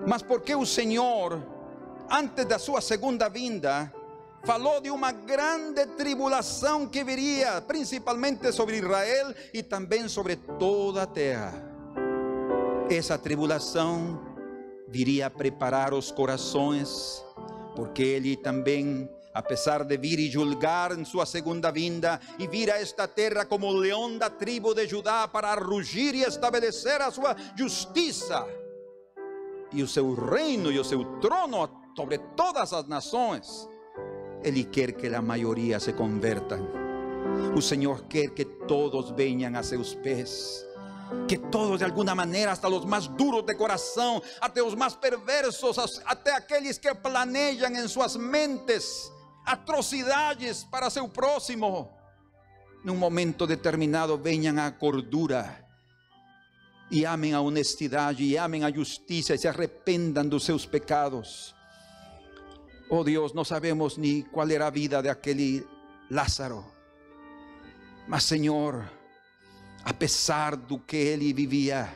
Mas 0.08 0.22
porque 0.22 0.56
o 0.56 0.66
Senhor, 0.66 1.42
antes 2.10 2.46
da 2.46 2.58
sua 2.58 2.82
segunda 2.82 3.28
vinda, 3.28 3.94
falou 4.44 4.80
de 4.80 4.90
uma 4.92 5.12
grande 5.12 5.86
tribulação 5.98 6.88
que 6.88 7.04
viria, 7.04 7.62
principalmente 7.62 8.52
sobre 8.52 8.78
Israel 8.78 9.34
e 9.54 9.64
também 9.64 10.08
sobre 10.08 10.36
toda 10.36 11.04
a 11.04 11.08
terra. 11.08 11.54
Essa 12.90 13.18
tribulação 13.18 14.22
viria 14.88 15.28
a 15.28 15.30
preparar 15.30 15.94
os 15.94 16.12
corações 16.12 17.26
porque 17.76 18.02
ele 18.02 18.38
também, 18.38 19.10
apesar 19.36 19.84
de 19.84 19.98
vir 19.98 20.18
e 20.18 20.32
julgar 20.32 20.98
em 20.98 21.04
sua 21.04 21.26
segunda 21.26 21.70
vinda, 21.70 22.20
e 22.40 22.48
vir 22.48 22.72
a 22.72 22.80
esta 22.80 23.06
terra 23.06 23.46
como 23.46 23.70
leão 23.70 24.18
da 24.18 24.30
tribo 24.30 24.74
de 24.74 24.88
Judá 24.88 25.28
para 25.28 25.54
rugir 25.56 26.16
e 26.16 26.24
estabelecer 26.24 27.02
a 27.02 27.12
sua 27.12 27.36
justiça 27.56 28.48
e 29.74 29.84
o 29.84 29.88
seu 29.88 30.14
reino 30.14 30.72
e 30.72 30.80
o 30.80 30.86
seu 30.86 31.04
trono 31.20 31.70
sobre 31.98 32.18
todas 32.18 32.72
as 32.72 32.88
nações, 32.88 33.68
ele 34.42 34.64
quer 34.64 34.94
que 34.94 35.08
a 35.08 35.22
maioria 35.22 35.80
se 35.82 35.92
convertam. 35.92 36.66
O 37.56 37.62
Senhor 37.62 38.06
quer 38.06 38.30
que 38.30 38.46
todos 38.46 39.12
venham 39.12 39.54
a 39.56 39.64
seus 39.64 39.94
pés 39.96 40.66
que 41.28 41.38
todos 41.38 41.78
de 41.78 41.86
alguma 41.86 42.16
maneira, 42.16 42.52
hasta 42.52 42.68
os 42.68 42.84
mais 42.84 43.06
duros 43.08 43.44
de 43.44 43.54
coração, 43.54 44.22
até 44.42 44.64
os 44.64 44.74
mais 44.74 44.96
perversos, 44.96 46.02
até 46.04 46.34
aqueles 46.34 46.80
que 46.80 46.94
planejam 46.96 47.70
em 47.70 47.88
suas 47.88 48.16
mentes 48.16 49.12
atrocidades 49.46 50.64
para 50.64 50.90
seu 50.90 51.08
próximo, 51.08 51.90
num 52.84 52.96
momento 52.96 53.46
determinado 53.46 54.18
venham 54.18 54.58
à 54.60 54.72
cordura 54.72 55.66
e 56.90 57.06
amem 57.06 57.34
a 57.34 57.42
honestidade 57.42 58.24
e 58.24 58.38
amem 58.38 58.64
a 58.64 58.72
justiça 58.72 59.34
e 59.34 59.38
se 59.38 59.48
arrependam 59.48 60.28
dos 60.28 60.46
seus 60.46 60.66
pecados. 60.66 61.56
Oh 62.90 63.04
Deus, 63.04 63.34
não 63.34 63.44
sabemos 63.44 63.98
nem 63.98 64.22
qual 64.22 64.50
era 64.50 64.68
a 64.68 64.70
vida 64.70 65.02
de 65.02 65.10
aquele 65.10 65.66
Lázaro, 66.10 66.64
mas 68.08 68.24
Senhor, 68.24 68.88
a 69.84 69.94
pesar 69.94 70.56
do 70.56 70.78
que 70.78 70.96
ele 70.96 71.34
vivia, 71.34 71.92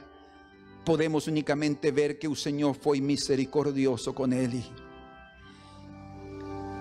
podemos 0.83 1.27
unicamente 1.27 1.91
ver 1.91 2.17
que 2.17 2.27
o 2.27 2.35
Senhor 2.35 2.73
foi 2.73 2.99
misericordioso 2.99 4.11
com 4.11 4.25
ele. 4.33 4.65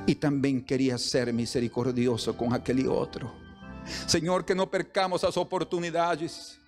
E 0.09 0.15
também 0.15 0.59
queria 0.59 0.97
ser 0.97 1.31
misericordioso 1.35 2.33
com 2.33 2.55
aquele 2.55 2.89
outro. 2.89 3.31
Senhor, 4.07 4.43
que 4.43 4.55
não 4.55 4.67
percamos 4.67 5.23
as 5.23 5.37
oportunidades. 5.37 6.59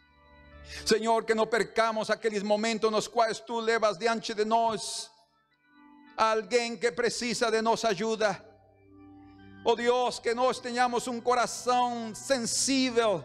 Senhor, 0.85 1.25
que 1.25 1.35
não 1.35 1.47
percamos 1.47 2.11
aqueles 2.11 2.43
momentos 2.43 2.93
nos 2.93 3.09
quais 3.09 3.41
tu 3.41 3.59
levas 3.59 3.97
diante 3.97 4.35
de 4.35 4.45
nós 4.45 5.11
alguém 6.19 6.77
que 6.77 6.93
precisa 6.93 7.51
de 7.51 7.63
nossa 7.63 7.89
ajuda. 7.89 8.45
Oh 9.65 9.75
Deus, 9.75 10.19
que 10.19 10.35
nós 10.35 10.59
tenhamos 10.59 11.09
um 11.09 11.19
coração 11.19 12.15
sensível 12.15 13.25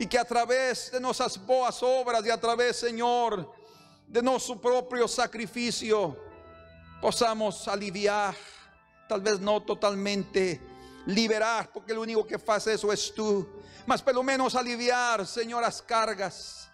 e 0.00 0.06
que 0.06 0.18
a 0.18 0.24
través 0.24 0.90
de 0.90 0.98
nossas 0.98 1.36
boas 1.36 1.80
obras 1.84 2.26
e 2.26 2.32
a 2.32 2.36
través, 2.36 2.76
Senhor, 2.76 3.48
de 4.08 4.22
nosso 4.22 4.56
próprio 4.56 5.06
sacrifício, 5.06 6.16
possamos 7.00 7.68
aliviar, 7.68 8.36
talvez 9.08 9.38
não 9.38 9.60
totalmente 9.60 10.60
liberar, 11.06 11.68
porque 11.68 11.92
o 11.92 12.00
único 12.00 12.24
que 12.24 12.38
faz 12.38 12.66
isso 12.66 12.90
és 12.90 13.10
tu, 13.10 13.46
mas 13.86 14.00
pelo 14.00 14.22
menos 14.22 14.56
aliviar, 14.56 15.24
Senhor, 15.26 15.62
as 15.62 15.80
cargas. 15.80 16.68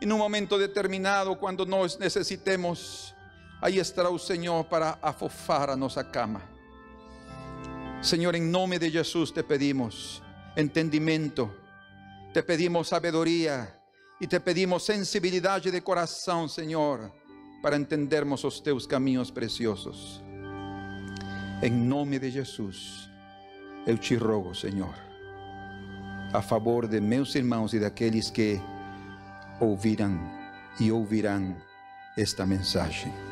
E 0.00 0.06
num 0.06 0.18
momento 0.18 0.58
determinado, 0.58 1.36
quando 1.36 1.64
nós 1.64 1.96
necessitemos, 1.96 3.14
aí 3.60 3.78
estará 3.78 4.10
o 4.10 4.18
Senhor 4.18 4.64
para 4.64 4.98
afofar 5.00 5.70
a 5.70 5.76
nossa 5.76 6.02
cama. 6.02 6.42
Senhor, 8.02 8.34
em 8.34 8.42
nome 8.42 8.78
de 8.78 8.90
Jesus 8.90 9.30
te 9.30 9.42
pedimos 9.42 10.20
entendimento 10.56 11.62
te 12.32 12.42
pedimos 12.42 12.88
sabedoria 12.88 13.78
e 14.18 14.26
te 14.26 14.40
pedimos 14.40 14.84
sensibilidade 14.84 15.70
de 15.70 15.82
coração, 15.82 16.48
Senhor, 16.48 17.12
para 17.60 17.76
entendermos 17.76 18.42
os 18.44 18.58
teus 18.58 18.86
caminhos 18.86 19.30
preciosos. 19.30 20.22
Em 21.62 21.70
nome 21.70 22.18
de 22.18 22.28
Jesus, 22.28 23.08
eu 23.86 23.96
te 23.96 24.16
rogo, 24.16 24.52
Senhor, 24.52 24.96
a 26.32 26.42
favor 26.42 26.88
de 26.88 27.00
meus 27.00 27.36
irmãos 27.36 27.72
e 27.72 27.78
daqueles 27.78 28.30
que 28.30 28.60
ouvirão 29.60 30.18
e 30.80 30.90
ouvirão 30.90 31.56
esta 32.18 32.44
mensagem. 32.44 33.31